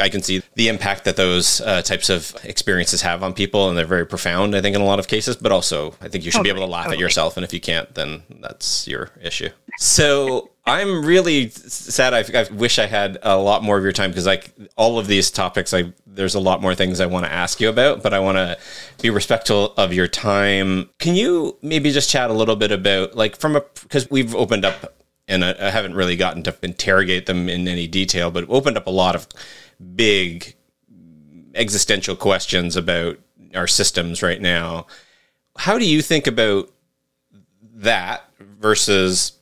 I 0.00 0.08
can 0.08 0.22
see 0.22 0.42
the 0.54 0.68
impact 0.68 1.04
that 1.04 1.16
those 1.16 1.60
uh, 1.60 1.82
types 1.82 2.10
of 2.10 2.36
experiences 2.44 3.02
have 3.02 3.22
on 3.22 3.32
people, 3.32 3.68
and 3.68 3.76
they're 3.76 3.86
very 3.86 4.06
profound. 4.06 4.54
I 4.54 4.60
think 4.60 4.74
in 4.74 4.82
a 4.82 4.86
lot 4.86 4.98
of 4.98 5.08
cases, 5.08 5.36
but 5.36 5.52
also 5.52 5.94
I 6.00 6.08
think 6.08 6.24
you 6.24 6.30
should 6.30 6.42
be 6.42 6.48
able 6.48 6.60
to 6.60 6.66
Totally, 6.66 6.72
laugh 6.72 6.92
at 6.92 6.98
yourself, 6.98 7.36
and 7.36 7.44
if 7.44 7.52
you 7.52 7.60
can't, 7.60 7.92
then 7.94 8.22
that's 8.40 8.86
your 8.86 9.10
issue. 9.20 9.50
So 9.78 10.50
I'm 10.66 11.04
really 11.04 11.50
sad. 11.50 12.14
I, 12.14 12.38
I 12.38 12.52
wish 12.52 12.78
I 12.78 12.86
had 12.86 13.18
a 13.22 13.36
lot 13.36 13.62
more 13.62 13.76
of 13.78 13.82
your 13.82 13.92
time 13.92 14.10
because 14.10 14.26
like 14.26 14.52
all 14.76 14.98
of 14.98 15.06
these 15.06 15.30
topics, 15.30 15.72
I 15.74 15.92
there's 16.06 16.34
a 16.34 16.40
lot 16.40 16.60
more 16.60 16.74
things 16.74 17.00
I 17.00 17.06
want 17.06 17.24
to 17.24 17.32
ask 17.32 17.60
you 17.60 17.68
about, 17.68 18.02
but 18.02 18.12
I 18.12 18.18
want 18.18 18.36
to 18.36 18.58
be 19.00 19.10
respectful 19.10 19.72
of 19.76 19.92
your 19.92 20.06
time. 20.06 20.90
Can 20.98 21.14
you 21.14 21.56
maybe 21.62 21.90
just 21.90 22.10
chat 22.10 22.30
a 22.30 22.34
little 22.34 22.56
bit 22.56 22.72
about 22.72 23.16
like 23.16 23.36
from 23.36 23.56
a 23.56 23.62
because 23.82 24.10
we've 24.10 24.34
opened 24.34 24.64
up 24.64 24.94
and 25.26 25.44
I, 25.44 25.54
I 25.58 25.70
haven't 25.70 25.94
really 25.94 26.16
gotten 26.16 26.42
to 26.42 26.54
interrogate 26.62 27.26
them 27.26 27.48
in 27.48 27.66
any 27.66 27.86
detail, 27.86 28.30
but 28.30 28.44
opened 28.48 28.76
up 28.76 28.86
a 28.86 28.90
lot 28.90 29.14
of 29.14 29.28
big 29.94 30.54
existential 31.54 32.16
questions 32.16 32.76
about 32.76 33.18
our 33.54 33.66
systems 33.66 34.22
right 34.22 34.40
now. 34.40 34.86
How 35.56 35.78
do 35.78 35.86
you 35.86 36.02
think 36.02 36.26
about 36.26 36.70
that 37.74 38.24
versus 38.38 39.32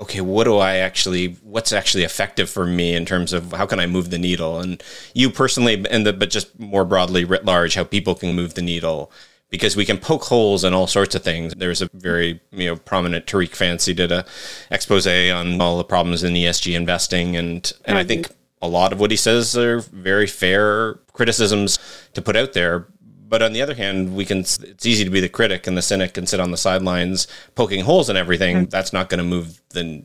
okay, 0.00 0.20
what 0.20 0.44
do 0.44 0.58
I 0.58 0.76
actually, 0.78 1.34
what's 1.44 1.72
actually 1.72 2.02
effective 2.02 2.50
for 2.50 2.66
me 2.66 2.94
in 2.94 3.06
terms 3.06 3.32
of 3.32 3.52
how 3.52 3.66
can 3.66 3.78
I 3.78 3.86
move 3.86 4.10
the 4.10 4.18
needle? 4.18 4.58
And 4.58 4.82
you 5.14 5.30
personally, 5.30 5.84
and 5.88 6.04
the, 6.04 6.12
but 6.12 6.28
just 6.28 6.58
more 6.58 6.84
broadly 6.84 7.24
writ 7.24 7.44
large, 7.44 7.74
how 7.74 7.84
people 7.84 8.16
can 8.16 8.34
move 8.34 8.54
the 8.54 8.62
needle 8.62 9.12
because 9.48 9.76
we 9.76 9.84
can 9.84 9.98
poke 9.98 10.24
holes 10.24 10.64
in 10.64 10.74
all 10.74 10.88
sorts 10.88 11.14
of 11.14 11.22
things. 11.22 11.54
There's 11.54 11.82
a 11.82 11.90
very 11.92 12.40
you 12.50 12.66
know 12.66 12.76
prominent 12.76 13.26
Tariq 13.26 13.54
Fancy 13.54 13.94
did 13.94 14.10
a 14.10 14.24
expose 14.72 15.06
on 15.06 15.60
all 15.60 15.78
the 15.78 15.84
problems 15.84 16.24
in 16.24 16.32
ESG 16.32 16.74
investing, 16.74 17.36
and 17.36 17.72
and 17.84 17.96
I 17.96 18.00
mm-hmm. 18.00 18.08
think 18.08 18.30
a 18.62 18.68
lot 18.68 18.92
of 18.92 19.00
what 19.00 19.10
he 19.10 19.16
says 19.16 19.56
are 19.56 19.80
very 19.80 20.26
fair 20.26 20.94
criticisms 21.12 21.78
to 22.14 22.22
put 22.22 22.36
out 22.36 22.52
there. 22.52 22.86
But 23.28 23.42
on 23.42 23.52
the 23.52 23.60
other 23.60 23.74
hand, 23.74 24.14
we 24.14 24.24
can 24.24 24.40
it's 24.40 24.86
easy 24.86 25.04
to 25.04 25.10
be 25.10 25.20
the 25.20 25.28
critic 25.28 25.66
and 25.66 25.76
the 25.76 25.82
cynic 25.82 26.16
and 26.16 26.28
sit 26.28 26.38
on 26.38 26.52
the 26.52 26.56
sidelines 26.56 27.26
poking 27.54 27.84
holes 27.84 28.08
in 28.08 28.16
everything. 28.16 28.56
Mm-hmm. 28.56 28.70
That's 28.70 28.92
not 28.92 29.08
going 29.08 29.18
to 29.18 29.24
move 29.24 29.60
the 29.70 30.02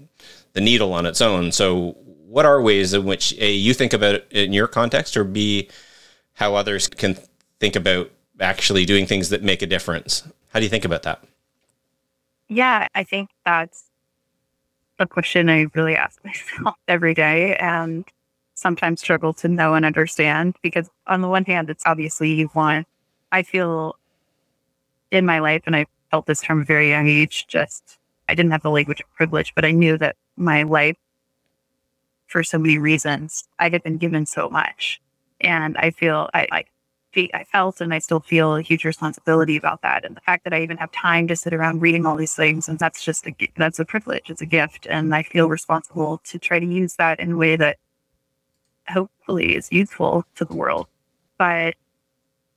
the 0.53 0.62
needle 0.62 0.93
on 0.93 1.05
its 1.05 1.22
own. 1.22 1.51
So 1.51 1.95
what 2.26 2.45
are 2.45 2.62
ways 2.62 2.93
in 2.93 3.05
which 3.05 3.34
a 3.38 3.51
you 3.51 3.74
think 3.74 3.93
about 3.93 4.16
it 4.16 4.28
in 4.32 4.53
your 4.53 4.68
context 4.68 5.16
or 5.16 5.24
b 5.24 5.70
how 6.34 6.55
others 6.55 6.88
can 6.88 7.18
think 7.60 7.76
about 7.76 8.12
actually 8.39 8.86
doing 8.86 9.05
things 9.05 9.30
that 9.30 9.43
make 9.43 9.62
a 9.62 9.66
difference. 9.66 10.24
How 10.49 10.60
do 10.60 10.66
you 10.66 10.70
think 10.70 10.86
about 10.86 11.03
that? 11.03 11.24
Yeah, 12.47 12.88
I 12.95 13.03
think 13.03 13.30
that's 13.45 13.86
a 14.99 15.08
question 15.08 15.49
I 15.49 15.68
really 15.74 15.95
ask 15.95 16.20
myself 16.26 16.76
every 16.88 17.14
day 17.14 17.55
and 17.58 18.05
sometimes 18.58 18.99
struggle 18.99 19.34
to 19.34 19.47
know 19.47 19.76
and 19.76 19.86
understand 19.86 20.55
because 20.64 20.89
on 21.05 21.22
the 21.22 21.28
one 21.28 21.45
hand, 21.45 21.70
it's 21.70 21.84
obviously 21.86 22.34
you 22.34 22.49
want, 22.55 22.88
I 23.32 23.43
feel 23.43 23.95
in 25.12 25.26
my 25.26 25.39
life, 25.39 25.62
and 25.66 25.76
I 25.76 25.86
felt 26.12 26.26
this 26.26 26.43
from 26.43 26.62
a 26.62 26.66
very 26.66 26.89
young 26.89 27.08
age, 27.08 27.45
just 27.47 27.99
I 28.28 28.36
didn't 28.36 28.51
have 28.51 28.64
the 28.64 28.72
language 28.72 28.99
of 28.99 29.14
privilege, 29.16 29.53
but 29.55 29.64
I 29.64 29.72
knew 29.72 29.97
that 29.99 30.16
my 30.36 30.64
life, 30.64 30.97
for 32.26 32.43
so 32.43 32.58
many 32.58 32.78
reasons, 32.78 33.47
I 33.60 33.70
had 33.70 33.84
been 33.84 33.97
given 33.97 34.26
so 34.26 34.49
much. 34.49 34.99
And 35.39 35.78
I 35.78 35.91
feel 35.91 36.30
I 36.34 36.47
like 36.51 36.68
I 37.16 37.45
felt 37.51 37.82
and 37.82 37.93
I 37.93 37.99
still 37.99 38.20
feel 38.20 38.55
a 38.55 38.62
huge 38.62 38.86
responsibility 38.86 39.55
about 39.55 39.82
that. 39.82 40.03
And 40.03 40.16
the 40.16 40.22
fact 40.22 40.43
that 40.43 40.53
I 40.53 40.62
even 40.62 40.78
have 40.78 40.91
time 40.91 41.28
to 41.28 41.36
sit 41.36 41.53
around 41.53 41.82
reading 41.82 42.05
all 42.05 42.16
these 42.16 42.36
things, 42.36 42.68
and 42.68 42.78
that's 42.78 43.03
just 43.03 43.26
a, 43.26 43.34
that's 43.55 43.80
a 43.80 43.86
privilege. 43.86 44.30
It's 44.30 44.41
a 44.41 44.45
gift. 44.45 44.88
And 44.88 45.16
I 45.16 45.24
feel 45.24 45.47
responsible 45.47 46.22
to 46.26 46.38
try 46.38 46.60
to 46.60 46.66
use 46.66 46.95
that 46.95 47.20
in 47.20 47.32
a 47.34 47.38
way 47.38 47.55
that 47.55 47.78
hopefully 48.90 49.56
is 49.56 49.70
useful 49.72 50.26
to 50.36 50.46
the 50.46 50.56
world. 50.56 50.88
But 51.38 51.76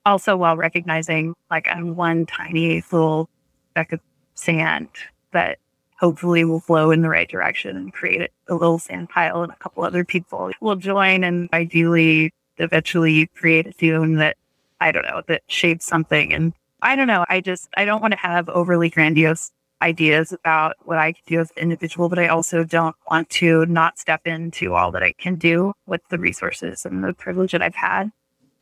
also 0.07 0.37
while 0.37 0.57
recognizing 0.57 1.35
like 1.51 1.69
I'm 1.69 1.97
one 1.97 2.27
tiny 2.27 2.83
little 2.91 3.29
speck 3.71 3.93
of 3.93 4.01
sand 4.35 4.89
that 5.33 5.59
hopefully 5.99 6.45
will 6.45 6.61
flow 6.61 6.91
in 6.91 7.03
the 7.03 7.09
right 7.11 7.29
direction 7.29 7.77
and 7.77 7.93
create 7.93 8.31
a 8.49 8.55
little 8.55 8.79
sand 8.79 9.11
pile 9.11 9.43
and 9.43 9.53
a 9.53 9.57
couple 9.57 9.85
other 9.85 10.05
people 10.05 10.51
will 10.61 10.77
join 10.77 11.23
and 11.23 11.49
ideally 11.53 12.33
eventually 12.57 13.27
create 13.37 13.67
a 13.67 13.73
tune 13.73 14.17
that 14.17 14.37
I 14.81 14.93
don't 14.93 15.05
know, 15.05 15.23
that 15.29 15.43
shapes 15.47 15.85
something. 15.85 16.33
And 16.33 16.55
I 16.81 16.97
don't 16.97 17.07
know. 17.07 17.27
I 17.29 17.41
just, 17.41 17.69
I 17.77 17.85
don't 17.85 18.01
want 18.01 18.13
to 18.13 18.19
have 18.19 18.49
overly 18.49 18.89
grandiose 18.89 19.53
ideas 19.83 20.33
about 20.33 20.77
what 20.85 20.99
I 20.99 21.13
can 21.13 21.23
do 21.27 21.41
as 21.41 21.51
an 21.57 21.63
individual, 21.63 22.09
but 22.09 22.19
I 22.19 22.29
also 22.29 22.65
don't 22.65 22.97
want 23.11 23.31
to 23.31 23.67
not 23.67 23.99
step 23.99 24.27
into 24.27 24.75
all 24.75 24.91
that 24.93 25.03
I 25.03 25.13
can 25.13 25.37
do 25.37 25.73
with 25.87 26.03
the 26.09 26.19
resources 26.19 26.85
and 26.85 27.03
the 27.03 27.13
privilege 27.13 27.53
that 27.53 27.63
I've 27.63 27.75
had. 27.75 28.11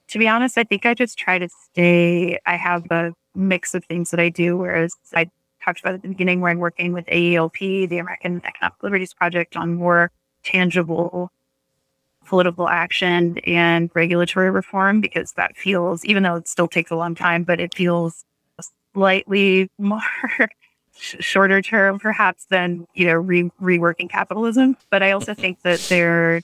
To 0.09 0.19
be 0.19 0.29
honest, 0.29 0.57
I 0.57 0.65
think 0.65 0.87
I 0.87 0.95
just 0.95 1.19
try 1.19 1.39
to 1.39 1.49
stay, 1.49 2.39
I 2.47 2.57
have 2.57 2.87
a 2.91 3.13
mix 3.35 3.75
of 3.75 3.85
things 3.85 4.11
that 4.11 4.21
I 4.21 4.29
do, 4.29 4.57
whereas 4.57 4.95
I 5.15 5.31
talked 5.65 5.81
about 5.81 5.95
at 5.95 6.03
the 6.03 6.09
beginning 6.09 6.41
where 6.41 6.51
I'm 6.51 6.59
working 6.59 6.93
with 6.93 7.07
AELP, 7.07 7.89
the 7.89 7.99
American 7.99 8.41
Economic 8.45 8.83
Liberties 8.83 9.13
Project, 9.13 9.57
on 9.57 9.75
more 9.75 10.11
tangible 10.45 11.31
political 12.25 12.69
action 12.69 13.39
and 13.47 13.91
regulatory 13.95 14.51
reform 14.51 15.01
because 15.01 15.33
that 15.33 15.57
feels, 15.57 16.05
even 16.05 16.23
though 16.23 16.37
it 16.37 16.49
still 16.49 16.69
takes 16.69 16.91
a 16.91 16.97
long 16.97 17.15
time, 17.15 17.43
but 17.43 17.59
it 17.59 17.75
feels 17.75 18.25
slightly 18.95 19.71
more 19.79 20.01
shorter 20.99 21.63
term 21.63 21.99
perhaps 21.99 22.47
than, 22.47 22.87
you 22.95 23.07
know, 23.07 23.15
re- 23.15 23.51
reworking 23.61 24.11
capitalism. 24.11 24.77
But 24.91 25.03
I 25.03 25.13
also 25.13 25.35
think 25.35 25.63
that 25.63 25.81
there, 25.89 26.43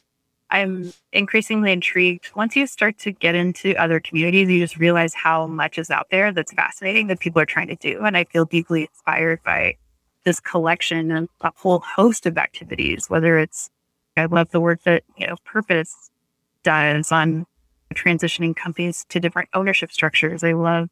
I'm 0.51 0.93
increasingly 1.13 1.73
intrigued. 1.73 2.31
Once 2.37 2.55
you 2.55 2.67
start 2.67 2.99
to 2.99 3.13
get 3.13 3.35
into 3.35 3.75
other 3.77 4.01
communities, 4.01 4.49
you 4.49 4.61
just 4.61 4.77
realize 4.77 5.15
how 5.15 5.47
much 5.47 5.79
is 5.79 5.91
out 5.91 6.07
there 6.11 6.33
that's 6.33 6.53
fascinating 6.53 7.09
that 7.09 7.21
people 7.21 7.41
are 7.41 7.47
trying 7.47 7.69
to 7.69 7.77
do. 7.77 8.05
And 8.05 8.17
I 8.17 8.25
feel 8.25 8.45
deeply 8.45 8.83
inspired 8.83 9.43
by 9.43 9.77
this 10.25 10.41
collection 10.41 11.11
and 11.11 11.29
a 11.41 11.53
whole 11.57 11.81
host 11.81 12.27
of 12.27 12.39
activities, 12.39 13.11
whether 13.11 13.39
it's 13.39 13.71
I 14.17 14.27
love 14.27 14.51
the 14.51 14.61
work 14.61 14.83
that, 14.85 15.03
you 15.17 15.27
know, 15.27 15.37
Purpose 15.45 16.11
does 16.63 17.11
on 17.11 17.47
transitioning 17.95 18.55
companies 18.55 19.05
to 19.09 19.21
different 19.21 19.49
ownership 19.55 19.93
structures. 19.93 20.45
I 20.45 20.53
love 20.53 20.89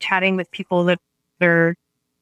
chatting 0.00 0.36
with 0.36 0.50
people 0.50 0.84
that 0.84 0.98
are 1.42 1.74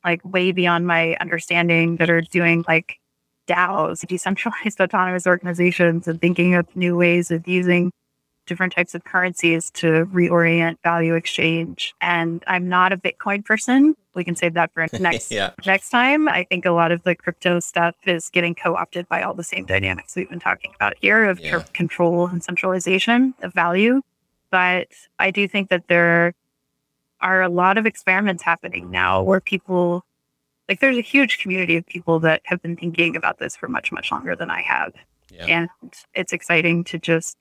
like 0.05 0.24
way 0.24 0.53
beyond 0.53 0.86
my 0.86 1.16
understanding 1.20 1.96
that 1.96 2.11
are 2.11 2.20
doing 2.20 2.64
like 2.68 2.99
DAOs, 3.46 4.07
decentralized 4.07 4.80
autonomous 4.80 5.26
organizations, 5.26 6.07
and 6.07 6.20
thinking 6.20 6.55
of 6.55 6.74
new 6.76 6.96
ways 6.96 7.30
of 7.30 7.46
using 7.49 7.90
different 8.49 8.72
types 8.72 8.94
of 8.94 9.05
currencies 9.05 9.70
to 9.70 10.07
reorient 10.07 10.78
value 10.82 11.14
exchange. 11.14 11.94
And 12.01 12.42
I'm 12.46 12.68
not 12.68 12.92
a 12.92 12.96
Bitcoin 12.96 13.44
person. 13.44 13.94
We 14.14 14.24
can 14.24 14.34
save 14.34 14.55
that 14.55 14.72
for 14.72 14.86
next 14.99 15.30
yeah. 15.30 15.51
next 15.64 15.90
time. 15.90 16.28
I 16.28 16.44
think 16.44 16.64
a 16.64 16.72
lot 16.72 16.90
of 16.90 17.05
the 17.05 17.14
crypto 17.14 17.61
stuff 17.61 17.94
is 18.07 18.30
getting 18.30 18.55
co-opted 18.55 19.09
by 19.09 19.22
all 19.22 19.34
the 19.34 19.44
same 19.44 19.66
dynamics 19.66 20.16
we've 20.16 20.30
been 20.30 20.40
talking 20.40 20.72
about 20.74 20.94
here 21.01 21.24
of 21.24 21.38
yeah. 21.38 21.62
control 21.74 22.26
and 22.26 22.42
centralization 22.42 23.34
of 23.42 23.53
value. 23.53 24.01
But 24.51 24.88
I 25.18 25.30
do 25.30 25.46
think 25.46 25.68
that 25.68 25.88
there 25.88 26.32
are 27.21 27.43
a 27.43 27.49
lot 27.49 27.79
of 27.79 27.87
experiments 27.87 28.43
happening 28.43 28.91
now 28.91 29.23
where 29.23 29.41
people 29.41 30.05
like 30.69 30.81
there's 30.81 30.99
a 30.99 31.03
huge 31.03 31.39
community 31.39 31.77
of 31.77 31.87
people 31.87 32.21
that 32.21 32.43
have 32.45 32.61
been 32.61 32.77
thinking 32.77 33.16
about 33.16 33.39
this 33.39 33.57
for 33.57 33.69
much, 33.69 33.91
much 33.91 34.12
longer 34.12 34.37
than 34.37 34.51
I 34.51 34.61
have. 34.61 34.93
Yeah. 35.31 35.47
And 35.47 35.69
it's 36.14 36.33
exciting 36.33 36.85
to 36.85 36.99
just 36.99 37.37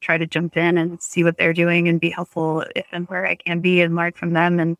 try 0.00 0.16
to 0.16 0.26
jump 0.26 0.56
in 0.56 0.78
and 0.78 1.02
see 1.02 1.24
what 1.24 1.36
they're 1.36 1.52
doing 1.52 1.88
and 1.88 2.00
be 2.00 2.10
helpful 2.10 2.64
if 2.74 2.86
and 2.92 3.06
where 3.08 3.26
I 3.26 3.34
can 3.34 3.60
be 3.60 3.82
and 3.82 3.94
learn 3.94 4.12
from 4.12 4.32
them. 4.32 4.60
And 4.60 4.76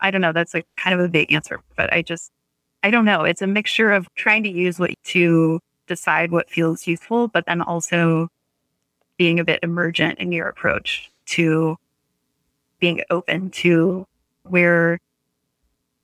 I 0.00 0.10
don't 0.10 0.20
know, 0.20 0.32
that's 0.32 0.54
a 0.54 0.62
kind 0.76 0.94
of 0.94 1.00
a 1.00 1.08
vague 1.08 1.32
answer, 1.32 1.60
but 1.76 1.92
I 1.92 2.02
just, 2.02 2.30
I 2.82 2.90
don't 2.90 3.04
know. 3.04 3.24
It's 3.24 3.42
a 3.42 3.46
mixture 3.46 3.90
of 3.90 4.06
trying 4.14 4.42
to 4.44 4.50
use 4.50 4.78
what 4.78 4.90
to 5.04 5.60
decide 5.86 6.30
what 6.30 6.50
feels 6.50 6.86
useful, 6.86 7.28
but 7.28 7.46
then 7.46 7.62
also 7.62 8.28
being 9.16 9.40
a 9.40 9.44
bit 9.44 9.60
emergent 9.62 10.18
in 10.18 10.32
your 10.32 10.48
approach 10.48 11.10
to 11.26 11.76
being 12.84 13.00
open 13.08 13.48
to 13.48 14.06
where 14.42 15.00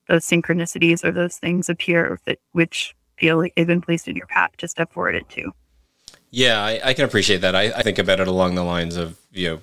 those 0.08 0.24
synchronicities 0.24 1.04
or 1.04 1.12
those 1.12 1.36
things 1.36 1.68
appear 1.68 2.18
that 2.24 2.38
which 2.52 2.96
feel 3.18 3.36
like 3.36 3.54
they've 3.54 3.66
been 3.66 3.82
placed 3.82 4.08
in 4.08 4.16
your 4.16 4.26
path 4.28 4.56
to 4.56 4.66
step 4.66 4.90
forward 4.90 5.14
into. 5.14 5.52
Yeah, 6.30 6.64
I, 6.64 6.80
I 6.82 6.94
can 6.94 7.04
appreciate 7.04 7.42
that. 7.42 7.54
I, 7.54 7.64
I, 7.64 7.82
think 7.82 7.98
about 7.98 8.18
it 8.18 8.28
along 8.28 8.54
the 8.54 8.64
lines 8.64 8.96
of, 8.96 9.18
you 9.30 9.50
know, 9.50 9.58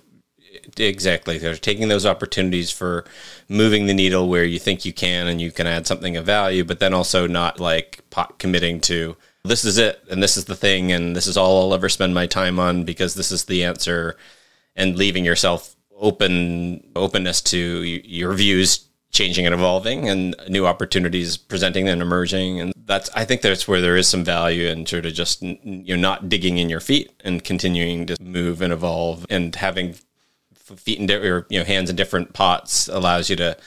exactly. 0.77 1.39
They're 1.39 1.55
taking 1.55 1.87
those 1.87 2.05
opportunities 2.05 2.69
for 2.69 3.03
moving 3.49 3.87
the 3.87 3.95
needle 3.95 4.29
where 4.29 4.43
you 4.43 4.59
think 4.59 4.85
you 4.85 4.93
can 4.93 5.25
and 5.25 5.41
you 5.41 5.51
can 5.51 5.65
add 5.65 5.87
something 5.87 6.17
of 6.17 6.25
value, 6.27 6.63
but 6.63 6.79
then 6.79 6.93
also 6.93 7.25
not 7.25 7.59
like 7.59 8.07
pot 8.11 8.37
committing 8.37 8.79
to 8.81 9.17
this 9.43 9.65
is 9.65 9.79
it 9.79 10.03
and 10.11 10.21
this 10.21 10.37
is 10.37 10.45
the 10.45 10.55
thing 10.55 10.91
and 10.91 11.15
this 11.15 11.25
is 11.25 11.35
all 11.35 11.63
I'll 11.63 11.73
ever 11.73 11.89
spend 11.89 12.13
my 12.13 12.27
time 12.27 12.59
on 12.59 12.83
because 12.83 13.15
this 13.15 13.31
is 13.31 13.45
the 13.45 13.63
answer 13.63 14.17
and 14.75 14.95
leaving 14.95 15.25
yourself 15.25 15.76
open 15.99 16.83
openness 16.95 17.41
to 17.41 17.57
your 17.83 18.33
views 18.33 18.87
changing 19.11 19.45
and 19.45 19.55
evolving 19.55 20.09
and 20.09 20.35
new 20.49 20.67
opportunities 20.67 21.37
presenting 21.37 21.87
and 21.87 22.01
emerging. 22.01 22.59
And 22.59 22.73
that's 22.85 23.09
i 23.15 23.25
think 23.25 23.41
that's 23.41 23.67
where 23.67 23.81
there 23.81 23.97
is 23.97 24.07
some 24.07 24.23
value 24.23 24.67
in 24.67 24.85
sort 24.85 25.05
of 25.05 25.13
just 25.13 25.41
you 25.41 25.95
know 25.95 26.01
not 26.01 26.29
digging 26.29 26.57
in 26.57 26.69
your 26.69 26.79
feet 26.79 27.11
and 27.23 27.43
continuing 27.43 28.05
to 28.07 28.15
move 28.21 28.61
and 28.61 28.73
evolve. 28.73 29.25
And 29.29 29.55
having 29.55 29.95
feet 30.53 30.99
in 30.99 31.09
or 31.11 31.45
you 31.49 31.59
know 31.59 31.65
hands 31.65 31.89
in 31.89 31.95
different 31.95 32.33
pots 32.33 32.87
allows 32.89 33.29
you 33.29 33.35
to 33.37 33.57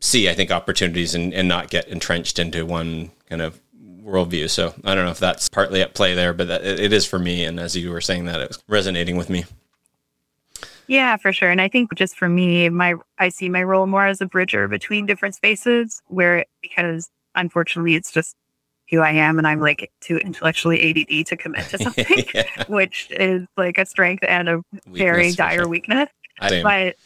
see 0.00 0.28
i 0.28 0.34
think 0.34 0.50
opportunities 0.50 1.14
and, 1.14 1.32
and 1.32 1.48
not 1.48 1.70
get 1.70 1.88
entrenched 1.88 2.38
into 2.38 2.64
one 2.66 3.10
kind 3.28 3.42
of 3.42 3.60
worldview. 4.02 4.48
So 4.48 4.74
i 4.84 4.94
don't 4.94 5.04
know 5.04 5.10
if 5.10 5.18
that's 5.18 5.48
partly 5.48 5.82
at 5.82 5.94
play 5.94 6.14
there 6.14 6.32
but 6.32 6.48
that, 6.48 6.64
it 6.64 6.92
is 6.92 7.06
for 7.06 7.18
me. 7.18 7.44
And 7.44 7.58
as 7.58 7.74
you 7.74 7.90
were 7.90 8.00
saying 8.00 8.26
that 8.26 8.40
it 8.40 8.48
was 8.48 8.62
resonating 8.68 9.16
with 9.16 9.30
me 9.30 9.44
yeah, 10.88 11.16
for 11.16 11.32
sure. 11.32 11.50
And 11.50 11.60
I 11.60 11.68
think 11.68 11.94
just 11.94 12.16
for 12.16 12.28
me, 12.28 12.68
my 12.68 12.94
I 13.18 13.28
see 13.28 13.48
my 13.48 13.62
role 13.62 13.86
more 13.86 14.06
as 14.06 14.20
a 14.20 14.26
bridger 14.26 14.68
between 14.68 15.06
different 15.06 15.34
spaces 15.34 16.02
where 16.06 16.44
because 16.62 17.10
unfortunately 17.34 17.94
it's 17.94 18.10
just 18.10 18.34
who 18.90 19.00
I 19.00 19.10
am 19.10 19.38
and 19.38 19.46
I'm 19.46 19.60
like 19.60 19.92
too 20.00 20.16
intellectually 20.16 20.90
ADD 20.90 21.26
to 21.26 21.36
commit 21.36 21.68
to 21.68 21.78
something, 21.82 22.24
yeah. 22.34 22.64
which 22.68 23.08
is 23.10 23.46
like 23.56 23.78
a 23.78 23.86
strength 23.86 24.24
and 24.26 24.48
a 24.48 24.56
weakness, 24.56 24.98
very 24.98 25.32
dire 25.32 25.60
sure. 25.60 25.68
weakness. 25.68 26.08
But 26.40 26.96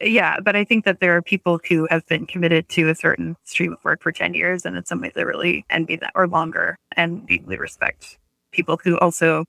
yeah, 0.00 0.40
but 0.40 0.56
I 0.56 0.64
think 0.64 0.84
that 0.84 1.00
there 1.00 1.16
are 1.16 1.22
people 1.22 1.60
who 1.68 1.86
have 1.90 2.06
been 2.06 2.26
committed 2.26 2.68
to 2.70 2.88
a 2.88 2.94
certain 2.94 3.36
stream 3.44 3.72
of 3.72 3.84
work 3.84 4.02
for 4.02 4.12
10 4.12 4.34
years. 4.34 4.66
And 4.66 4.76
in 4.76 4.84
some 4.84 5.00
ways, 5.00 5.12
I 5.16 5.22
really 5.22 5.64
envy 5.70 5.96
that 5.96 6.12
or 6.14 6.26
longer 6.26 6.78
and 6.96 7.26
deeply 7.26 7.56
respect 7.56 8.18
people 8.50 8.78
who 8.82 8.98
also, 8.98 9.44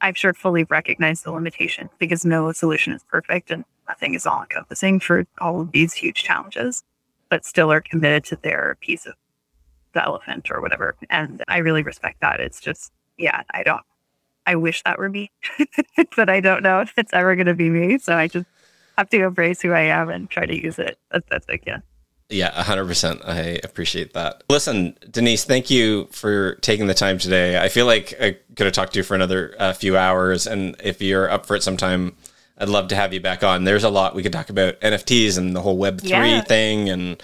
I'm 0.00 0.14
sure, 0.14 0.34
fully 0.34 0.64
recognize 0.64 1.22
the 1.22 1.32
limitation 1.32 1.88
because 1.98 2.24
no 2.24 2.52
solution 2.52 2.92
is 2.92 3.02
perfect 3.04 3.50
and 3.50 3.64
nothing 3.88 4.14
is 4.14 4.26
all 4.26 4.42
encompassing 4.42 5.00
for 5.00 5.26
all 5.40 5.62
of 5.62 5.72
these 5.72 5.94
huge 5.94 6.22
challenges, 6.22 6.84
but 7.30 7.44
still 7.44 7.72
are 7.72 7.80
committed 7.80 8.24
to 8.24 8.36
their 8.36 8.76
piece 8.80 9.06
of 9.06 9.14
the 9.94 10.04
elephant 10.04 10.50
or 10.50 10.60
whatever. 10.60 10.96
And 11.08 11.42
I 11.48 11.58
really 11.58 11.82
respect 11.82 12.20
that. 12.20 12.40
It's 12.40 12.60
just, 12.60 12.92
yeah, 13.16 13.42
I 13.50 13.62
don't, 13.62 13.82
I 14.46 14.54
wish 14.56 14.82
that 14.84 14.98
were 14.98 15.08
me, 15.08 15.30
but 16.16 16.28
I 16.28 16.40
don't 16.40 16.62
know 16.62 16.80
if 16.80 16.92
it's 16.96 17.14
ever 17.14 17.34
going 17.34 17.46
to 17.46 17.54
be 17.54 17.70
me. 17.70 17.98
So 17.98 18.14
I 18.16 18.28
just, 18.28 18.46
have 18.96 19.10
to 19.10 19.24
embrace 19.24 19.60
who 19.60 19.72
I 19.72 19.82
am 19.82 20.08
and 20.08 20.28
try 20.28 20.46
to 20.46 20.62
use 20.62 20.78
it 20.78 20.98
as 21.10 21.22
best 21.28 21.50
I 21.50 21.58
can. 21.58 21.82
Yeah, 22.28 22.50
100%. 22.50 23.28
I 23.28 23.60
appreciate 23.62 24.14
that. 24.14 24.42
Listen, 24.48 24.96
Denise, 25.10 25.44
thank 25.44 25.70
you 25.70 26.08
for 26.10 26.56
taking 26.56 26.88
the 26.88 26.94
time 26.94 27.18
today. 27.18 27.58
I 27.58 27.68
feel 27.68 27.86
like 27.86 28.14
I 28.20 28.38
could 28.56 28.66
have 28.66 28.72
talked 28.72 28.94
to 28.94 28.98
you 28.98 29.04
for 29.04 29.14
another 29.14 29.54
uh, 29.58 29.72
few 29.72 29.96
hours. 29.96 30.46
And 30.46 30.76
if 30.82 31.00
you're 31.00 31.30
up 31.30 31.46
for 31.46 31.54
it 31.54 31.62
sometime, 31.62 32.16
I'd 32.58 32.68
love 32.68 32.88
to 32.88 32.96
have 32.96 33.12
you 33.12 33.20
back 33.20 33.44
on. 33.44 33.64
There's 33.64 33.84
a 33.84 33.90
lot 33.90 34.14
we 34.14 34.22
could 34.22 34.32
talk 34.32 34.48
about 34.48 34.80
NFTs 34.80 35.36
and 35.36 35.54
the 35.54 35.60
whole 35.60 35.78
Web3 35.78 36.08
yeah. 36.08 36.40
thing 36.40 36.88
and 36.88 37.22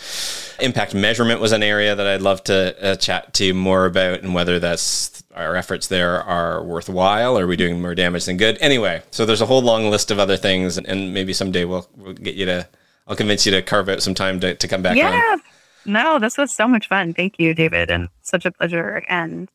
impact 0.60 0.94
measurement 0.94 1.40
was 1.40 1.52
an 1.52 1.62
area 1.62 1.96
that 1.96 2.06
I'd 2.06 2.20
love 2.20 2.44
to 2.44 2.92
uh, 2.92 2.96
chat 2.96 3.32
to 3.34 3.46
you 3.46 3.54
more 3.54 3.86
about 3.86 4.20
and 4.20 4.34
whether 4.34 4.58
that's 4.58 5.24
our 5.34 5.56
efforts 5.56 5.86
there 5.88 6.22
are 6.22 6.62
worthwhile. 6.62 7.38
Or 7.38 7.44
are 7.44 7.46
we 7.46 7.56
doing 7.56 7.80
more 7.80 7.94
damage 7.94 8.26
than 8.26 8.36
good? 8.36 8.58
Anyway, 8.60 9.02
so 9.10 9.24
there's 9.24 9.40
a 9.40 9.46
whole 9.46 9.62
long 9.62 9.90
list 9.90 10.10
of 10.10 10.18
other 10.18 10.36
things 10.36 10.76
and 10.76 11.14
maybe 11.14 11.32
someday 11.32 11.64
we'll, 11.64 11.88
we'll 11.96 12.12
get 12.12 12.34
you 12.34 12.44
to, 12.46 12.68
I'll 13.06 13.16
convince 13.16 13.44
you 13.46 13.52
to 13.52 13.62
carve 13.62 13.88
out 13.88 14.02
some 14.02 14.14
time 14.14 14.40
to, 14.40 14.54
to 14.54 14.68
come 14.68 14.82
back 14.82 14.96
yeah. 14.96 15.32
On. 15.32 15.42
No, 15.84 16.18
this 16.18 16.38
was 16.38 16.52
so 16.52 16.68
much 16.68 16.88
fun. 16.88 17.12
Thank 17.12 17.38
you, 17.38 17.54
David. 17.54 17.90
And 17.90 18.08
such 18.22 18.46
a 18.46 18.52
pleasure. 18.52 19.04
And 19.08 19.50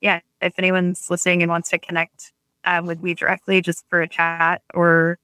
yeah, 0.00 0.20
if 0.42 0.54
anyone's 0.58 1.10
listening 1.10 1.42
and 1.42 1.50
wants 1.50 1.70
to 1.70 1.78
connect 1.78 2.32
uh, 2.64 2.82
with 2.84 3.02
me 3.02 3.14
directly 3.14 3.60
just 3.60 3.84
for 3.88 4.02
a 4.02 4.08
chat 4.08 4.62
or 4.74 5.18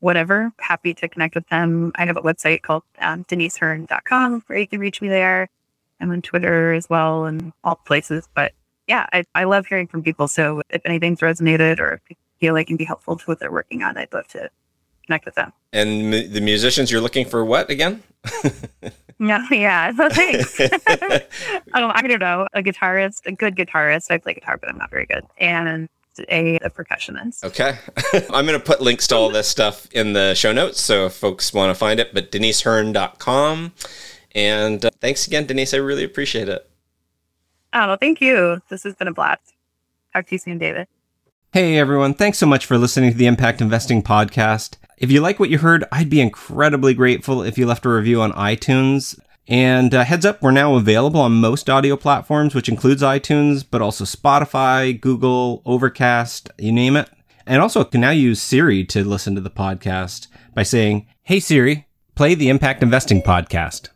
whatever, 0.00 0.52
happy 0.58 0.92
to 0.94 1.08
connect 1.08 1.34
with 1.34 1.46
them. 1.48 1.92
I 1.94 2.04
have 2.04 2.16
a 2.16 2.22
website 2.22 2.62
called 2.62 2.82
um, 2.98 3.24
denisehearn.com 3.24 4.44
where 4.46 4.58
you 4.58 4.66
can 4.66 4.80
reach 4.80 5.00
me 5.00 5.08
there. 5.08 5.48
I'm 6.00 6.10
on 6.10 6.22
Twitter 6.22 6.72
as 6.72 6.88
well 6.88 7.26
and 7.26 7.52
all 7.64 7.76
places. 7.76 8.28
But 8.34 8.52
yeah, 8.86 9.06
I, 9.12 9.24
I 9.34 9.44
love 9.44 9.66
hearing 9.66 9.86
from 9.86 10.02
people. 10.02 10.28
So 10.28 10.62
if 10.70 10.82
anything's 10.84 11.20
resonated 11.20 11.78
or 11.78 11.94
if 11.94 12.00
you 12.10 12.16
feel 12.40 12.54
like 12.54 12.66
can 12.66 12.76
be 12.76 12.84
helpful 12.84 13.16
to 13.16 13.24
what 13.24 13.38
they're 13.38 13.52
working 13.52 13.82
on, 13.82 13.96
I'd 13.96 14.12
love 14.12 14.26
to 14.28 14.50
connect 15.06 15.26
with 15.26 15.34
them. 15.34 15.52
And 15.72 16.14
m- 16.14 16.32
the 16.32 16.40
musicians, 16.40 16.90
you're 16.90 17.00
looking 17.00 17.26
for 17.26 17.44
what 17.44 17.70
again? 17.70 18.02
yeah, 19.18 19.46
yeah. 19.50 19.92
So 19.94 20.08
thanks. 20.10 20.60
um, 20.60 21.92
I 21.94 22.02
don't 22.02 22.20
know, 22.20 22.46
a 22.52 22.62
guitarist, 22.62 23.26
a 23.26 23.32
good 23.32 23.56
guitarist. 23.56 24.10
I 24.10 24.18
play 24.18 24.34
guitar, 24.34 24.56
but 24.56 24.68
I'm 24.68 24.78
not 24.78 24.90
very 24.90 25.06
good. 25.06 25.24
And 25.38 25.88
a, 26.28 26.56
a 26.56 26.70
percussionist. 26.70 27.44
Okay. 27.44 27.78
I'm 28.30 28.46
going 28.46 28.58
to 28.58 28.64
put 28.64 28.80
links 28.80 29.06
to 29.08 29.16
all 29.16 29.30
this 29.30 29.48
stuff 29.48 29.90
in 29.92 30.12
the 30.12 30.34
show 30.34 30.52
notes. 30.52 30.80
So 30.80 31.06
if 31.06 31.14
folks 31.14 31.52
want 31.52 31.70
to 31.70 31.74
find 31.74 32.00
it, 32.00 32.12
but 32.12 32.30
denisehearn.com. 32.30 33.72
And 34.34 34.84
uh, 34.84 34.90
thanks 35.00 35.26
again, 35.26 35.46
Denise. 35.46 35.74
I 35.74 35.78
really 35.78 36.04
appreciate 36.04 36.48
it. 36.48 36.68
Oh, 37.72 37.96
thank 37.96 38.20
you. 38.20 38.60
This 38.68 38.82
has 38.82 38.94
been 38.94 39.08
a 39.08 39.14
blast. 39.14 39.54
Talk 40.12 40.26
to 40.26 40.34
you 40.34 40.38
soon, 40.38 40.58
David. 40.58 40.88
Hey, 41.52 41.78
everyone. 41.78 42.14
Thanks 42.14 42.38
so 42.38 42.46
much 42.46 42.64
for 42.64 42.78
listening 42.78 43.10
to 43.10 43.18
the 43.18 43.26
Impact 43.26 43.60
Investing 43.60 44.04
Podcast. 44.04 44.76
If 44.98 45.10
you 45.10 45.20
like 45.20 45.40
what 45.40 45.50
you 45.50 45.58
heard, 45.58 45.84
I'd 45.90 46.08
be 46.08 46.20
incredibly 46.20 46.94
grateful 46.94 47.42
if 47.42 47.58
you 47.58 47.66
left 47.66 47.84
a 47.84 47.88
review 47.88 48.22
on 48.22 48.30
iTunes. 48.34 49.18
And 49.48 49.92
uh, 49.92 50.04
heads 50.04 50.24
up, 50.24 50.40
we're 50.40 50.52
now 50.52 50.76
available 50.76 51.20
on 51.20 51.32
most 51.40 51.68
audio 51.68 51.96
platforms, 51.96 52.54
which 52.54 52.68
includes 52.68 53.02
iTunes, 53.02 53.64
but 53.68 53.82
also 53.82 54.04
Spotify, 54.04 55.00
Google, 55.00 55.60
Overcast, 55.66 56.50
you 56.56 56.70
name 56.70 56.94
it. 56.94 57.10
And 57.46 57.60
also 57.60 57.82
can 57.82 58.00
now 58.00 58.10
use 58.10 58.40
Siri 58.40 58.84
to 58.84 59.02
listen 59.02 59.34
to 59.34 59.40
the 59.40 59.50
podcast 59.50 60.28
by 60.54 60.62
saying, 60.62 61.08
Hey 61.24 61.40
Siri, 61.40 61.88
play 62.14 62.36
the 62.36 62.48
Impact 62.48 62.80
Investing 62.80 63.22
Podcast. 63.22 63.88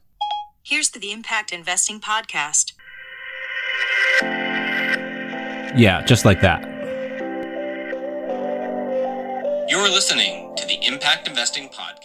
Here's 0.65 0.91
the, 0.91 0.99
the 0.99 1.13
Impact 1.13 1.53
Investing 1.53 2.01
Podcast. 2.01 2.73
Yeah, 5.79 6.03
just 6.05 6.25
like 6.25 6.41
that. 6.41 6.74
You're 9.75 9.91
listening 9.91 10.55
to 10.55 10.65
the 10.69 10.87
Impact 10.87 11.27
Investing 11.27 11.69
Podcast. 11.69 12.04